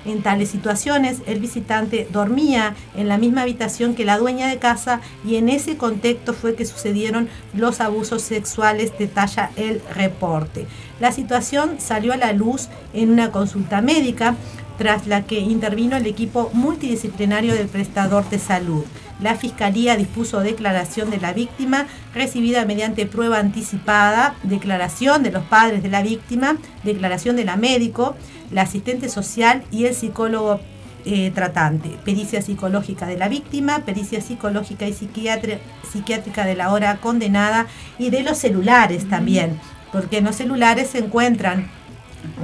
En 0.05 0.23
tales 0.23 0.51
situaciones, 0.51 1.23
el 1.27 1.41
visitante 1.41 2.07
dormía 2.13 2.75
en 2.95 3.09
la 3.09 3.19
misma 3.19 3.43
habitación 3.43 3.95
que 3.95 4.05
la 4.05 4.19
dueña 4.19 4.49
de 4.49 4.59
casa 4.59 5.01
y 5.25 5.37
en 5.37 5.49
ese 5.49 5.77
contexto 5.77 6.35
fue 6.35 6.55
que 6.55 6.67
sucedieron 6.67 7.29
los 7.55 7.81
abusos 7.81 8.23
sexuales, 8.23 8.93
detalla 8.99 9.51
el 9.57 9.81
reporte. 9.95 10.67
La 11.01 11.13
situación 11.13 11.77
salió 11.79 12.13
a 12.13 12.19
la 12.19 12.33
luz 12.33 12.69
en 12.93 13.11
una 13.11 13.31
consulta 13.31 13.81
médica 13.81 14.35
tras 14.79 15.07
la 15.07 15.23
que 15.23 15.39
intervino 15.39 15.97
el 15.97 16.07
equipo 16.07 16.51
multidisciplinario 16.53 17.55
del 17.55 17.69
prestador 17.69 18.29
de 18.29 18.39
salud. 18.39 18.85
La 19.21 19.37
Fiscalía 19.37 19.97
dispuso 19.97 20.41
declaración 20.41 21.11
de 21.11 21.19
la 21.19 21.33
víctima 21.33 21.87
recibida 22.15 22.65
mediante 22.65 23.07
prueba 23.07 23.39
anticipada, 23.39 24.35
declaración 24.43 25.23
de 25.23 25.31
los 25.31 25.45
padres 25.45 25.83
de 25.83 25.89
la 25.89 26.03
víctima, 26.03 26.57
declaración 26.83 27.37
de 27.37 27.45
la 27.45 27.57
médico, 27.57 28.17
la 28.51 28.63
asistente 28.63 29.09
social 29.09 29.63
y 29.71 29.87
el 29.87 29.95
psicólogo 29.95 30.61
eh, 31.07 31.31
tratante, 31.35 31.91
pericia 32.05 32.41
psicológica 32.41 33.07
de 33.07 33.19
la 33.19 33.29
víctima, 33.29 33.81
pericia 33.81 34.21
psicológica 34.21 34.87
y 34.89 34.95
psiquiátrica 34.95 36.47
de 36.47 36.55
la 36.57 36.73
hora 36.73 36.97
condenada 36.97 37.67
y 37.99 38.11
de 38.11 38.23
los 38.23 38.39
celulares 38.39 39.09
también, 39.09 39.61
porque 39.93 40.19
en 40.19 40.25
los 40.25 40.37
celulares 40.37 40.89
se 40.89 40.99
encuentran 40.99 41.71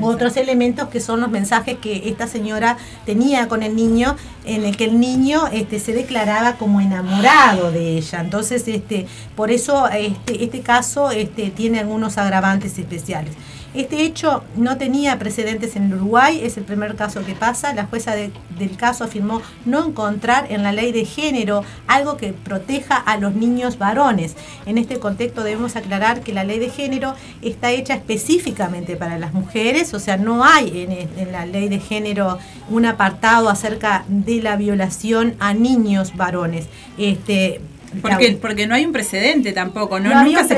otros 0.01 0.37
elementos 0.37 0.89
que 0.89 1.01
son 1.01 1.20
los 1.20 1.31
mensajes 1.31 1.78
que 1.78 2.09
esta 2.09 2.26
señora 2.26 2.76
tenía 3.07 3.49
con 3.49 3.62
el 3.62 3.76
niño, 3.76 4.16
en 4.45 4.64
el 4.64 4.76
que 4.76 4.85
el 4.85 5.01
niño 5.01 5.49
este, 5.53 5.78
se 5.78 5.93
declaraba 5.93 6.55
como 6.55 6.81
enamorado 6.81 7.70
de 7.70 7.99
ella. 7.99 8.20
Entonces, 8.20 8.66
este, 8.68 9.07
por 9.37 9.51
eso 9.51 9.89
este, 9.89 10.45
este 10.45 10.61
caso 10.61 11.11
este, 11.11 11.51
tiene 11.51 11.81
algunos 11.81 12.18
agravantes 12.18 12.78
especiales. 12.78 13.35
Este 13.73 14.03
hecho 14.03 14.43
no 14.57 14.79
tenía 14.79 15.18
precedentes 15.18 15.77
en 15.77 15.85
el 15.85 15.95
Uruguay, 15.95 16.41
es 16.43 16.57
el 16.57 16.64
primer 16.64 16.97
caso 16.97 17.25
que 17.25 17.35
pasa. 17.35 17.73
La 17.73 17.87
jueza 17.87 18.14
de- 18.16 18.33
del 18.59 18.77
caso 18.77 19.05
afirmó 19.05 19.43
no 19.64 19.87
encontrar 19.87 20.47
en 20.51 20.62
la 20.64 20.73
ley 20.73 20.91
de 20.91 21.05
género 21.05 21.62
algo 21.87 22.16
que 22.16 22.33
proteja 22.33 22.97
a 22.97 23.16
los 23.16 23.35
niños 23.35 23.79
varones. 23.79 24.35
En 24.66 24.77
este 24.77 24.99
contexto 24.99 25.45
debemos 25.45 25.77
aclarar 25.77 26.21
que 26.23 26.33
la 26.33 26.43
ley 26.43 26.59
de 26.59 26.68
género 26.71 27.14
está 27.43 27.71
hecha 27.71 27.95
específicamente 27.95 28.97
para 28.97 29.18
las 29.18 29.33
mujeres, 29.35 29.95
o 29.95 30.01
sea, 30.01 30.16
no 30.16 30.45
hay 30.45 30.83
en, 30.83 30.93
en 31.18 31.33
la 31.33 31.47
ley 31.47 31.68
de 31.68 31.79
género 31.79 32.39
un 32.71 32.87
apartado 32.87 33.49
acerca 33.49 34.05
de 34.09 34.43
la 34.43 34.57
violación 34.57 35.35
a 35.39 35.55
niños 35.55 36.16
varones. 36.16 36.66
Este, 36.99 37.61
Porque, 38.03 38.33
la- 38.33 38.39
porque 38.41 38.66
no 38.66 38.75
hay 38.75 38.85
un 38.85 38.93
precedente 38.93 39.53
tampoco, 39.53 39.99
¿no? 40.01 40.11
No 40.11 40.16
nunca, 40.41 40.41
se- 40.49 40.55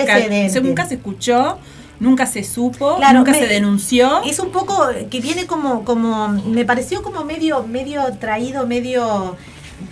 nunca 0.69 0.87
se 0.87 0.95
escuchó, 0.95 1.59
nunca 2.01 2.26
se 2.26 2.43
supo, 2.45 2.97
Claro, 2.97 3.18
nunca 3.18 3.32
me- 3.32 3.38
se 3.38 3.47
denunció. 3.47 4.22
Es 4.24 4.38
un 4.38 4.51
poco 4.51 4.88
que 5.11 5.20
viene 5.20 5.47
como, 5.47 5.84
como 5.84 6.28
me 6.28 6.64
pareció 6.64 7.03
como 7.03 7.24
medio, 7.24 7.62
medio 7.64 8.03
traído, 8.18 8.66
medio 8.66 9.36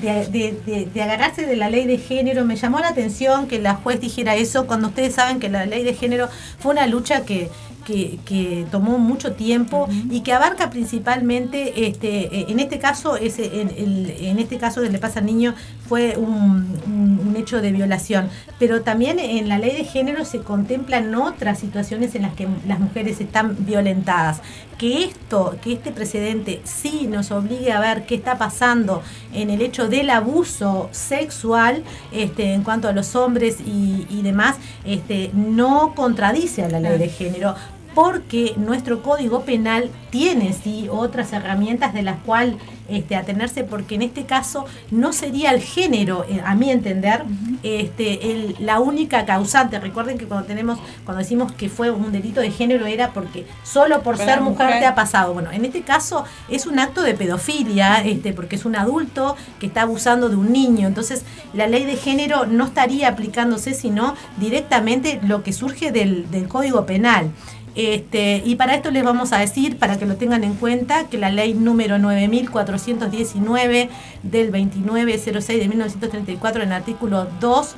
de, 0.03 0.27
de- 0.29 0.61
de- 0.67 0.87
de 0.93 1.03
agarrarse 1.03 1.47
de 1.47 1.57
la 1.57 1.69
ley 1.71 1.87
de 1.87 1.99
género. 1.99 2.45
Me 2.45 2.57
llamó 2.57 2.79
la 2.81 2.89
atención 2.89 3.47
que 3.49 3.59
la 3.59 3.75
juez 3.75 4.01
dijera 4.01 4.37
eso 4.37 4.67
cuando 4.67 4.89
ustedes 4.89 5.15
saben 5.15 5.41
que 5.41 5.49
la 5.49 5.67
ley 5.67 5.83
de 5.85 5.95
género 5.95 6.29
fue 6.59 6.73
una 6.73 6.87
lucha 6.87 7.23
que, 7.25 7.51
que, 7.91 8.19
que 8.25 8.67
tomó 8.71 8.99
mucho 8.99 9.33
tiempo 9.33 9.89
y 10.11 10.21
que 10.21 10.33
abarca 10.33 10.71
principalmente, 10.71 11.87
este, 11.89 12.41
eh, 12.41 12.47
en 12.49 12.61
este 12.61 12.79
caso, 12.79 13.17
ese, 13.17 13.61
en, 13.61 13.69
el- 13.77 14.11
en 14.21 14.39
este 14.39 14.59
caso 14.59 14.81
que 14.83 14.91
le 14.91 14.99
pasa 14.99 15.19
al 15.21 15.27
niño 15.27 15.55
fue 15.89 16.17
un, 16.17 16.79
un- 16.87 17.21
un 17.29 17.37
hecho 17.37 17.61
de 17.61 17.73
violación, 17.73 18.29
pero 18.59 18.83
también 18.83 19.19
en 19.19 19.49
la 19.49 19.59
ley 19.59 19.77
de 19.77 19.85
género 19.85 20.25
se 20.25 20.39
contemplan 20.41 21.15
otras 21.15 21.59
situaciones 21.59 22.15
en 22.15 22.23
las 22.23 22.35
que 22.35 22.47
las 22.67 22.79
mujeres 22.81 23.21
están 23.21 23.57
violentadas. 23.67 24.41
Que 24.79 25.05
esto, 25.05 25.57
que 25.63 25.75
este 25.75 25.91
precedente 25.93 26.61
sí 26.65 27.07
nos 27.07 27.31
obligue 27.33 27.71
a 27.73 27.81
ver 27.81 28.07
qué 28.07 28.15
está 28.15 28.39
pasando 28.39 29.03
en 29.35 29.51
el 29.51 29.61
hecho 29.61 29.89
del 29.89 30.09
abuso 30.09 30.89
sexual 30.93 31.83
este, 32.13 32.55
en 32.55 32.63
cuanto 32.63 32.89
a 32.89 32.93
los 32.93 33.15
hombres 33.15 33.59
y, 33.61 34.07
y 34.09 34.23
demás, 34.23 34.57
este, 34.87 35.31
no 35.35 35.93
contradice 35.95 36.63
a 36.65 36.69
la 36.71 36.81
ley 36.81 36.99
de 36.99 37.09
género 37.09 37.55
porque 37.95 38.55
nuestro 38.57 39.03
código 39.03 39.43
penal 39.43 39.91
tiene 40.11 40.53
sí 40.53 40.89
otras 40.91 41.33
herramientas 41.33 41.93
de 41.95 42.03
las 42.03 42.19
cuales 42.21 42.57
este, 42.89 43.15
atenerse, 43.15 43.63
porque 43.63 43.95
en 43.95 44.03
este 44.03 44.25
caso 44.25 44.65
no 44.91 45.13
sería 45.13 45.53
el 45.53 45.61
género, 45.61 46.25
eh, 46.29 46.43
a 46.45 46.57
mi 46.57 46.73
entender, 46.73 47.23
este, 47.63 48.33
el- 48.33 48.57
la 48.59 48.81
única 48.81 49.25
causante. 49.27 49.79
Recuerden 49.79 50.19
que 50.19 50.25
cuando 50.27 50.45
tenemos, 50.47 50.79
cuando 51.05 51.21
decimos 51.23 51.53
que 51.53 51.69
fue 51.69 51.91
un 51.93 52.11
delito 52.11 52.41
de 52.41 52.51
género 52.51 52.87
era 52.87 53.13
porque 53.13 53.47
solo 53.63 54.03
por 54.03 54.17
ser 54.17 54.41
mujer, 54.41 54.67
mujer. 54.67 54.81
te 54.81 54.87
ha 54.87 54.95
pasado. 54.97 55.33
Bueno, 55.35 55.53
en 55.53 55.65
este 55.65 55.83
caso 55.83 56.25
es 56.49 56.67
un 56.67 56.81
acto 56.81 57.03
de 57.03 57.15
pedofilia, 57.15 58.03
este, 58.05 58.33
porque 58.33 58.57
es 58.57 58.65
un 58.65 58.75
adulto 58.75 59.37
que 59.61 59.67
está 59.67 59.83
abusando 59.83 60.29
de 60.29 60.35
un 60.35 60.51
niño. 60.53 60.89
Entonces, 60.89 61.25
la 61.55 61.69
ley 61.69 61.85
de 61.85 61.95
género 61.97 62.47
no 62.47 62.65
estaría 62.65 63.07
aplicándose, 63.09 63.73
sino 63.75 64.15
directamente 64.39 65.21
lo 65.23 65.45
que 65.45 65.53
surge 65.53 65.93
del, 65.93 66.29
del 66.33 66.49
código 66.49 66.87
penal. 66.87 67.31
Este, 67.77 68.43
y 68.45 68.57
para 68.57 68.75
esto 68.75 68.91
les 68.91 69.05
vamos 69.05 69.33
a 69.33 69.39
decir, 69.39 69.79
para 69.79 69.97
que 69.99 70.05
lo 70.07 70.17
tengan 70.17 70.43
en 70.45 70.55
cuenta, 70.55 71.05
que 71.09 71.19
la 71.19 71.31
ley 71.31 71.55
número 71.55 71.99
9419 71.99 73.89
del 74.23 74.51
2906 74.51 75.61
de 75.61 75.69
1934, 75.69 76.63
en 76.63 76.73
artículo 76.73 77.29
2, 77.41 77.75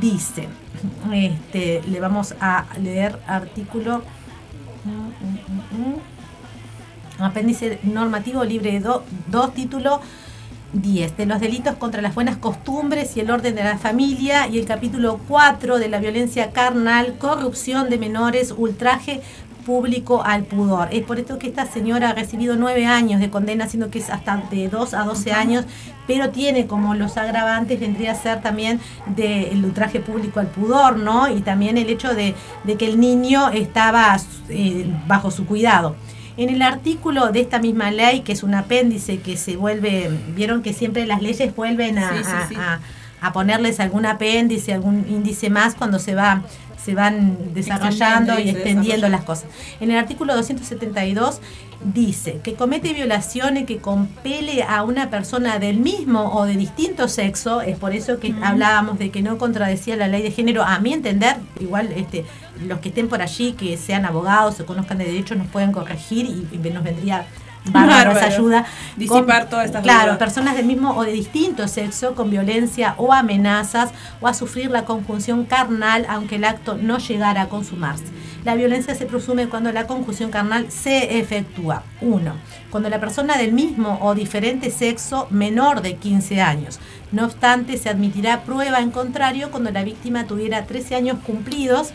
dice, 0.00 0.48
este, 1.12 1.82
le 1.88 2.00
vamos 2.00 2.34
a 2.40 2.64
leer 2.80 3.18
artículo 3.26 4.02
mm, 4.84 4.90
mm, 4.90 5.88
mm, 5.88 5.94
mm. 7.18 7.22
apéndice 7.24 7.78
normativo 7.82 8.44
libre 8.44 8.72
de 8.72 8.80
do- 8.80 9.04
dos 9.28 9.52
títulos 9.54 10.00
10 10.72 11.16
de 11.16 11.26
los 11.26 11.40
delitos 11.40 11.76
contra 11.76 12.02
las 12.02 12.14
buenas 12.14 12.36
costumbres 12.36 13.16
y 13.16 13.20
el 13.20 13.30
orden 13.30 13.54
de 13.54 13.64
la 13.64 13.78
familia 13.78 14.48
y 14.48 14.58
el 14.58 14.64
capítulo 14.64 15.20
4 15.28 15.78
de 15.78 15.88
la 15.88 15.98
violencia 15.98 16.52
carnal, 16.52 17.16
corrupción 17.18 17.90
de 17.90 17.98
menores, 17.98 18.54
ultraje 18.56 19.20
público 19.62 20.22
al 20.24 20.44
pudor. 20.44 20.88
Es 20.90 21.04
por 21.04 21.18
esto 21.18 21.38
que 21.38 21.46
esta 21.46 21.66
señora 21.66 22.10
ha 22.10 22.14
recibido 22.14 22.56
nueve 22.56 22.86
años 22.86 23.20
de 23.20 23.30
condena, 23.30 23.68
siendo 23.68 23.90
que 23.90 24.00
es 24.00 24.10
hasta 24.10 24.42
de 24.50 24.68
2 24.68 24.94
a 24.94 25.04
12 25.04 25.32
años, 25.32 25.64
pero 26.06 26.30
tiene 26.30 26.66
como 26.66 26.94
los 26.94 27.16
agravantes, 27.16 27.78
vendría 27.78 28.12
a 28.12 28.14
ser 28.14 28.42
también 28.42 28.80
del 29.14 29.64
ultraje 29.64 30.00
público 30.00 30.40
al 30.40 30.48
pudor, 30.48 30.98
¿no? 30.98 31.28
Y 31.28 31.40
también 31.42 31.78
el 31.78 31.88
hecho 31.88 32.14
de, 32.14 32.34
de 32.64 32.76
que 32.76 32.86
el 32.86 32.98
niño 32.98 33.50
estaba 33.50 34.16
eh, 34.48 34.86
bajo 35.06 35.30
su 35.30 35.46
cuidado. 35.46 35.96
En 36.36 36.48
el 36.48 36.62
artículo 36.62 37.30
de 37.30 37.40
esta 37.40 37.58
misma 37.58 37.90
ley, 37.90 38.20
que 38.20 38.32
es 38.32 38.42
un 38.42 38.54
apéndice 38.54 39.18
que 39.18 39.36
se 39.36 39.56
vuelve, 39.56 40.10
vieron 40.34 40.62
que 40.62 40.72
siempre 40.72 41.06
las 41.06 41.20
leyes 41.22 41.54
vuelven 41.54 41.98
a, 41.98 42.10
Sí, 42.10 42.24
sí, 42.24 42.30
sí. 42.50 42.54
a- 42.56 42.74
a- 42.74 42.80
a 43.20 43.32
ponerles 43.32 43.78
algún 43.80 44.04
apéndice, 44.06 44.72
algún 44.72 45.06
índice 45.08 45.48
más 45.50 45.74
cuando 45.74 45.98
se 45.98 46.14
va 46.14 46.42
se 46.82 46.96
van 46.96 47.38
desarrollando 47.54 48.40
y 48.40 48.48
extendiendo 48.48 49.08
las 49.08 49.22
cosas. 49.22 49.46
En 49.80 49.92
el 49.92 49.96
artículo 49.98 50.34
272 50.34 51.40
dice 51.84 52.40
que 52.42 52.54
comete 52.54 52.92
violaciones 52.92 53.66
que 53.66 53.78
compele 53.78 54.62
a 54.62 54.82
una 54.84 55.10
persona 55.10 55.58
del 55.58 55.78
mismo 55.78 56.32
o 56.34 56.44
de 56.46 56.56
distinto 56.56 57.08
sexo, 57.08 57.60
es 57.60 57.76
por 57.76 57.92
eso 57.94 58.18
que 58.20 58.34
hablábamos 58.42 58.98
de 58.98 59.10
que 59.10 59.22
no 59.22 59.38
contradecía 59.38 59.96
la 59.96 60.08
ley 60.08 60.22
de 60.22 60.30
género, 60.30 60.62
a 60.62 60.78
mi 60.78 60.92
entender, 60.92 61.36
igual 61.60 61.90
este 61.96 62.24
los 62.66 62.78
que 62.80 62.90
estén 62.90 63.08
por 63.08 63.22
allí, 63.22 63.52
que 63.52 63.76
sean 63.76 64.04
abogados 64.04 64.60
o 64.60 64.66
conozcan 64.66 64.98
de 64.98 65.04
derecho, 65.06 65.34
nos 65.34 65.48
pueden 65.48 65.72
corregir 65.72 66.26
y, 66.26 66.48
y 66.52 66.70
nos 66.70 66.84
vendría 66.84 67.26
bárbaro 67.70 68.12
Bárbaro. 68.12 68.26
ayuda. 68.26 68.66
Disipar 68.96 69.48
todas 69.48 69.66
estas 69.66 69.82
Claro, 69.82 70.04
dudas. 70.04 70.18
personas 70.18 70.56
del 70.56 70.66
mismo 70.66 70.96
o 70.96 71.04
de 71.04 71.12
distinto 71.12 71.68
sexo 71.68 72.14
con 72.14 72.30
violencia 72.30 72.94
o 72.98 73.12
amenazas 73.12 73.90
o 74.20 74.28
a 74.28 74.34
sufrir 74.34 74.70
la 74.70 74.84
conjunción 74.84 75.44
carnal 75.44 76.06
aunque 76.08 76.36
el 76.36 76.44
acto 76.44 76.76
no 76.76 76.98
llegara 76.98 77.42
a 77.42 77.48
consumarse. 77.48 78.04
La 78.44 78.56
violencia 78.56 78.96
se 78.96 79.06
presume 79.06 79.48
cuando 79.48 79.70
la 79.70 79.86
conjunción 79.86 80.32
carnal 80.32 80.66
se 80.68 81.20
efectúa. 81.20 81.84
1. 82.00 82.32
Cuando 82.70 82.88
la 82.88 82.98
persona 82.98 83.38
del 83.38 83.52
mismo 83.52 84.00
o 84.02 84.16
diferente 84.16 84.72
sexo 84.72 85.28
menor 85.30 85.80
de 85.80 85.94
15 85.94 86.40
años. 86.40 86.80
No 87.12 87.26
obstante, 87.26 87.78
se 87.78 87.88
admitirá 87.88 88.42
prueba 88.42 88.80
en 88.80 88.90
contrario 88.90 89.52
cuando 89.52 89.70
la 89.70 89.84
víctima 89.84 90.26
tuviera 90.26 90.66
13 90.66 90.96
años 90.96 91.18
cumplidos 91.24 91.92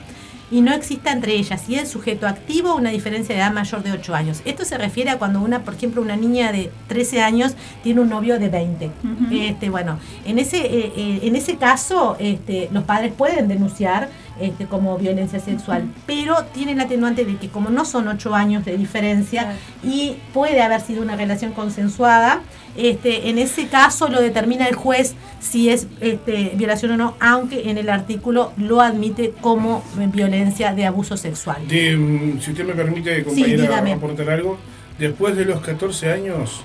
y 0.50 0.62
no 0.62 0.74
exista 0.74 1.12
entre 1.12 1.34
ellas 1.36 1.68
y 1.68 1.76
el 1.76 1.88
sujeto 1.88 2.28
activo 2.28 2.76
una 2.76 2.90
diferencia 2.90 3.36
de 3.36 3.42
edad 3.42 3.52
mayor 3.52 3.84
de 3.84 3.92
8 3.92 4.16
años. 4.16 4.42
Esto 4.46 4.66
se 4.66 4.78
refiere 4.78 5.10
a 5.10 5.18
cuando 5.18 5.42
una, 5.42 5.64
por 5.64 5.74
ejemplo, 5.74 6.02
una 6.02 6.16
niña 6.16 6.52
de 6.52 6.72
13 6.88 7.22
años 7.22 7.56
tiene 7.84 8.02
un 8.02 8.10
novio 8.10 8.40
de 8.40 8.50
20. 8.50 8.92
este, 9.32 9.70
bueno, 9.70 10.00
en 10.26 10.40
ese, 10.40 10.58
eh, 10.58 10.94
eh, 10.96 11.20
en 11.24 11.36
ese 11.36 11.58
caso, 11.58 12.16
este, 12.20 12.70
los 12.72 12.84
padres 12.84 13.14
pueden 13.14 13.48
denunciar 13.48 14.10
este, 14.40 14.66
como 14.66 14.98
violencia 14.98 15.40
sexual, 15.40 15.86
pero 16.06 16.44
tienen 16.54 16.78
la 16.78 16.84
atenuante 16.84 17.26
de 17.26 17.38
que 17.38 17.50
como 17.50 17.70
no 17.70 17.86
son 17.86 18.08
8 18.08 18.36
años 18.36 18.66
de 18.66 18.78
diferencia 18.78 19.56
y 19.84 20.18
puede 20.34 20.62
haber 20.62 20.82
sido 20.82 21.02
una 21.02 21.16
relación 21.16 21.54
consensuada, 21.54 22.42
este, 22.78 23.30
en 23.30 23.38
ese 23.40 23.68
caso 23.68 24.08
lo 24.08 24.22
determina 24.22 24.68
el 24.68 24.76
juez 24.76 25.16
si 25.40 25.70
es 25.70 25.88
este, 26.00 26.54
violación 26.56 26.92
o 26.92 26.98
no, 26.98 27.16
aunque 27.20 27.70
en 27.70 27.78
el 27.78 27.90
artículo 27.90 28.54
lo 28.58 28.82
admite 28.82 29.34
como 29.42 29.84
violencia 30.14 30.74
de 30.74 30.86
abuso 30.86 31.18
sexual. 31.18 31.68
De, 31.68 31.96
mm, 31.96 32.40
si 32.42 32.52
usted 32.52 32.66
me 32.66 32.74
permite, 32.74 33.24
compañera, 33.24 33.62
dígame. 33.64 33.94
aportar 33.94 34.30
algo. 34.30 34.58
Después 34.98 35.36
de 35.36 35.46
los 35.46 35.62
14 35.62 36.12
años, 36.12 36.62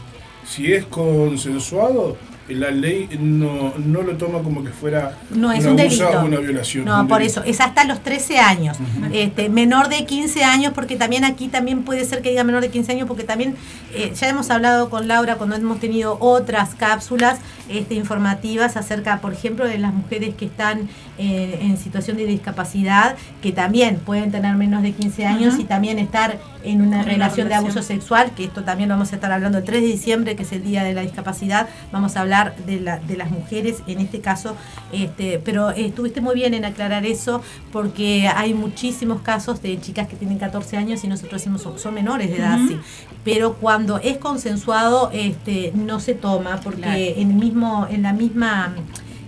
si 0.46 0.72
es 0.72 0.84
consensuado, 0.86 2.16
la 2.48 2.70
ley 2.70 3.08
no, 3.20 3.72
no 3.78 4.02
lo 4.02 4.16
toma 4.16 4.40
como 4.40 4.64
que 4.64 4.70
fuera 4.70 5.16
No 5.30 5.52
es 5.52 5.64
un 5.64 5.72
un 5.72 5.80
abuso 5.80 6.04
delito. 6.04 6.20
o 6.20 6.24
una 6.24 6.38
violación. 6.38 6.84
No, 6.84 7.00
un 7.00 7.08
por 7.08 7.18
delito. 7.18 7.40
eso, 7.40 7.48
es 7.48 7.60
hasta 7.60 7.84
los 7.84 8.02
13 8.02 8.38
años. 8.38 8.76
este, 9.12 9.48
menor 9.48 9.88
de 9.88 10.04
15 10.04 10.44
años, 10.44 10.72
porque 10.74 10.96
también 10.96 11.24
aquí 11.24 11.48
también 11.48 11.82
puede 11.84 12.04
ser 12.04 12.22
que 12.22 12.30
diga 12.30 12.44
menor 12.44 12.62
de 12.62 12.70
15 12.70 12.92
años, 12.92 13.08
porque 13.08 13.24
también 13.24 13.56
eh, 13.94 14.12
ya 14.14 14.28
hemos 14.28 14.50
hablado 14.50 14.90
con 14.90 15.08
Laura 15.08 15.36
cuando 15.36 15.56
hemos 15.56 15.80
tenido 15.80 16.16
otras 16.20 16.74
cápsulas 16.74 17.38
este, 17.68 17.94
informativas 17.94 18.76
acerca, 18.76 19.20
por 19.20 19.32
ejemplo, 19.32 19.66
de 19.66 19.78
las 19.78 19.94
mujeres 19.94 20.34
que 20.34 20.44
están 20.46 20.88
eh, 21.18 21.58
en 21.62 21.76
situación 21.76 22.16
de 22.16 22.26
discapacidad, 22.26 23.16
que 23.40 23.52
también 23.52 23.98
pueden 23.98 24.30
tener 24.32 24.56
menos 24.56 24.82
de 24.82 24.92
15 24.92 25.26
años 25.26 25.58
y 25.58 25.64
también 25.64 25.98
estar 25.98 26.38
en 26.64 26.80
una 26.80 26.92
En 26.96 27.02
una 27.02 27.02
relación 27.02 27.48
de 27.48 27.54
abuso 27.54 27.82
sexual, 27.82 28.32
que 28.36 28.44
esto 28.44 28.62
también 28.62 28.88
lo 28.88 28.94
vamos 28.94 29.12
a 29.12 29.16
estar 29.16 29.32
hablando 29.32 29.58
el 29.58 29.64
3 29.64 29.82
de 29.82 29.86
diciembre, 29.86 30.36
que 30.36 30.42
es 30.42 30.52
el 30.52 30.62
Día 30.62 30.84
de 30.84 30.94
la 30.94 31.02
Discapacidad, 31.02 31.68
vamos 31.90 32.16
a 32.16 32.20
hablar 32.20 32.31
de, 32.66 32.80
la, 32.80 32.98
de 32.98 33.16
las 33.16 33.30
mujeres 33.30 33.82
en 33.86 34.00
este 34.00 34.20
caso, 34.20 34.56
este, 34.92 35.38
pero 35.44 35.70
estuviste 35.70 36.20
muy 36.20 36.34
bien 36.34 36.54
en 36.54 36.64
aclarar 36.64 37.04
eso, 37.06 37.42
porque 37.72 38.28
hay 38.28 38.54
muchísimos 38.54 39.20
casos 39.22 39.60
de 39.62 39.80
chicas 39.80 40.08
que 40.08 40.16
tienen 40.16 40.38
14 40.38 40.76
años 40.76 41.04
y 41.04 41.08
nosotros 41.08 41.40
decimos 41.40 41.62
son, 41.62 41.78
son 41.78 41.94
menores 41.94 42.30
de 42.30 42.36
edad, 42.38 42.58
sí, 42.68 42.76
pero 43.24 43.54
cuando 43.54 43.98
es 43.98 44.16
consensuado 44.18 45.10
este, 45.12 45.72
no 45.74 46.00
se 46.00 46.14
toma, 46.14 46.60
porque 46.64 46.80
Claro. 46.82 46.98
en, 46.98 47.30
el 47.30 47.36
mismo, 47.36 47.86
en 47.90 48.02
la 48.02 48.12
misma... 48.12 48.74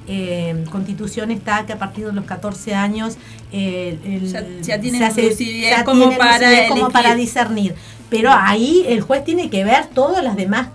eh, 0.06 0.64
constitución 0.70 1.30
está 1.30 1.64
que 1.64 1.72
a 1.72 1.78
partir 1.78 2.04
de 2.06 2.12
los 2.12 2.26
14 2.26 2.74
años 2.74 3.16
eh, 3.52 3.98
el- 4.04 4.30
Ya- 4.30 4.76
ya 4.78 4.82
se 4.82 5.04
hace- 5.04 5.28
lucidez 5.30 5.70
ya 5.70 5.84
como 5.84 6.00
tienen 6.00 6.18
para 6.18 6.32
lucidez 6.38 6.68
como 6.68 6.80
elegir. 6.82 6.92
para 6.92 7.14
discernir. 7.14 7.74
Pero 8.10 8.30
ahí 8.30 8.84
el 8.86 9.00
juez 9.00 9.24
tiene 9.24 9.48
que 9.48 9.64
ver 9.64 9.86
todas 9.86 10.22
las 10.22 10.36
demás 10.36 10.68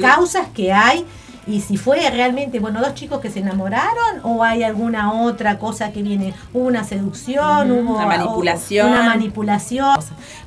causas 0.00 0.46
que 0.54 0.72
hay 0.72 1.04
y 1.46 1.60
si 1.60 1.76
fue 1.76 2.10
realmente, 2.10 2.58
bueno, 2.60 2.80
dos 2.80 2.94
chicos 2.94 3.20
que 3.20 3.30
se 3.30 3.40
enamoraron 3.40 4.20
o 4.22 4.42
hay 4.44 4.62
alguna 4.62 5.12
otra 5.12 5.58
cosa 5.58 5.92
que 5.92 6.02
viene, 6.02 6.32
hubo 6.52 6.66
una 6.66 6.84
seducción, 6.84 7.70
hubo 7.70 7.96
una 7.96 8.06
manipulación. 8.06 8.88
una 8.90 9.02
manipulación. 9.04 9.96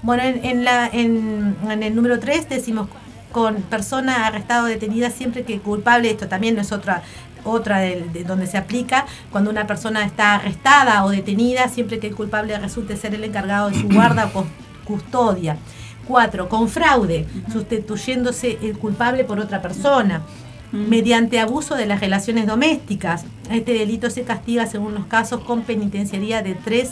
Bueno, 0.01 0.23
en, 0.23 0.43
en 0.45 0.63
la, 0.65 0.87
en, 0.87 1.55
en 1.69 1.83
el 1.83 1.95
número 1.95 2.19
3 2.19 2.49
decimos 2.49 2.87
con 3.31 3.55
persona 3.63 4.25
arrestada 4.25 4.63
o 4.63 4.65
detenida 4.65 5.09
siempre 5.11 5.43
que 5.43 5.59
culpable, 5.59 6.09
esto 6.09 6.27
también 6.27 6.55
no 6.55 6.61
es 6.61 6.71
otra 6.71 7.03
otra 7.43 7.79
del- 7.79 8.11
de, 8.11 8.23
donde 8.25 8.45
se 8.45 8.57
aplica, 8.57 9.05
cuando 9.31 9.49
una 9.49 9.65
persona 9.67 10.03
está 10.03 10.35
arrestada 10.35 11.05
o 11.05 11.09
detenida, 11.09 11.69
siempre 11.69 11.97
que 11.99 12.07
el 12.07 12.15
culpable 12.15 12.57
resulte 12.59 12.97
ser 12.97 13.13
el 13.15 13.23
encargado 13.23 13.69
de 13.69 13.79
su 13.79 13.87
guarda 13.87 14.25
o 14.33 14.39
cus- 14.39 14.47
custodia. 14.83 15.55
Cuatro, 16.05 16.49
con 16.49 16.67
fraude, 16.67 17.25
sustituyéndose 17.53 18.57
el 18.61 18.77
culpable 18.77 19.23
por 19.23 19.39
otra 19.39 19.61
persona. 19.61 20.21
Mediante 20.71 21.39
abuso 21.39 21.75
de 21.75 21.85
las 21.85 22.01
relaciones 22.01 22.45
domésticas. 22.45 23.25
Este 23.49 23.73
delito 23.73 24.09
se 24.09 24.23
castiga, 24.23 24.65
según 24.65 24.93
los 24.93 25.05
casos, 25.05 25.41
con 25.41 25.61
penitenciaría 25.61 26.41
de 26.41 26.55
3 26.55 26.91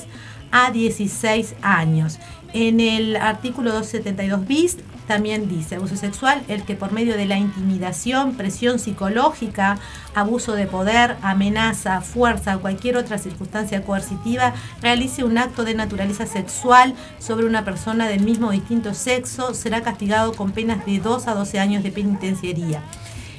a 0.51 0.71
16 0.71 1.55
años. 1.61 2.19
En 2.53 2.79
el 2.79 3.17
artículo 3.17 3.73
272 3.73 4.47
bis 4.47 4.77
también 5.07 5.49
dice 5.49 5.75
abuso 5.75 5.95
sexual, 5.95 6.41
el 6.47 6.63
que 6.63 6.75
por 6.75 6.91
medio 6.91 7.15
de 7.15 7.25
la 7.25 7.37
intimidación, 7.37 8.35
presión 8.35 8.79
psicológica, 8.79 9.77
abuso 10.15 10.53
de 10.53 10.65
poder, 10.65 11.17
amenaza, 11.21 12.01
fuerza 12.01 12.55
o 12.55 12.61
cualquier 12.61 12.97
otra 12.97 13.17
circunstancia 13.17 13.83
coercitiva 13.83 14.53
realice 14.81 15.23
un 15.23 15.37
acto 15.37 15.63
de 15.63 15.75
naturaleza 15.75 16.25
sexual 16.25 16.95
sobre 17.19 17.45
una 17.45 17.65
persona 17.65 18.07
del 18.07 18.21
mismo 18.21 18.47
o 18.47 18.51
distinto 18.51 18.93
sexo, 18.93 19.53
será 19.53 19.83
castigado 19.83 20.33
con 20.33 20.51
penas 20.51 20.85
de 20.85 20.99
2 20.99 21.27
a 21.27 21.35
12 21.35 21.59
años 21.59 21.83
de 21.83 21.91
penitenciaría. 21.91 22.81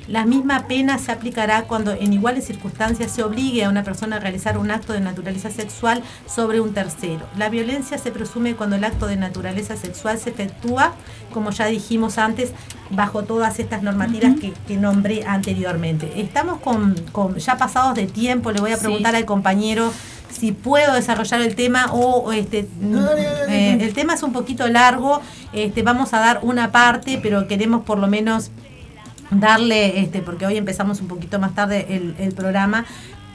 La 0.09 0.25
misma 0.25 0.69
pena 0.69 0.99
se 0.99 1.11
aplicará 1.11 1.63
cuando 1.63 1.93
en 1.93 2.13
iguales 2.13 2.47
circunstancias 2.47 3.11
se 3.11 3.25
obligue 3.25 3.65
a 3.65 3.69
una 3.69 3.83
persona 3.83 4.17
a 4.17 4.21
realizar 4.21 4.57
un 4.57 4.71
acto 4.71 4.93
de 4.93 5.01
naturaleza 5.01 5.51
sexual 5.51 6.03
sobre 6.27 6.61
un 6.61 6.73
tercero. 6.75 7.27
La 7.37 7.49
violencia 7.49 7.99
se 7.99 8.13
presume 8.13 8.55
cuando 8.55 8.77
el 8.77 8.85
acto 8.85 9.07
de 9.09 9.17
naturaleza 9.17 9.77
sexual 9.77 10.19
se 10.19 10.31
efectúa, 10.31 10.93
como 11.33 11.51
ya 11.51 11.67
dijimos 11.67 12.19
antes, 12.19 12.53
bajo 12.91 13.25
todas 13.25 13.59
estas 13.59 13.83
normativas 13.83 14.39
que, 14.41 14.53
que 14.69 14.77
nombré 14.77 15.25
anteriormente. 15.27 16.21
Estamos 16.21 16.61
con, 16.61 16.95
con 17.11 17.35
ya 17.37 17.57
pasados 17.57 17.95
de 17.97 18.07
tiempo, 18.07 18.53
le 18.53 18.61
voy 18.61 18.71
a 18.73 18.77
Sí. 18.77 18.83
preguntar 18.85 19.17
al 19.17 19.25
compañero 19.25 19.93
si 20.31 20.53
puedo 20.53 20.93
desarrollar 20.95 21.41
el 21.41 21.55
tema 21.57 21.87
o, 21.93 22.19
o 22.27 22.33
este 22.33 22.69
eh, 23.49 23.79
el 23.81 23.93
tema 23.95 24.15
es 24.15 24.23
un 24.23 24.33
poquito 24.33 24.69
largo, 24.69 25.21
este 25.53 25.83
vamos 25.83 26.13
a 26.15 26.19
dar 26.21 26.41
una 26.43 26.71
parte, 26.73 27.19
pero 27.23 27.47
queremos 27.49 27.85
por 27.85 27.99
lo 27.99 28.07
menos 28.07 28.51
darle, 29.31 30.01
este, 30.01 30.21
porque 30.21 30.47
hoy 30.47 30.57
empezamos 30.57 31.01
un 31.01 31.09
poquito 31.09 31.39
más 31.39 31.55
tarde 31.55 31.87
el, 31.91 32.15
el 32.19 32.33
programa, 32.33 32.87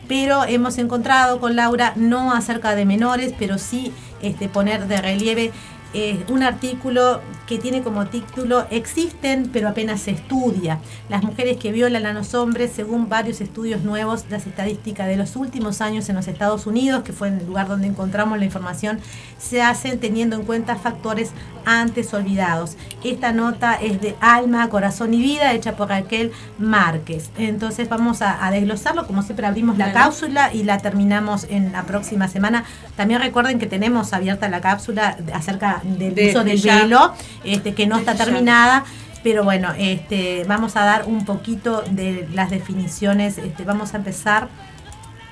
pero 0.08 0.44
hemos 0.44 0.78
encontrado 0.78 1.40
con 1.40 1.56
Laura, 1.56 1.94
no 1.96 2.34
acerca 2.34 2.76
de 2.76 2.86
menores, 2.86 3.34
pero 3.38 3.58
sí 3.58 3.94
este, 4.22 4.50
poner 4.50 4.88
de 4.88 5.02
relieve 5.02 5.52
eh, 5.94 6.24
un 6.30 6.42
artículo 6.44 7.22
que 7.48 7.58
tiene 7.58 7.82
como 7.82 8.08
título 8.08 8.66
Existen 8.70 9.50
pero 9.52 9.68
apenas 9.68 10.02
se 10.02 10.12
estudia. 10.12 10.80
Las 11.10 11.24
mujeres 11.24 11.58
que 11.58 11.72
violan 11.72 12.06
a 12.06 12.14
los 12.14 12.34
hombres, 12.34 12.72
según 12.74 13.10
varios 13.10 13.42
estudios 13.42 13.84
nuevos, 13.84 14.26
las 14.30 14.48
estadísticas 14.48 15.08
de 15.08 15.18
los 15.18 15.36
últimos 15.36 15.82
años 15.82 16.08
en 16.10 16.16
los 16.16 16.28
Estados 16.28 16.66
Unidos, 16.66 17.04
que 17.04 17.14
fue 17.14 17.28
el 17.30 17.46
lugar 17.46 17.68
donde 17.68 17.88
encontramos 17.88 18.40
la 18.40 18.46
información, 18.46 19.00
se 19.38 19.62
hacen 19.62 20.00
teniendo 20.00 20.36
en 20.36 20.44
cuenta 20.44 20.76
factores 20.76 21.32
antes 21.66 22.14
olvidados. 22.14 22.78
Esta 23.04 23.32
nota 23.34 23.76
es 23.76 24.02
de 24.02 24.16
Alma, 24.20 24.70
Corazón 24.70 25.14
y 25.14 25.22
Vida, 25.22 25.54
hecha 25.54 25.76
por 25.76 25.90
Raquel 25.90 26.32
Márquez. 26.58 27.30
Entonces 27.38 27.90
vamos 27.90 28.22
a, 28.22 28.50
desglosarlo, 28.52 29.08
como 29.08 29.22
siempre 29.22 29.46
abrimos 29.46 29.78
la 29.78 29.94
cápsula 29.94 30.54
y 30.54 30.64
la 30.64 30.78
terminamos 30.78 31.46
en 31.50 31.72
la 31.72 31.84
próxima 31.84 32.28
semana. 32.28 32.64
También 32.96 33.22
recuerden 33.22 33.60
que 33.60 33.68
tenemos 33.68 34.14
abierta 34.14 34.50
la 34.50 34.62
cápsula 34.62 35.18
acerca 35.34 35.81
del 35.84 36.30
uso 36.30 36.44
del 36.44 36.62
velo, 36.62 37.14
este, 37.44 37.74
que 37.74 37.88
no 37.88 37.98
está 37.98 38.16
terminada. 38.16 38.84
Pero 39.24 39.44
bueno, 39.44 39.74
este, 39.78 40.46
vamos 40.48 40.76
a 40.76 40.84
dar 40.84 41.06
un 41.06 41.26
poquito 41.26 41.84
de 41.92 42.28
las 42.34 42.50
definiciones. 42.50 43.38
Este, 43.38 43.64
vamos 43.64 43.94
a 43.94 43.98
empezar 43.98 44.50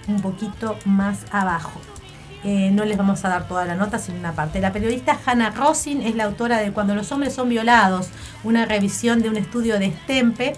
un 0.08 0.22
poquito 0.22 0.78
más 0.86 1.26
abajo. 1.32 1.80
Eh, 2.44 2.72
no 2.72 2.86
les 2.86 2.98
vamos 2.98 3.26
a 3.26 3.30
dar 3.30 3.48
toda 3.48 3.66
la 3.66 3.76
nota, 3.76 4.00
sino 4.00 4.20
una 4.20 4.34
parte. 4.34 4.62
La 4.62 4.72
periodista 4.72 5.18
Hannah 5.26 5.50
Rosin 5.50 6.02
es 6.02 6.16
la 6.16 6.26
autora 6.26 6.60
de 6.60 6.72
Cuando 6.72 6.96
los 6.96 7.12
hombres 7.12 7.34
son 7.34 7.50
violados, 7.50 8.10
una 8.44 8.66
revisión 8.66 9.22
de 9.22 9.30
un 9.30 9.36
estudio 9.36 9.78
de 9.78 9.92
Stempe 9.92 10.54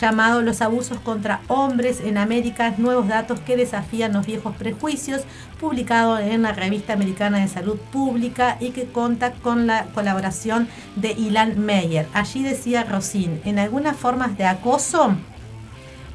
llamado 0.00 0.42
Los 0.42 0.62
abusos 0.62 0.98
contra 0.98 1.40
hombres 1.48 2.00
en 2.00 2.18
América, 2.18 2.74
nuevos 2.78 3.08
datos 3.08 3.40
que 3.40 3.56
desafían 3.56 4.12
los 4.12 4.26
viejos 4.26 4.56
prejuicios, 4.56 5.22
publicado 5.60 6.18
en 6.18 6.42
la 6.42 6.52
revista 6.52 6.92
americana 6.92 7.38
de 7.38 7.48
salud 7.48 7.78
pública 7.92 8.56
y 8.60 8.70
que 8.70 8.84
cuenta 8.84 9.32
con 9.32 9.66
la 9.66 9.86
colaboración 9.94 10.68
de 10.96 11.12
Ilan 11.12 11.58
Meyer. 11.64 12.06
Allí 12.14 12.42
decía 12.42 12.84
Rosin, 12.84 13.40
en 13.44 13.58
algunas 13.58 13.96
formas 13.96 14.36
de 14.36 14.46
acoso, 14.46 15.14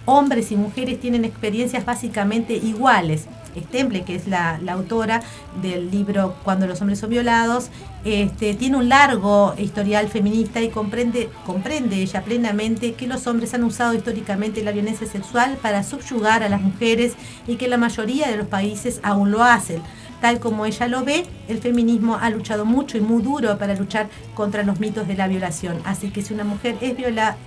hombres 0.05 0.51
y 0.51 0.55
mujeres 0.55 0.99
tienen 0.99 1.25
experiencias 1.25 1.86
básicamente 1.86 2.53
iguales. 2.53 3.28
Stemple, 3.56 4.04
que 4.04 4.16
es 4.16 4.28
la, 4.28 4.60
autora 4.70 5.22
del 5.62 5.89
libro 5.91 6.36
Cuando 6.43 6.68
los 6.68 6.82
hombres 6.82 7.00
son 7.00 7.10
violados, 7.10 7.70
este, 8.04 8.54
tiene 8.54 8.78
un 8.78 8.89
largo 8.89 9.54
historial 9.58 10.08
feminista 10.08 10.62
y 10.62 10.70
comprende, 10.70 11.30
comprende 11.45 11.98
ella 11.98 12.24
plenamente 12.24 12.93
que 12.93 13.08
los 13.08 13.28
hombres 13.28 13.54
han 13.54 13.64
usado 13.64 13.93
históricamente 13.93 14.64
la 14.64 14.72
violencia 14.72 15.08
sexual 15.08 15.58
para 15.62 15.84
subyugar 15.84 16.43
a 16.43 16.50
las 16.50 16.62
mujeres 16.62 17.14
y 17.48 17.56
que 17.56 17.68
la 17.68 17.78
mayoría 17.78 18.30
de 18.30 18.38
los 18.38 18.48
países 18.48 19.00
aún 19.04 19.32
lo 19.32 19.43
hacen. 19.43 19.82
Tal 20.22 20.39
como 20.39 20.66
ella 20.66 20.88
lo 20.88 21.04
ve, 21.04 21.26
el 21.48 21.60
feminismo 21.60 22.18
ha 22.20 22.30
luchado 22.30 22.66
mucho 22.66 22.98
y 22.98 23.02
muy 23.02 23.22
duro 23.22 23.58
para 23.58 23.76
luchar 23.76 24.10
contra 24.34 24.64
los 24.64 24.80
mitos 24.80 25.08
de 25.08 25.16
la 25.16 25.28
violación. 25.28 25.80
Así 25.86 26.10
que 26.10 26.24
si 26.24 26.34
una 26.34 26.43
mujer 26.43 26.76
es, 26.82 26.98
viola, 26.98 27.38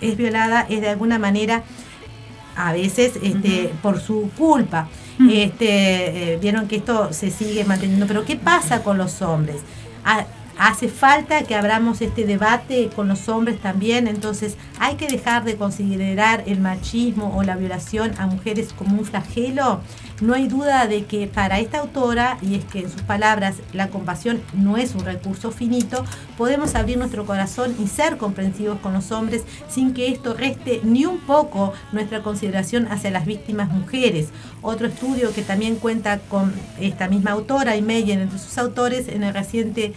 es 0.00 0.16
violada, 0.16 0.64
es 0.68 0.80
de 0.80 0.88
alguna 0.88 1.18
manera, 1.18 1.64
a 2.68 2.72
veces, 2.72 3.14
este, 3.22 3.72
por 3.82 4.00
su 4.00 4.30
culpa. 4.36 4.88
Este, 5.30 6.32
eh, 6.32 6.38
vieron 6.40 6.66
que 6.66 6.76
esto 6.76 7.12
se 7.12 7.30
sigue 7.30 7.64
manteniendo. 7.64 8.06
Pero 8.06 8.24
¿qué 8.24 8.36
pasa 8.36 8.82
con 8.82 8.96
los 8.96 9.20
hombres? 9.20 9.56
Hace 10.60 10.88
falta 10.88 11.42
que 11.44 11.54
abramos 11.54 12.02
este 12.02 12.26
debate 12.26 12.90
con 12.94 13.08
los 13.08 13.30
hombres 13.30 13.58
también, 13.60 14.06
entonces 14.06 14.58
hay 14.78 14.96
que 14.96 15.08
dejar 15.08 15.42
de 15.44 15.56
considerar 15.56 16.44
el 16.46 16.60
machismo 16.60 17.34
o 17.34 17.42
la 17.42 17.56
violación 17.56 18.12
a 18.18 18.26
mujeres 18.26 18.74
como 18.74 18.98
un 18.98 19.06
flagelo. 19.06 19.80
No 20.20 20.34
hay 20.34 20.48
duda 20.48 20.86
de 20.86 21.06
que 21.06 21.26
para 21.28 21.60
esta 21.60 21.78
autora, 21.78 22.36
y 22.42 22.56
es 22.56 22.64
que 22.66 22.80
en 22.80 22.90
sus 22.90 23.00
palabras 23.00 23.56
la 23.72 23.88
compasión 23.88 24.42
no 24.52 24.76
es 24.76 24.94
un 24.94 25.06
recurso 25.06 25.50
finito, 25.50 26.04
podemos 26.36 26.74
abrir 26.74 26.98
nuestro 26.98 27.24
corazón 27.24 27.74
y 27.82 27.86
ser 27.86 28.18
comprensivos 28.18 28.80
con 28.80 28.92
los 28.92 29.12
hombres 29.12 29.44
sin 29.66 29.94
que 29.94 30.08
esto 30.08 30.34
reste 30.34 30.82
ni 30.84 31.06
un 31.06 31.20
poco 31.20 31.72
nuestra 31.92 32.22
consideración 32.22 32.86
hacia 32.88 33.10
las 33.10 33.24
víctimas 33.24 33.70
mujeres. 33.70 34.28
Otro 34.60 34.88
estudio 34.88 35.32
que 35.32 35.40
también 35.40 35.76
cuenta 35.76 36.18
con 36.18 36.52
esta 36.78 37.08
misma 37.08 37.30
autora 37.30 37.76
y 37.76 37.82
Meyer 37.82 38.20
entre 38.20 38.38
sus 38.38 38.58
autores 38.58 39.08
en 39.08 39.22
el 39.22 39.32
reciente 39.32 39.94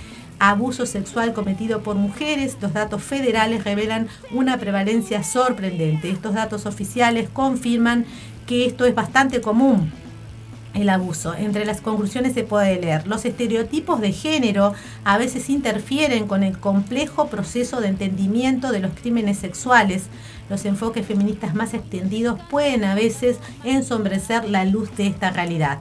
abuso 0.49 0.85
sexual 0.85 1.33
cometido 1.33 1.83
por 1.83 1.95
mujeres, 1.95 2.57
los 2.59 2.73
datos 2.73 3.01
federales 3.01 3.63
revelan 3.63 4.09
una 4.31 4.57
prevalencia 4.57 5.23
sorprendente. 5.23 6.09
Estos 6.09 6.33
datos 6.33 6.65
oficiales 6.65 7.29
confirman 7.29 8.05
que 8.45 8.65
esto 8.65 8.85
es 8.85 8.93
bastante 8.93 9.39
común 9.39 9.91
el 10.73 10.89
abuso. 10.89 11.33
Entre 11.35 11.65
las 11.65 11.81
conclusiones 11.81 12.33
se 12.33 12.43
puede 12.43 12.79
leer, 12.79 13.07
los 13.07 13.23
estereotipos 13.25 14.01
de 14.01 14.11
género 14.11 14.73
a 15.05 15.17
veces 15.17 15.49
interfieren 15.49 16.27
con 16.27 16.43
el 16.43 16.59
complejo 16.59 17.27
proceso 17.27 17.79
de 17.79 17.87
entendimiento 17.87 18.71
de 18.71 18.79
los 18.79 18.91
crímenes 18.93 19.37
sexuales. 19.37 20.07
Los 20.49 20.65
enfoques 20.65 21.05
feministas 21.05 21.55
más 21.55 21.73
extendidos 21.73 22.39
pueden 22.49 22.83
a 22.83 22.95
veces 22.95 23.37
ensombrecer 23.63 24.49
la 24.49 24.65
luz 24.65 24.95
de 24.97 25.07
esta 25.07 25.29
realidad. 25.29 25.79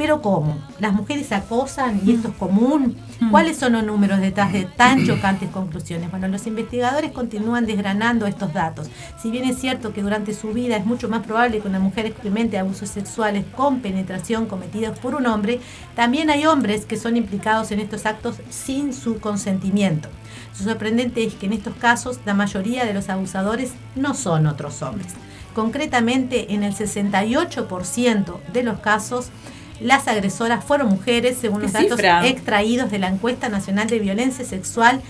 Pero 0.00 0.22
¿cómo? 0.22 0.56
¿Las 0.78 0.94
mujeres 0.94 1.30
acosan 1.30 2.00
y 2.02 2.12
esto 2.12 2.28
es 2.28 2.34
común? 2.36 2.96
Mm. 3.20 3.30
¿Cuáles 3.30 3.58
son 3.58 3.74
los 3.74 3.84
números 3.84 4.18
detrás 4.18 4.50
de 4.50 4.64
tan 4.64 5.04
chocantes 5.04 5.50
conclusiones? 5.50 6.10
Bueno, 6.10 6.26
los 6.26 6.46
investigadores 6.46 7.12
continúan 7.12 7.66
desgranando 7.66 8.26
estos 8.26 8.54
datos. 8.54 8.88
Si 9.20 9.30
bien 9.30 9.44
es 9.44 9.58
cierto 9.58 9.92
que 9.92 10.00
durante 10.00 10.32
su 10.32 10.54
vida 10.54 10.78
es 10.78 10.86
mucho 10.86 11.10
más 11.10 11.22
probable 11.26 11.60
que 11.60 11.68
una 11.68 11.80
mujer 11.80 12.06
experimente 12.06 12.56
abusos 12.56 12.88
sexuales 12.88 13.44
con 13.54 13.80
penetración 13.80 14.46
cometidos 14.46 14.98
por 14.98 15.14
un 15.14 15.26
hombre, 15.26 15.60
también 15.94 16.30
hay 16.30 16.46
hombres 16.46 16.86
que 16.86 16.96
son 16.96 17.18
implicados 17.18 17.70
en 17.70 17.80
estos 17.80 18.06
actos 18.06 18.36
sin 18.48 18.94
su 18.94 19.20
consentimiento. 19.20 20.08
Lo 20.58 20.64
sorprendente 20.64 21.24
es 21.24 21.34
que 21.34 21.44
en 21.44 21.52
estos 21.52 21.74
casos 21.74 22.20
la 22.24 22.32
mayoría 22.32 22.86
de 22.86 22.94
los 22.94 23.10
abusadores 23.10 23.72
no 23.96 24.14
son 24.14 24.46
otros 24.46 24.80
hombres. 24.80 25.08
Concretamente, 25.54 26.54
en 26.54 26.62
el 26.62 26.74
68% 26.74 28.38
de 28.50 28.62
los 28.62 28.78
casos, 28.78 29.30
las 29.80 30.08
agresoras 30.08 30.64
fueron 30.64 30.88
mujeres, 30.88 31.38
según 31.40 31.62
los 31.62 31.72
datos 31.72 31.98
extraídos 32.24 32.90
de 32.90 32.98
la 32.98 33.08
encuesta 33.08 33.48
nacional 33.48 33.88
de 33.88 33.98
violencia 33.98 34.44
sexual 34.44 35.00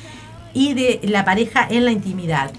y 0.54 0.74
de 0.74 1.00
la 1.04 1.24
pareja 1.24 1.66
en 1.68 1.84
la 1.84 1.92
intimidad. 1.92 2.50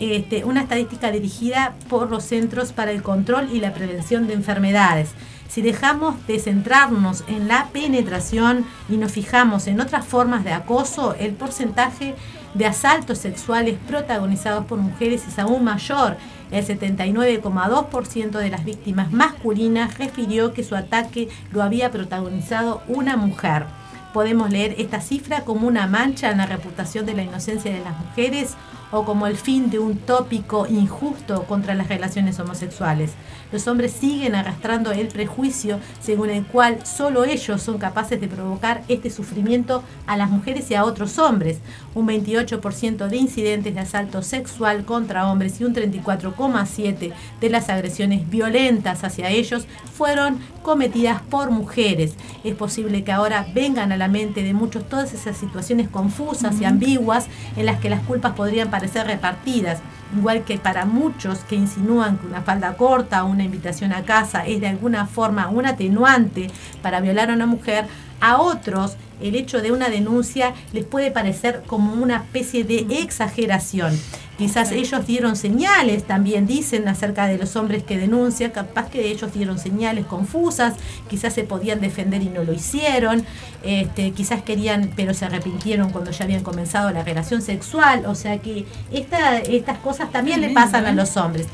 Este, 0.00 0.44
una 0.44 0.62
estadística 0.62 1.12
dirigida 1.12 1.74
por 1.88 2.10
los 2.10 2.24
Centros 2.24 2.72
para 2.72 2.90
el 2.90 3.02
Control 3.02 3.48
y 3.52 3.60
la 3.60 3.72
Prevención 3.72 4.26
de 4.26 4.34
Enfermedades. 4.34 5.10
Si 5.48 5.62
dejamos 5.62 6.26
de 6.26 6.38
centrarnos 6.38 7.24
en 7.28 7.46
la 7.46 7.68
penetración 7.72 8.64
y 8.88 8.96
nos 8.96 9.12
fijamos 9.12 9.66
en 9.66 9.80
otras 9.80 10.04
formas 10.04 10.44
de 10.44 10.52
acoso, 10.52 11.14
el 11.20 11.34
porcentaje 11.34 12.16
de 12.54 12.66
asaltos 12.66 13.18
sexuales 13.18 13.78
protagonizados 13.86 14.64
por 14.64 14.78
mujeres 14.78 15.26
es 15.28 15.38
aún 15.38 15.62
mayor 15.62 16.16
el 16.52 16.66
79,2% 16.66 18.30
de 18.30 18.50
las 18.50 18.64
víctimas 18.64 19.10
masculinas 19.10 19.98
refirió 19.98 20.52
que 20.52 20.62
su 20.62 20.76
ataque 20.76 21.28
lo 21.50 21.62
había 21.62 21.90
protagonizado 21.90 22.82
una 22.86 23.16
mujer. 23.16 23.64
Podemos 24.12 24.50
leer 24.50 24.74
esta 24.78 25.00
cifra 25.00 25.40
como 25.40 25.66
una 25.66 25.86
mancha 25.86 26.30
en 26.30 26.38
la 26.38 26.46
reputación 26.46 27.06
de 27.06 27.14
la 27.14 27.22
inocencia 27.22 27.72
de 27.72 27.80
las 27.80 27.98
mujeres 27.98 28.56
o 28.92 29.04
como 29.04 29.26
el 29.26 29.36
fin 29.36 29.70
de 29.70 29.78
un 29.78 29.96
tópico 29.96 30.66
injusto 30.68 31.44
contra 31.44 31.74
las 31.74 31.88
relaciones 31.88 32.38
homosexuales. 32.38 33.12
Los 33.50 33.66
hombres 33.66 33.92
siguen 33.92 34.34
arrastrando 34.34 34.92
el 34.92 35.08
prejuicio 35.08 35.80
según 36.00 36.30
el 36.30 36.44
cual 36.44 36.86
solo 36.86 37.24
ellos 37.24 37.60
son 37.62 37.78
capaces 37.78 38.20
de 38.20 38.28
provocar 38.28 38.82
este 38.88 39.10
sufrimiento 39.10 39.82
a 40.06 40.16
las 40.16 40.30
mujeres 40.30 40.70
y 40.70 40.74
a 40.74 40.84
otros 40.84 41.18
hombres. 41.18 41.58
Un 41.94 42.06
28% 42.06 43.08
de 43.08 43.16
incidentes 43.16 43.74
de 43.74 43.80
asalto 43.80 44.22
sexual 44.22 44.84
contra 44.84 45.30
hombres 45.30 45.60
y 45.60 45.64
un 45.64 45.74
34,7% 45.74 47.12
de 47.40 47.50
las 47.50 47.68
agresiones 47.70 48.28
violentas 48.28 49.04
hacia 49.04 49.30
ellos 49.30 49.66
fueron 49.92 50.38
cometidas 50.62 51.22
por 51.22 51.50
mujeres. 51.50 52.14
Es 52.44 52.54
posible 52.54 53.04
que 53.04 53.12
ahora 53.12 53.46
vengan 53.54 53.90
a 53.90 53.96
la 53.96 54.08
mente 54.08 54.42
de 54.42 54.52
muchos 54.52 54.88
todas 54.88 55.14
esas 55.14 55.36
situaciones 55.36 55.88
confusas 55.88 56.60
y 56.60 56.64
ambiguas 56.64 57.26
en 57.56 57.66
las 57.66 57.80
que 57.80 57.90
las 57.90 58.02
culpas 58.02 58.32
podrían 58.32 58.70
parecer 58.70 58.81
repartidas 59.06 59.80
igual 60.16 60.44
que 60.44 60.58
para 60.58 60.84
muchos 60.84 61.40
que 61.40 61.56
insinúan 61.56 62.18
que 62.18 62.26
una 62.26 62.42
falda 62.42 62.76
corta 62.76 63.24
o 63.24 63.28
una 63.28 63.44
invitación 63.44 63.92
a 63.92 64.02
casa 64.02 64.46
es 64.46 64.60
de 64.60 64.68
alguna 64.68 65.06
forma 65.06 65.48
un 65.48 65.66
atenuante 65.66 66.50
para 66.82 67.00
violar 67.00 67.30
a 67.30 67.34
una 67.34 67.46
mujer, 67.46 67.86
a 68.22 68.40
otros 68.40 68.96
el 69.20 69.34
hecho 69.34 69.60
de 69.60 69.72
una 69.72 69.88
denuncia 69.88 70.54
les 70.72 70.84
puede 70.84 71.10
parecer 71.10 71.62
como 71.66 71.92
una 71.92 72.16
especie 72.16 72.64
de 72.64 72.86
exageración. 73.02 73.98
Quizás 74.38 74.72
ellos 74.72 75.06
dieron 75.06 75.36
señales, 75.36 76.04
también 76.04 76.46
dicen 76.46 76.88
acerca 76.88 77.26
de 77.26 77.36
los 77.36 77.54
hombres 77.54 77.82
que 77.82 77.98
denuncian, 77.98 78.50
capaz 78.50 78.88
que 78.90 79.08
ellos 79.08 79.32
dieron 79.32 79.58
señales 79.58 80.06
confusas, 80.06 80.74
quizás 81.08 81.34
se 81.34 81.44
podían 81.44 81.80
defender 81.80 82.22
y 82.22 82.28
no 82.28 82.42
lo 82.42 82.52
hicieron, 82.52 83.24
este, 83.62 84.12
quizás 84.12 84.42
querían 84.42 84.92
pero 84.96 85.14
se 85.14 85.26
arrepintieron 85.26 85.90
cuando 85.90 86.10
ya 86.10 86.24
habían 86.24 86.42
comenzado 86.42 86.90
la 86.90 87.04
relación 87.04 87.42
sexual, 87.42 88.06
o 88.06 88.14
sea 88.14 88.38
que 88.38 88.66
estas 88.90 89.78
cosas 89.78 90.10
también 90.10 90.40
le 90.40 90.50
pasan 90.50 90.86
a 90.86 90.90
¿eh? 90.90 90.94
los 90.94 91.16
hombres. 91.16 91.46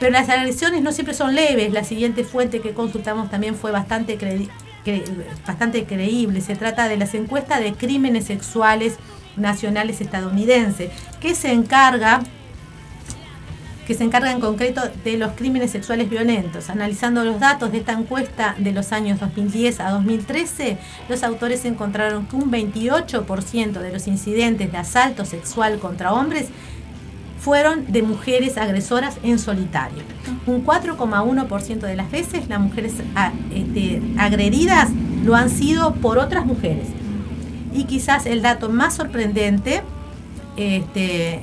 Pero 0.00 0.12
las 0.12 0.28
agresiones 0.28 0.82
no 0.82 0.92
siempre 0.92 1.14
son 1.14 1.34
leves, 1.34 1.72
la 1.72 1.82
siguiente 1.82 2.22
fuente 2.24 2.60
que 2.60 2.72
consultamos 2.72 3.30
también 3.30 3.56
fue 3.56 3.72
bastante 3.72 4.16
bastante 5.46 5.84
creíble. 5.84 6.40
Se 6.40 6.56
trata 6.56 6.88
de 6.88 6.96
las 6.96 7.14
encuestas 7.14 7.60
de 7.60 7.72
crímenes 7.74 8.24
sexuales 8.24 8.96
nacionales 9.36 10.00
estadounidenses, 10.00 10.90
que 11.20 11.34
se 11.34 11.52
encarga 11.52 12.22
que 13.86 13.94
se 13.94 14.04
encarga 14.04 14.30
en 14.30 14.38
concreto 14.38 14.82
de 15.02 15.16
los 15.16 15.32
crímenes 15.32 15.70
sexuales 15.70 16.10
violentos. 16.10 16.68
Analizando 16.68 17.24
los 17.24 17.40
datos 17.40 17.72
de 17.72 17.78
esta 17.78 17.94
encuesta 17.94 18.54
de 18.58 18.72
los 18.72 18.92
años 18.92 19.18
2010 19.18 19.80
a 19.80 19.92
2013, 19.92 20.76
los 21.08 21.22
autores 21.22 21.64
encontraron 21.64 22.26
que 22.26 22.36
un 22.36 22.50
28% 22.50 23.80
de 23.80 23.90
los 23.90 24.06
incidentes 24.06 24.70
de 24.70 24.76
asalto 24.76 25.24
sexual 25.24 25.78
contra 25.78 26.12
hombres 26.12 26.48
fueron 27.40 27.90
de 27.92 28.02
mujeres 28.02 28.58
agresoras 28.58 29.16
en 29.22 29.38
solitario. 29.38 30.02
Un 30.46 30.64
4,1% 30.64 31.86
de 31.86 31.96
las 31.96 32.10
veces 32.10 32.48
las 32.48 32.60
mujeres 32.60 32.94
a- 33.14 33.32
este, 33.54 34.02
agredidas 34.18 34.90
lo 35.24 35.34
han 35.36 35.50
sido 35.50 35.94
por 35.94 36.18
otras 36.18 36.44
mujeres. 36.46 36.88
Y 37.72 37.84
quizás 37.84 38.26
el 38.26 38.42
dato 38.42 38.68
más 38.68 38.94
sorprendente, 38.94 39.82
este, 40.56 41.42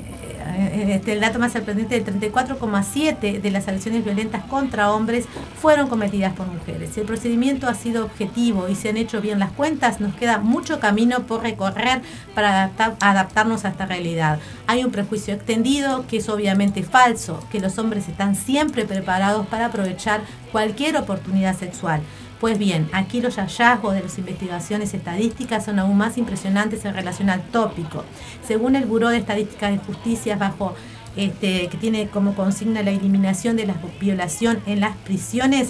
este, 0.53 1.13
el 1.13 1.19
dato 1.21 1.39
más 1.39 1.53
sorprendente, 1.53 1.95
el 1.97 2.05
34,7 2.05 3.41
de 3.41 3.51
las 3.51 3.67
agresiones 3.67 4.03
violentas 4.03 4.43
contra 4.45 4.91
hombres 4.91 5.25
fueron 5.61 5.87
cometidas 5.87 6.33
por 6.33 6.47
mujeres. 6.47 6.91
Si 6.93 6.99
el 6.99 7.05
procedimiento 7.05 7.67
ha 7.67 7.73
sido 7.73 8.05
objetivo 8.05 8.67
y 8.69 8.75
se 8.75 8.89
han 8.89 8.97
hecho 8.97 9.21
bien 9.21 9.39
las 9.39 9.51
cuentas, 9.51 9.99
nos 9.99 10.15
queda 10.15 10.39
mucho 10.39 10.79
camino 10.79 11.23
por 11.23 11.41
recorrer 11.43 12.01
para 12.33 12.49
adaptar- 12.69 12.95
adaptarnos 12.99 13.65
a 13.65 13.69
esta 13.69 13.85
realidad. 13.85 14.39
Hay 14.67 14.83
un 14.83 14.91
prejuicio 14.91 15.33
extendido 15.33 16.05
que 16.07 16.17
es 16.17 16.29
obviamente 16.29 16.83
falso, 16.83 17.39
que 17.51 17.59
los 17.59 17.77
hombres 17.77 18.07
están 18.07 18.35
siempre 18.35 18.85
preparados 18.85 19.47
para 19.47 19.67
aprovechar 19.67 20.21
cualquier 20.51 20.97
oportunidad 20.97 21.57
sexual. 21.57 22.01
Pues 22.39 22.59
bien, 22.59 22.89
aquí 22.91 23.21
los 23.21 23.37
hallazgos 23.37 23.93
de 23.93 24.01
las 24.03 24.17
investigaciones 24.17 24.93
estadísticas 24.93 25.65
son 25.65 25.79
aún 25.79 25.97
más 25.97 26.17
impresionantes 26.17 26.83
en 26.83 26.93
relación 26.93 27.29
al 27.29 27.41
tópico. 27.43 28.03
Según 28.45 28.75
el 28.75 28.85
Buró 28.85 29.09
de 29.09 29.17
Estadísticas 29.17 29.71
de 29.71 29.77
Justicia, 29.77 30.35
bajo 30.35 30.75
este, 31.15 31.67
que 31.69 31.77
tiene 31.77 32.09
como 32.09 32.35
consigna 32.35 32.83
la 32.83 32.91
eliminación 32.91 33.55
de 33.55 33.65
la 33.67 33.75
violación 34.01 34.59
en 34.65 34.81
las 34.81 34.97
prisiones, 34.97 35.69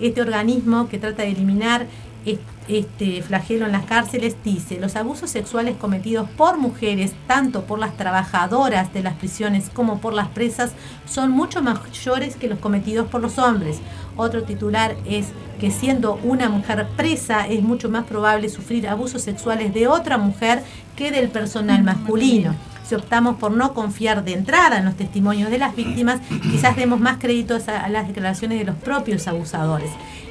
este 0.00 0.20
organismo 0.20 0.88
que 0.88 0.98
trata 0.98 1.22
de 1.22 1.30
eliminar 1.30 1.86
es- 2.26 2.40
este 2.68 3.22
flagelo 3.22 3.66
en 3.66 3.72
las 3.72 3.84
cárceles 3.84 4.36
dice 4.44 4.78
los 4.80 4.94
abusos 4.94 5.30
sexuales 5.30 5.76
cometidos 5.76 6.28
por 6.30 6.58
mujeres, 6.58 7.12
tanto 7.26 7.64
por 7.64 7.78
las 7.78 7.96
trabajadoras 7.96 8.92
de 8.92 9.02
las 9.02 9.14
prisiones 9.14 9.70
como 9.72 10.00
por 10.00 10.12
las 10.12 10.28
presas, 10.28 10.72
son 11.08 11.30
mucho 11.30 11.62
mayores 11.62 12.36
que 12.36 12.48
los 12.48 12.58
cometidos 12.58 13.08
por 13.08 13.20
los 13.22 13.38
hombres. 13.38 13.78
Otro 14.20 14.42
titular 14.42 14.96
es 15.06 15.28
que 15.58 15.70
siendo 15.70 16.20
una 16.22 16.50
mujer 16.50 16.86
presa 16.94 17.46
es 17.48 17.62
mucho 17.62 17.88
más 17.88 18.04
probable 18.04 18.50
sufrir 18.50 18.86
abusos 18.86 19.22
sexuales 19.22 19.72
de 19.72 19.88
otra 19.88 20.18
mujer 20.18 20.62
que 20.94 21.10
del 21.10 21.30
personal 21.30 21.82
masculino. 21.82 22.54
Si 22.86 22.94
optamos 22.94 23.36
por 23.36 23.50
no 23.52 23.72
confiar 23.72 24.22
de 24.22 24.34
entrada 24.34 24.76
en 24.76 24.84
los 24.84 24.94
testimonios 24.94 25.50
de 25.50 25.56
las 25.56 25.74
víctimas, 25.74 26.20
quizás 26.42 26.76
demos 26.76 27.00
más 27.00 27.16
créditos 27.16 27.66
a, 27.68 27.82
a 27.82 27.88
las 27.88 28.08
declaraciones 28.08 28.58
de 28.58 28.66
los 28.66 28.76
propios 28.76 29.26
abusadores. 29.26 29.90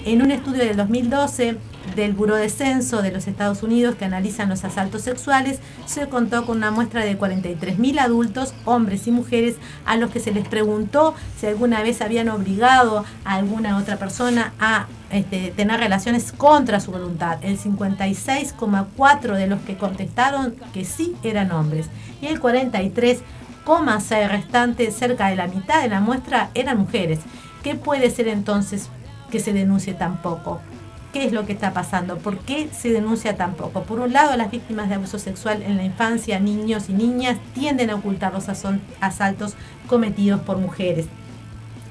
En 0.10 0.24
un 0.24 0.32
estudio 0.32 0.66
del 0.66 0.76
2012 0.76 1.58
del 1.96 2.14
Buró 2.14 2.36
de 2.36 2.50
Censo 2.50 3.04
de 3.04 3.12
los 3.12 3.28
Estados 3.28 3.62
Unidos 3.62 3.94
que 3.94 4.06
analizan 4.06 4.50
los 4.50 4.64
asaltos 4.64 5.04
sexuales, 5.04 5.60
se 5.86 6.10
contó 6.10 6.48
con 6.48 6.58
una 6.58 6.72
muestra 6.72 7.06
de 7.06 7.16
43.000 7.16 8.00
adultos, 8.00 8.56
hombres 8.66 9.06
y 9.06 9.12
mujeres, 9.12 9.58
a 9.86 9.98
los 9.98 10.10
que 10.10 10.20
se 10.20 10.32
les 10.32 10.48
preguntó 10.48 11.14
si 11.40 11.46
alguna 11.46 11.84
vez 11.84 12.02
habían 12.02 12.30
obligado 12.30 13.06
a 13.24 13.36
alguna 13.36 13.78
otra 13.78 13.98
persona 13.98 14.52
a 14.60 14.88
este, 15.12 15.54
tener 15.56 15.80
relaciones 15.80 16.32
contra 16.32 16.80
su 16.80 16.90
voluntad. 16.90 17.38
El 17.44 17.60
56,4 17.60 19.36
de 19.36 19.46
los 19.46 19.62
que 19.62 19.78
contestaron 19.78 20.56
que 20.74 20.86
sí 20.86 21.16
eran 21.22 21.52
hombres 21.52 21.86
y 22.20 22.26
el 22.26 22.42
43,6 22.42 24.28
restante, 24.28 24.90
cerca 24.90 25.28
de 25.28 25.36
la 25.36 25.46
mitad 25.46 25.84
de 25.84 25.90
la 25.90 26.00
muestra, 26.00 26.50
eran 26.56 26.80
mujeres. 26.80 27.20
¿Qué 27.62 27.76
puede 27.76 28.10
ser 28.10 28.28
entonces 28.30 28.90
que 29.30 29.40
se 29.40 29.54
denuncie 29.54 29.94
tan 29.94 30.22
poco? 30.22 30.60
¿Qué 31.14 31.26
es 31.26 31.32
lo 31.32 31.46
que 31.46 31.54
está 31.54 31.74
pasando? 31.74 32.18
¿Por 32.18 32.38
qué 32.38 32.70
se 32.72 32.92
denuncia 32.92 33.36
tan 33.36 33.56
poco? 33.56 33.82
Por 33.84 34.00
un 34.00 34.14
lado, 34.14 34.38
las 34.38 34.52
víctimas 34.52 34.90
de 34.90 34.96
abuso 34.96 35.18
sexual 35.18 35.64
en 35.64 35.78
la 35.78 35.84
infancia, 35.84 36.40
niños 36.40 36.88
y 36.90 36.94
niñas, 36.94 37.38
tienden 37.56 37.90
a 37.90 37.96
ocultar 37.96 38.32
los 38.32 38.48
asaltos 39.02 39.56
cometidos 39.88 40.42
por 40.42 40.58
mujeres. 40.58 41.08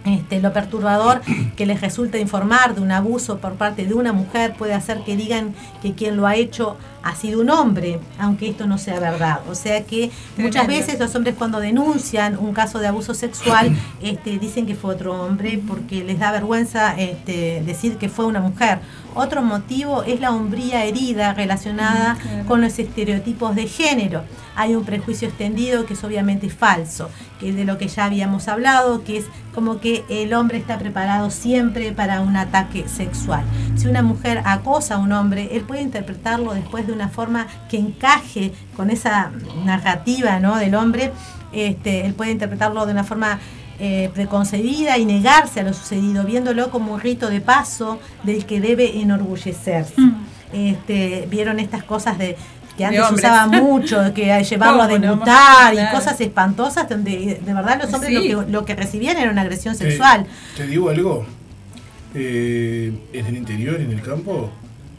Este, 0.05 0.41
lo 0.41 0.53
perturbador 0.53 1.21
que 1.57 1.67
les 1.67 1.81
resulta 1.81 2.19
informar 2.19 2.75
de 2.75 2.81
un 2.81 2.93
abuso 2.93 3.39
por 3.39 3.55
parte 3.55 3.85
de 3.85 3.95
una 3.95 4.13
mujer 4.13 4.55
puede 4.57 4.73
hacer 4.73 5.03
que 5.05 5.17
digan 5.17 5.55
que 5.83 5.95
quien 5.95 6.17
lo 6.17 6.27
ha 6.27 6.37
hecho 6.37 6.77
ha 7.03 7.15
sido 7.15 7.41
un 7.41 7.51
hombre, 7.51 8.01
aunque 8.19 8.49
esto 8.49 8.67
no 8.67 8.79
sea 8.79 9.01
verdad. 9.01 9.41
O 9.49 9.55
sea 9.55 9.85
que 9.85 10.11
muchas 10.37 10.67
veces 10.67 10.99
los 10.99 11.15
hombres 11.15 11.35
cuando 11.37 11.61
denuncian 11.61 12.37
un 12.39 12.53
caso 12.53 12.79
de 12.79 12.89
abuso 12.89 13.15
sexual 13.15 13.77
este, 14.03 14.39
dicen 14.39 14.67
que 14.67 14.75
fue 14.75 14.95
otro 14.95 15.21
hombre 15.21 15.61
porque 15.67 16.05
les 16.05 16.19
da 16.19 16.33
vergüenza 16.33 16.95
este, 16.99 17.63
decir 17.65 17.97
que 17.97 18.09
fue 18.09 18.27
una 18.27 18.41
mujer. 18.41 18.81
Otro 19.15 19.43
motivo 19.43 20.05
es 20.05 20.21
la 20.21 20.31
hombría 20.31 20.85
herida 20.85 21.35
relacionada 21.35 22.17
con 22.47 22.61
los 22.61 22.79
estereotipos 22.79 23.57
de 23.57 23.67
género. 23.67 24.23
Hay 24.55 24.75
un 24.77 24.85
prejuicio 24.85 25.27
extendido 25.27 25.87
que 25.87 25.95
es 25.95 26.05
obviamente 26.05 26.51
falso, 26.51 27.11
que 27.41 27.51
es 27.51 27.57
de 27.57 27.65
lo 27.65 27.79
que 27.79 27.89
ya 27.89 28.05
habíamos 28.05 28.49
hablado, 28.49 29.03
que 29.03 29.19
es 29.19 29.25
como 29.55 29.81
que 29.81 30.05
el 30.09 30.35
hombre 30.35 30.59
está 30.59 30.79
preparado 30.79 31.31
siempre 31.31 31.91
para 31.91 32.21
un 32.21 32.37
ataque 32.37 32.89
sexual. 32.89 33.43
Si 33.77 33.89
una 33.89 34.03
mujer 34.03 34.43
acosa 34.45 34.97
a 34.97 34.99
un 34.99 35.11
hombre, 35.11 35.49
él 35.53 35.63
puede 35.63 35.83
interpretarlo 35.83 36.55
después 36.55 36.87
de 36.87 36.93
una 36.99 37.09
forma 37.09 37.47
que 37.71 37.79
encaje 37.79 38.53
con 38.77 38.91
esa 38.91 39.31
narrativa 39.65 40.41
¿no? 40.41 40.57
del 40.57 40.75
hombre, 40.75 41.13
este, 41.53 42.05
él 42.07 42.15
puede 42.15 42.33
interpretarlo 42.33 42.85
de 42.87 42.93
una 42.93 43.05
forma 43.05 43.39
eh, 43.81 44.11
preconcebida 44.13 44.99
y 44.99 45.05
negarse 45.05 45.61
a 45.61 45.63
lo 45.63 45.73
sucedido, 45.73 46.25
viéndolo 46.25 46.71
como 46.71 46.95
un 46.95 47.01
rito 47.01 47.31
de 47.31 47.41
paso 47.41 48.01
del 48.25 48.45
que 48.45 48.61
debe 48.61 49.01
enorgullecerse. 49.01 49.95
Este, 50.53 51.27
Vieron 51.31 51.61
estas 51.61 51.85
cosas 51.85 52.19
de 52.19 52.37
que 52.77 52.85
antes 52.85 53.07
se 53.07 53.15
usaba 53.15 53.47
mucho, 53.47 54.13
que 54.15 54.43
llevarlo 54.51 54.83
a 54.83 54.89
debutar 54.89 55.75
y 55.75 55.79
cosas 55.95 56.21
espantosas, 56.21 56.89
donde 56.89 57.41
de 57.45 57.55
verdad 57.55 57.81
los 57.83 57.93
hombres 57.95 58.11
Sí. 58.21 58.29
lo, 58.31 58.45
que, 58.47 58.51
lo 58.53 58.65
que 58.65 58.75
recibían 58.75 59.17
era 59.17 59.31
una 59.31 59.43
agresión 59.43 59.77
Te- 59.77 59.85
sexual. 59.91 60.27
Te, 60.57 60.67
digo 60.67 60.89
algo. 60.91 61.25
Eh, 62.15 62.93
en 63.13 63.27
el 63.27 63.37
interior, 63.37 63.81
en 63.81 63.91
el 63.93 64.01
campo, 64.03 64.51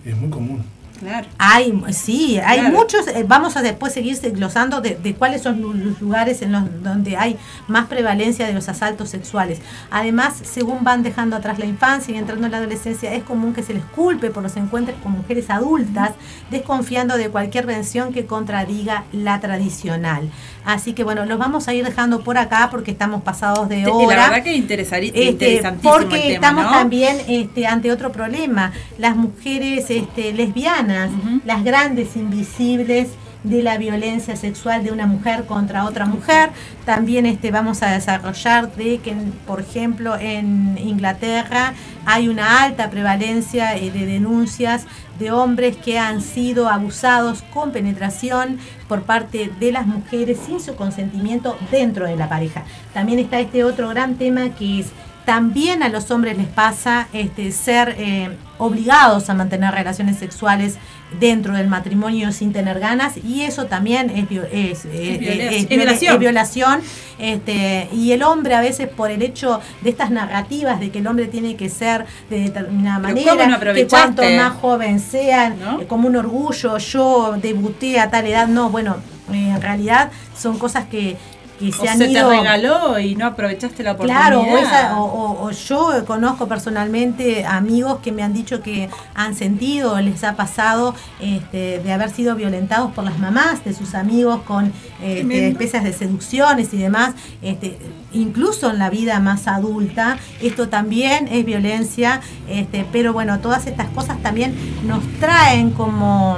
es 0.06 0.16
muy 0.16 0.30
común. 0.30 0.64
Claro. 1.00 1.28
Hay, 1.38 1.82
sí, 1.94 2.40
hay 2.44 2.60
Claro. 2.60 2.78
muchos, 2.78 3.08
eh, 3.08 3.24
vamos 3.28 3.56
a 3.58 3.62
después 3.62 3.94
seguir 3.94 4.20
desglosando 4.20 4.82
de, 4.82 4.96
de 4.96 5.16
cuáles 5.16 5.42
son 5.42 5.62
los 5.62 6.02
lugares 6.02 6.42
en 6.42 6.52
los 6.52 6.84
donde 6.84 7.16
hay 7.16 7.38
más 7.68 7.88
prevalencia 7.88 8.46
de 8.46 8.54
los 8.54 8.68
asaltos 8.70 9.10
sexuales. 9.10 9.60
Además, 9.92 10.34
según 10.44 10.84
van 10.84 11.02
dejando 11.04 11.36
atrás 11.36 11.58
la 11.60 11.66
infancia 11.66 12.14
y 12.14 12.18
entrando 12.18 12.46
en 12.48 12.52
la 12.52 12.58
adolescencia, 12.58 13.14
es 13.14 13.24
común 13.24 13.54
que 13.54 13.64
se 13.64 13.74
les 13.74 13.84
culpe 13.86 14.30
por 14.30 14.44
los 14.44 14.56
encuentros 14.58 14.98
con 15.02 15.14
mujeres 15.14 15.50
adultas, 15.50 16.12
desconfiando 16.52 17.18
de 17.18 17.30
cualquier 17.30 17.66
vención 17.66 18.12
que 18.12 18.26
contradiga 18.26 19.06
la 19.14 19.40
tradicional. 19.40 20.30
Así 20.66 20.94
que 20.94 21.04
bueno, 21.04 21.26
los 21.26 21.38
vamos 21.40 21.68
a 21.68 21.74
ir 21.74 21.84
dejando 21.86 22.22
por 22.22 22.38
acá 22.38 22.68
porque 22.70 22.92
estamos 22.92 23.24
pasados 23.24 23.70
de 23.70 23.86
hora. 23.88 24.18
la 24.18 24.30
verdad 24.30 24.44
que 24.44 24.56
interesari- 24.56 25.08
Este, 25.08 25.24
interesantísimo 25.26 25.94
porque 25.94 26.16
el 26.16 26.22
tema, 26.22 26.34
estamos 26.36 26.64
¿no? 26.66 26.72
también 26.72 27.18
este, 27.28 27.66
ante 27.66 27.92
otro 27.92 28.12
problema. 28.12 28.72
Las 28.98 29.16
mujeres 29.16 29.90
este, 29.90 30.34
lesbianas, 30.34 31.12
las 31.46 31.64
grandes 31.64 32.16
invisibles 32.16 33.08
de 33.44 33.64
la 33.64 33.78
violencia 33.78 34.36
sexual 34.36 34.84
de 34.84 34.92
una 34.92 35.08
mujer 35.08 35.46
contra 35.46 35.86
otra 35.86 36.06
mujer. 36.06 36.50
También 36.86 37.26
este, 37.26 37.52
vamos 37.52 37.82
a 37.84 37.92
desarrollar 37.92 38.76
de 38.76 38.98
que, 39.00 39.16
por 39.48 39.62
ejemplo, 39.62 40.18
en 40.18 40.78
Inglaterra 40.78 41.74
hay 42.06 42.28
una 42.28 42.64
alta 42.64 42.90
prevalencia 42.90 43.78
eh, 43.78 43.92
de 43.92 44.06
denuncias 44.06 44.86
de 45.20 45.32
hombres 45.32 45.78
que 45.78 46.00
han 46.00 46.22
sido 46.22 46.70
abusados 46.70 47.42
con 47.54 47.72
penetración 47.72 48.58
por 48.88 49.04
parte 49.04 49.52
de 49.60 49.72
las 49.72 49.86
mujeres 49.86 50.40
sin 50.46 50.60
su 50.60 50.76
consentimiento 50.76 51.58
dentro 51.72 52.06
de 52.06 52.16
la 52.16 52.30
pareja. 52.30 52.64
También 52.94 53.20
está 53.20 53.40
este 53.40 53.64
otro 53.64 53.90
gran 53.90 54.16
tema 54.16 54.50
que 54.56 54.80
es 54.80 54.88
también 55.34 55.84
a 55.84 55.90
los 55.90 56.10
hombres 56.10 56.36
les 56.40 56.48
pasa 56.48 57.08
este, 57.14 57.52
ser 57.52 57.94
eh, 58.00 58.30
obligados 58.58 59.30
a 59.30 59.36
mantener 59.36 59.72
relaciones 59.76 60.18
sexuales 60.18 60.78
dentro 61.20 61.54
del 61.54 61.68
matrimonio 61.68 62.32
sin 62.32 62.52
tener 62.52 62.80
ganas 62.80 63.16
y 63.18 63.44
eso 63.44 63.68
también 63.68 64.10
es, 64.10 64.28
vio- 64.28 64.48
es, 64.52 64.86
eh, 64.86 64.90
eh, 65.22 65.50
es 65.52 65.68
viola- 65.70 65.84
violación. 65.86 66.20
violación, 66.20 66.82
este, 67.20 67.90
y 67.94 68.12
el 68.12 68.24
hombre 68.24 68.56
a 68.56 68.62
veces 68.62 68.88
por 68.88 69.12
el 69.12 69.22
hecho 69.22 69.62
de 69.82 69.92
estas 69.92 70.10
narrativas 70.10 70.80
de 70.80 70.90
que 70.90 70.98
el 70.98 71.06
hombre 71.06 71.28
tiene 71.28 71.56
que 71.56 71.70
ser 71.70 72.06
de 72.32 72.40
determinada 72.42 72.98
Pero 72.98 73.08
manera, 73.14 73.32
¿cómo 73.32 73.68
no 73.68 73.74
que 73.74 73.88
cuanto 73.88 74.24
más 74.24 74.54
joven 74.54 75.00
sea, 75.00 75.52
¿No? 75.52 75.88
como 75.88 76.08
un 76.08 76.16
orgullo, 76.16 76.80
yo 76.80 77.36
debuté 77.40 78.00
a 78.00 78.10
tal 78.10 78.26
edad, 78.26 78.48
no, 78.48 78.72
bueno, 78.72 78.98
en 79.32 79.62
realidad 79.62 80.10
son 80.36 80.58
cosas 80.58 80.86
que 80.86 81.18
que 81.60 81.72
se 81.74 81.82
o 81.86 81.90
han 81.90 81.98
se 81.98 82.08
ido... 82.10 82.30
te 82.30 82.38
regaló 82.38 83.00
y 83.00 83.16
no 83.16 83.26
aprovechaste 83.28 83.84
la 83.84 83.92
oportunidad. 83.92 84.28
Claro, 84.28 84.42
o, 84.42 84.58
esa- 84.58 84.98
o- 84.98 85.04
o- 85.06 85.44
o 85.48 85.52
yo 85.52 86.06
conozco 86.06 86.48
personalmente 86.48 87.46
amigos 87.46 88.00
que 88.02 88.12
me 88.14 88.24
han 88.24 88.34
dicho 88.34 88.62
que 88.62 88.90
han 89.14 89.36
sentido, 89.36 90.00
les 90.00 90.24
ha 90.24 90.36
pasado 90.36 90.96
este, 91.20 91.80
de 91.80 91.92
haber 91.92 92.10
sido 92.12 92.36
violentados 92.36 92.92
por 92.94 93.04
las 93.04 93.20
mamás 93.20 93.64
de 93.66 93.74
sus 93.74 93.94
amigos 93.94 94.42
con 94.44 94.72
este, 95.04 95.50
especies 95.50 95.84
de 95.84 95.94
seducciones 95.94 96.74
y 96.74 96.78
demás, 96.78 97.14
este, 97.42 97.78
incluso 98.14 98.72
en 98.72 98.80
la 98.80 98.90
vida 98.90 99.20
más 99.20 99.48
adulta, 99.48 100.18
esto 100.42 100.70
también 100.70 101.28
es 101.30 101.46
violencia, 101.46 102.22
este, 102.48 102.86
pero 102.92 103.12
bueno, 103.14 103.40
todas 103.40 103.68
estas 103.68 103.88
cosas 103.90 104.18
también 104.22 104.56
nos 104.86 105.02
traen 105.20 105.72
como, 105.72 106.38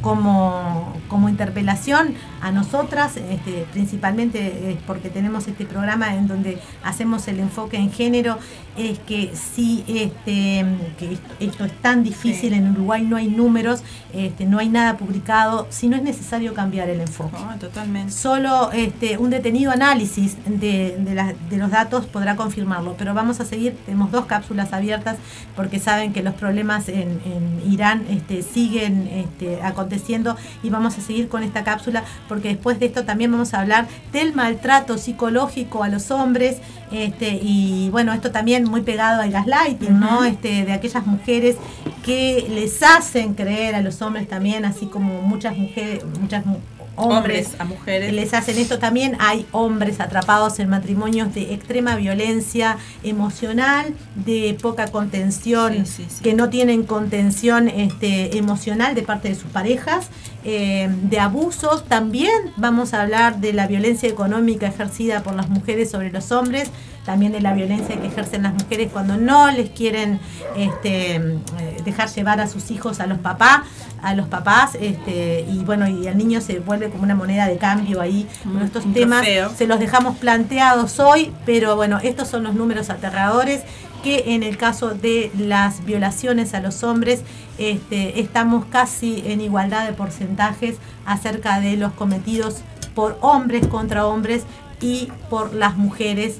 como, 0.00 0.94
como 1.08 1.28
interpelación 1.28 2.14
a 2.40 2.50
nosotras, 2.50 3.16
este, 3.16 3.66
principalmente 3.72 4.78
porque 4.86 5.10
tenemos 5.10 5.46
este 5.46 5.64
programa 5.66 6.14
en 6.14 6.26
donde 6.26 6.58
hacemos 6.82 7.28
el 7.28 7.40
enfoque 7.40 7.76
en 7.76 7.92
género, 7.92 8.38
es 8.80 8.98
que 9.00 9.32
si 9.34 9.84
este, 9.86 10.64
que 10.98 11.18
esto- 11.40 11.64
es 11.64 11.72
tan 11.82 12.02
difícil, 12.02 12.50
Sí. 12.50 12.56
en 12.56 12.70
Uruguay 12.70 13.02
no 13.02 13.16
hay 13.16 13.28
números, 13.28 13.82
este, 14.12 14.44
no 14.46 14.58
hay 14.58 14.68
nada 14.68 14.96
publicado, 14.96 15.66
si 15.70 15.88
no 15.88 15.96
es 15.96 16.02
necesario 16.02 16.54
cambiar 16.54 16.88
el 16.88 17.00
enfoque. 17.00 17.36
No, 17.38 17.56
totalmente. 17.58 18.12
Solo 18.12 18.70
este, 18.72 19.18
un 19.18 19.30
detenido 19.30 19.70
análisis 19.72 20.36
de, 20.46 20.96
de 20.98 21.14
la- 21.14 21.34
de 21.50 21.56
los 21.56 21.70
datos 21.70 22.06
podrá 22.06 22.36
confirmarlo, 22.36 22.94
pero 22.98 23.14
vamos 23.14 23.40
a 23.40 23.44
seguir, 23.44 23.76
tenemos 23.86 24.10
dos 24.10 24.26
cápsulas 24.26 24.72
abiertas 24.72 25.16
porque 25.56 25.78
saben 25.78 26.12
que 26.12 26.22
los 26.22 26.34
problemas 26.34 26.88
en, 26.88 27.20
en 27.24 27.62
Irán 27.70 28.04
este, 28.10 28.42
siguen 28.42 29.08
este, 29.08 29.62
aconteciendo 29.62 30.36
y 30.62 30.70
vamos 30.70 30.96
a 30.98 31.00
seguir 31.00 31.28
con 31.28 31.42
esta 31.42 31.64
cápsula 31.64 32.04
porque 32.28 32.48
después 32.48 32.78
de 32.80 32.86
esto 32.86 33.04
también 33.04 33.30
vamos 33.32 33.54
a 33.54 33.60
hablar 33.60 33.86
del 34.12 34.34
maltrato 34.34 34.98
psicológico 34.98 35.82
a 35.82 35.88
los 35.88 36.10
hombres 36.10 36.58
este, 36.92 37.38
y 37.42 37.88
bueno, 37.90 38.12
esto 38.12 38.30
también 38.30 38.64
muy 38.64 38.82
pegado 38.82 39.22
al 39.22 39.30
gaslighting, 39.30 39.98
¿no? 40.00 40.24
Este, 40.24 40.64
de 40.64 40.72
aquellas 40.72 41.06
mujeres 41.06 41.56
que 42.04 42.46
les 42.50 42.82
hacen 42.82 43.34
creer 43.34 43.74
a 43.74 43.80
los 43.80 44.00
hombres 44.02 44.26
también, 44.28 44.64
así 44.64 44.86
como 44.86 45.22
muchas 45.22 45.56
mujeres, 45.56 46.04
muchas 46.20 46.44
mu- 46.46 46.58
hombres 46.96 47.46
Hombres 47.46 47.60
a 47.60 47.64
mujeres. 47.64 48.12
les 48.12 48.34
hacen 48.34 48.58
esto 48.58 48.78
también. 48.78 49.16
Hay 49.20 49.46
hombres 49.52 50.00
atrapados 50.00 50.58
en 50.58 50.68
matrimonios 50.68 51.32
de 51.32 51.54
extrema 51.54 51.96
violencia 51.96 52.76
emocional, 53.02 53.94
de 54.16 54.56
poca 54.60 54.86
contención, 54.88 55.86
Sí, 55.86 55.92
sí, 56.02 56.06
sí. 56.08 56.22
que 56.22 56.34
no 56.34 56.50
tienen 56.50 56.82
contención 56.84 57.68
este, 57.68 58.36
emocional 58.36 58.94
de 58.94 59.02
parte 59.02 59.28
de 59.28 59.34
sus 59.34 59.50
parejas, 59.50 60.08
eh, 60.44 60.88
de 61.02 61.20
abusos. 61.20 61.84
También 61.84 62.32
vamos 62.56 62.94
a 62.94 63.02
hablar 63.02 63.40
de 63.40 63.52
la 63.52 63.66
violencia 63.66 64.08
económica 64.08 64.66
ejercida 64.66 65.22
por 65.22 65.34
las 65.34 65.48
mujeres 65.48 65.90
sobre 65.90 66.10
los 66.10 66.32
hombres, 66.32 66.70
también 67.04 67.32
de 67.32 67.40
la 67.40 67.54
violencia 67.54 68.00
que 68.00 68.06
ejercen 68.06 68.42
las 68.42 68.54
mujeres 68.54 68.90
cuando 68.92 69.16
no 69.16 69.50
les 69.50 69.70
quieren 69.70 70.20
este, 70.56 71.16
eh, 71.16 71.42
dejar 71.84 72.08
llevar 72.10 72.40
a 72.40 72.46
sus 72.46 72.70
hijos 72.70 73.00
a 73.00 73.06
los 73.06 73.18
papás 73.18 73.60
a 74.02 74.14
los 74.14 74.28
papás 74.28 74.76
este, 74.80 75.44
y 75.48 75.58
bueno 75.58 75.86
y 75.86 76.06
el 76.06 76.16
niño 76.16 76.40
se 76.40 76.58
vuelve 76.58 76.88
como 76.88 77.02
una 77.02 77.14
moneda 77.14 77.46
de 77.46 77.58
cambio 77.58 78.00
ahí 78.00 78.26
con 78.42 78.62
estos 78.62 78.84
un 78.86 78.94
temas 78.94 79.22
trofeo. 79.22 79.50
se 79.50 79.66
los 79.66 79.78
dejamos 79.78 80.16
planteados 80.16 80.98
hoy 81.00 81.32
pero 81.44 81.76
bueno 81.76 81.98
estos 82.02 82.28
son 82.28 82.44
los 82.44 82.54
números 82.54 82.88
aterradores 82.90 83.62
que 84.02 84.34
en 84.34 84.42
el 84.42 84.56
caso 84.56 84.90
de 84.90 85.30
las 85.36 85.84
violaciones 85.84 86.54
a 86.54 86.60
los 86.60 86.82
hombres 86.82 87.22
este, 87.58 88.20
estamos 88.20 88.64
casi 88.66 89.22
en 89.26 89.40
igualdad 89.40 89.86
de 89.86 89.92
porcentajes 90.30 90.76
acerca 91.06 91.60
de 91.60 91.76
los 91.76 91.92
cometidos 91.92 92.62
por 92.94 93.18
hombres 93.20 93.66
contra 93.66 94.06
hombres 94.06 94.44
y 94.80 95.08
por 95.28 95.52
las 95.54 95.76
mujeres 95.76 96.38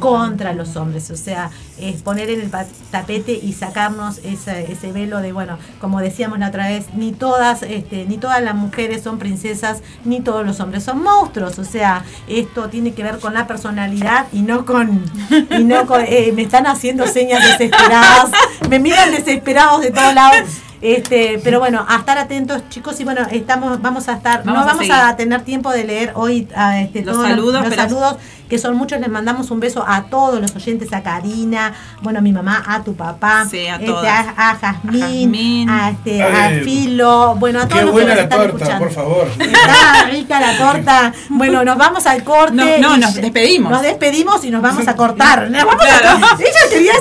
contra 0.00 0.54
los 0.54 0.76
hombres, 0.76 1.10
o 1.10 1.16
sea, 1.16 1.50
es 1.78 2.02
poner 2.02 2.28
en 2.30 2.40
el 2.40 2.50
tapete 2.90 3.32
y 3.32 3.52
sacarnos 3.52 4.18
ese, 4.24 4.72
ese 4.72 4.90
velo 4.90 5.20
de, 5.20 5.32
bueno, 5.32 5.58
como 5.80 6.00
decíamos 6.00 6.38
la 6.38 6.48
otra 6.48 6.68
vez, 6.68 6.86
ni 6.94 7.12
todas, 7.12 7.62
este, 7.62 8.04
ni 8.06 8.18
todas 8.18 8.42
las 8.42 8.54
mujeres 8.54 9.02
son 9.02 9.18
princesas, 9.18 9.82
ni 10.04 10.20
todos 10.20 10.44
los 10.44 10.60
hombres 10.60 10.82
son 10.82 11.02
monstruos, 11.02 11.58
o 11.58 11.64
sea, 11.64 12.04
esto 12.26 12.68
tiene 12.68 12.92
que 12.92 13.02
ver 13.02 13.18
con 13.18 13.34
la 13.34 13.46
personalidad 13.46 14.26
y 14.32 14.42
no 14.42 14.64
con, 14.64 15.02
y 15.50 15.64
no 15.64 15.86
con, 15.86 16.02
eh, 16.06 16.32
me 16.34 16.42
están 16.42 16.66
haciendo 16.66 17.06
señas 17.06 17.42
desesperadas, 17.42 18.30
me 18.68 18.78
miran 18.78 19.10
desesperados 19.10 19.82
de 19.82 19.90
todos 19.90 20.14
lados. 20.14 20.48
Este, 20.84 21.40
pero 21.42 21.60
bueno, 21.60 21.82
a 21.88 21.96
estar 21.96 22.18
atentos, 22.18 22.68
chicos, 22.68 23.00
y 23.00 23.04
bueno, 23.04 23.22
estamos, 23.30 23.80
vamos 23.80 24.06
a 24.08 24.12
estar, 24.12 24.44
Vamos 24.44 24.54
no 24.54 24.60
a 24.60 24.66
vamos 24.66 24.80
seguir. 24.80 24.92
a 24.92 25.16
tener 25.16 25.40
tiempo 25.40 25.72
de 25.72 25.84
leer 25.84 26.12
hoy 26.14 26.46
a, 26.54 26.78
este, 26.82 27.02
Los 27.02 27.14
todos 27.14 27.26
saludos, 27.26 27.64
los 27.64 27.74
saludos, 27.74 28.16
que 28.54 28.58
son 28.60 28.76
muchos, 28.76 29.00
les 29.00 29.08
mandamos 29.08 29.50
un 29.50 29.58
beso 29.58 29.84
a 29.84 30.04
todos 30.04 30.40
los 30.40 30.54
oyentes, 30.54 30.92
a 30.92 31.02
Karina, 31.02 31.72
bueno, 32.02 32.20
a 32.20 32.22
mi 32.22 32.30
mamá, 32.30 32.62
a 32.68 32.84
tu 32.84 32.94
papá, 32.94 33.44
Sí, 33.50 33.66
a 33.66 33.74
este, 33.74 33.86
todas. 33.86 34.26
a, 34.36 34.50
a 34.50 34.54
Jazmín, 34.54 35.68
A 35.68 35.86
a, 35.86 35.90
este, 35.90 36.22
a 36.22 36.44
Ay, 36.44 36.60
Filo, 36.60 37.34
bueno, 37.34 37.58
a 37.60 37.66
todos 37.66 37.80
Qué 37.80 37.86
los 37.86 37.94
que 37.98 38.04
nos 38.06 38.14
la 38.16 38.22
están 38.22 38.38
torta, 38.38 38.54
escuchando. 38.56 38.84
por 38.84 38.94
favor. 38.94 39.28
Está 39.40 40.04
rica 40.08 40.40
la 40.40 40.56
torta. 40.56 41.12
Bueno, 41.30 41.64
nos 41.64 41.76
vamos 41.76 42.06
al 42.06 42.22
corte. 42.22 42.54
No, 42.54 42.90
no, 42.90 42.96
nos 42.96 43.14
despedimos. 43.14 43.72
Nos 43.72 43.82
despedimos 43.82 44.44
y 44.44 44.50
nos 44.52 44.62
vamos 44.62 44.86
a 44.86 44.94
cortar. 44.94 45.50
Nos 45.50 45.64
vamos 45.64 45.82
a 45.84 45.98
Claro. 45.98 46.20
cortar. 46.20 46.40
Ella 46.40 46.70
quería 46.70 46.92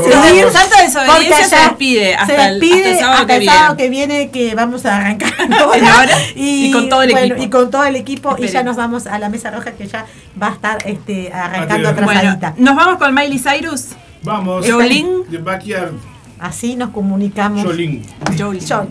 Santa 0.51 0.81
Desobediencia 0.81 1.47
se 1.47 1.55
allá 1.55 1.67
despide 1.69 2.15
hasta 2.15 2.35
se 2.35 2.45
el- 2.47 2.59
despide 2.59 2.81
hasta 2.83 2.89
el 2.89 2.99
sábado 2.99 3.13
hasta 3.21 3.27
que 3.27 3.35
el 3.37 3.45
sábado 3.45 3.75
viene. 3.75 3.83
que 3.83 3.89
viene 3.89 4.31
que 4.31 4.55
vamos 4.55 4.85
a 4.87 4.97
arrancar 4.97 5.33
Ahora, 5.93 6.17
y 6.35 6.71
con 6.71 6.89
todo 6.89 7.03
el 7.03 7.11
bueno, 7.11 7.35
equipo. 7.35 7.43
Y 7.43 7.49
con 7.49 7.69
todo 7.71 7.83
el 7.83 7.95
equipo. 7.95 8.35
Y 8.39 8.47
ya 8.47 8.63
nos 8.63 8.75
vamos 8.75 9.05
a 9.05 9.19
la 9.19 9.29
mesa 9.29 9.51
roja 9.51 9.71
que 9.73 9.85
ya 9.87 10.05
va 10.41 10.47
a 10.47 10.51
estar 10.53 10.77
este, 10.85 11.31
arrancando 11.45 11.91
Bueno, 11.93 12.05
Bueno, 12.05 12.19
atrasadita. 12.19 12.53
nos 12.57 12.75
vamos 12.75 12.97
con 12.97 13.13
Miley 13.15 13.39
Cyrus. 13.39 13.87
Vamos. 14.23 14.69
Jolín. 14.69 15.23
The 15.29 15.37
Backyard 15.39 15.91
Así 16.39 16.75
nos 16.75 16.89
comunicamos. 16.91 17.63
Jolín. 17.63 18.05
Jolín. 18.37 18.61
Jol- 18.61 18.87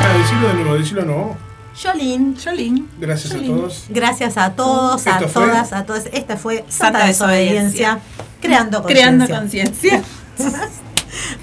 Ah, 0.00 0.18
decilo 0.18 0.48
de 0.48 0.54
nuevo, 0.54 0.74
decilo 0.78 1.02
no. 1.04 1.36
Jolín. 1.80 2.36
Jolín. 2.42 2.88
Gracias 2.98 3.32
a 3.34 3.38
todos. 3.38 3.84
Gracias 3.88 4.36
a 4.36 4.52
todos, 4.54 5.06
a 5.06 5.18
fue- 5.20 5.28
todas, 5.28 5.72
a 5.72 5.84
todas. 5.86 6.06
Esta 6.12 6.36
fue 6.36 6.64
Santa, 6.68 7.00
Santa 7.00 7.06
Desobediencia, 7.06 7.94
Desobediencia. 7.94 7.98
creando 8.40 8.82
conciencia. 8.82 9.26
Creando 9.26 9.40
conciencia. 9.40 10.02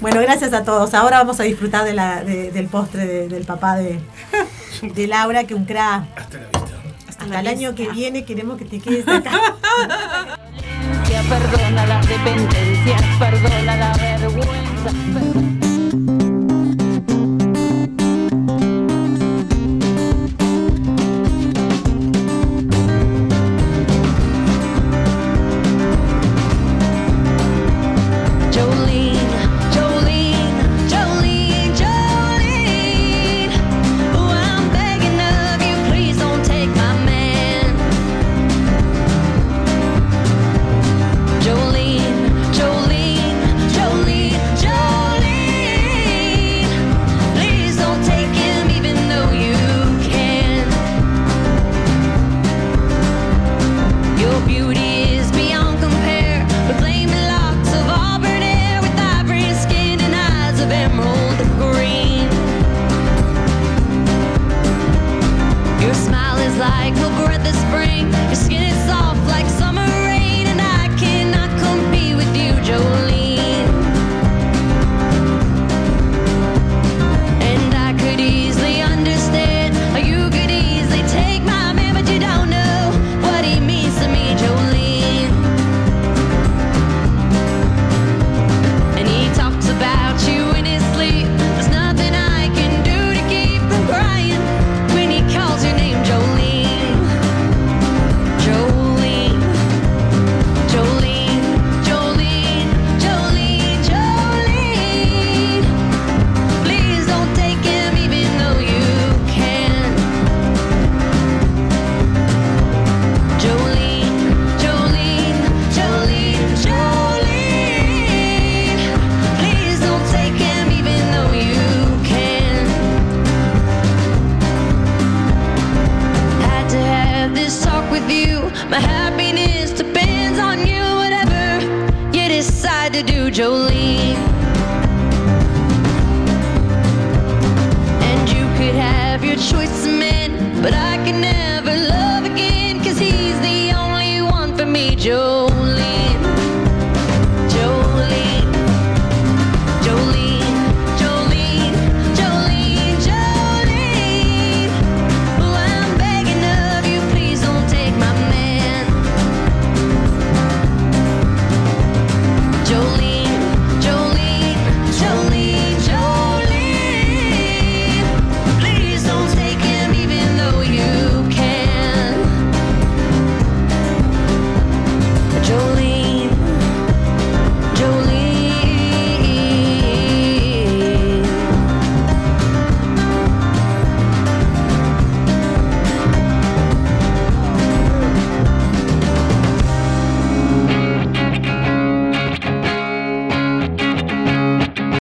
Bueno, 0.00 0.20
gracias 0.20 0.52
a 0.52 0.62
todos. 0.64 0.94
Ahora 0.94 1.18
vamos 1.18 1.38
a 1.40 1.42
disfrutar 1.42 1.84
de 1.84 1.92
la, 1.92 2.22
de- 2.22 2.50
del 2.52 2.66
postre 2.66 3.04
de- 3.04 3.28
del 3.28 3.44
papá 3.44 3.76
de, 3.76 4.00
de 4.82 5.06
Laura, 5.06 5.44
que 5.44 5.54
un 5.54 5.64
crack. 5.64 6.04
Hasta 6.16 6.38
la. 6.38 6.55
Hasta 7.26 7.40
el 7.40 7.46
año 7.48 7.74
que 7.74 7.88
viene 7.88 8.24
queremos 8.24 8.56
que 8.56 8.64
te 8.64 8.80
quedes 8.80 9.06
acá. 9.08 9.32
perdona 11.28 11.86
las 11.86 12.08
dependencias, 12.08 13.02
perdona 13.18 13.76
la 13.76 13.92
vergüenza. 13.94 15.55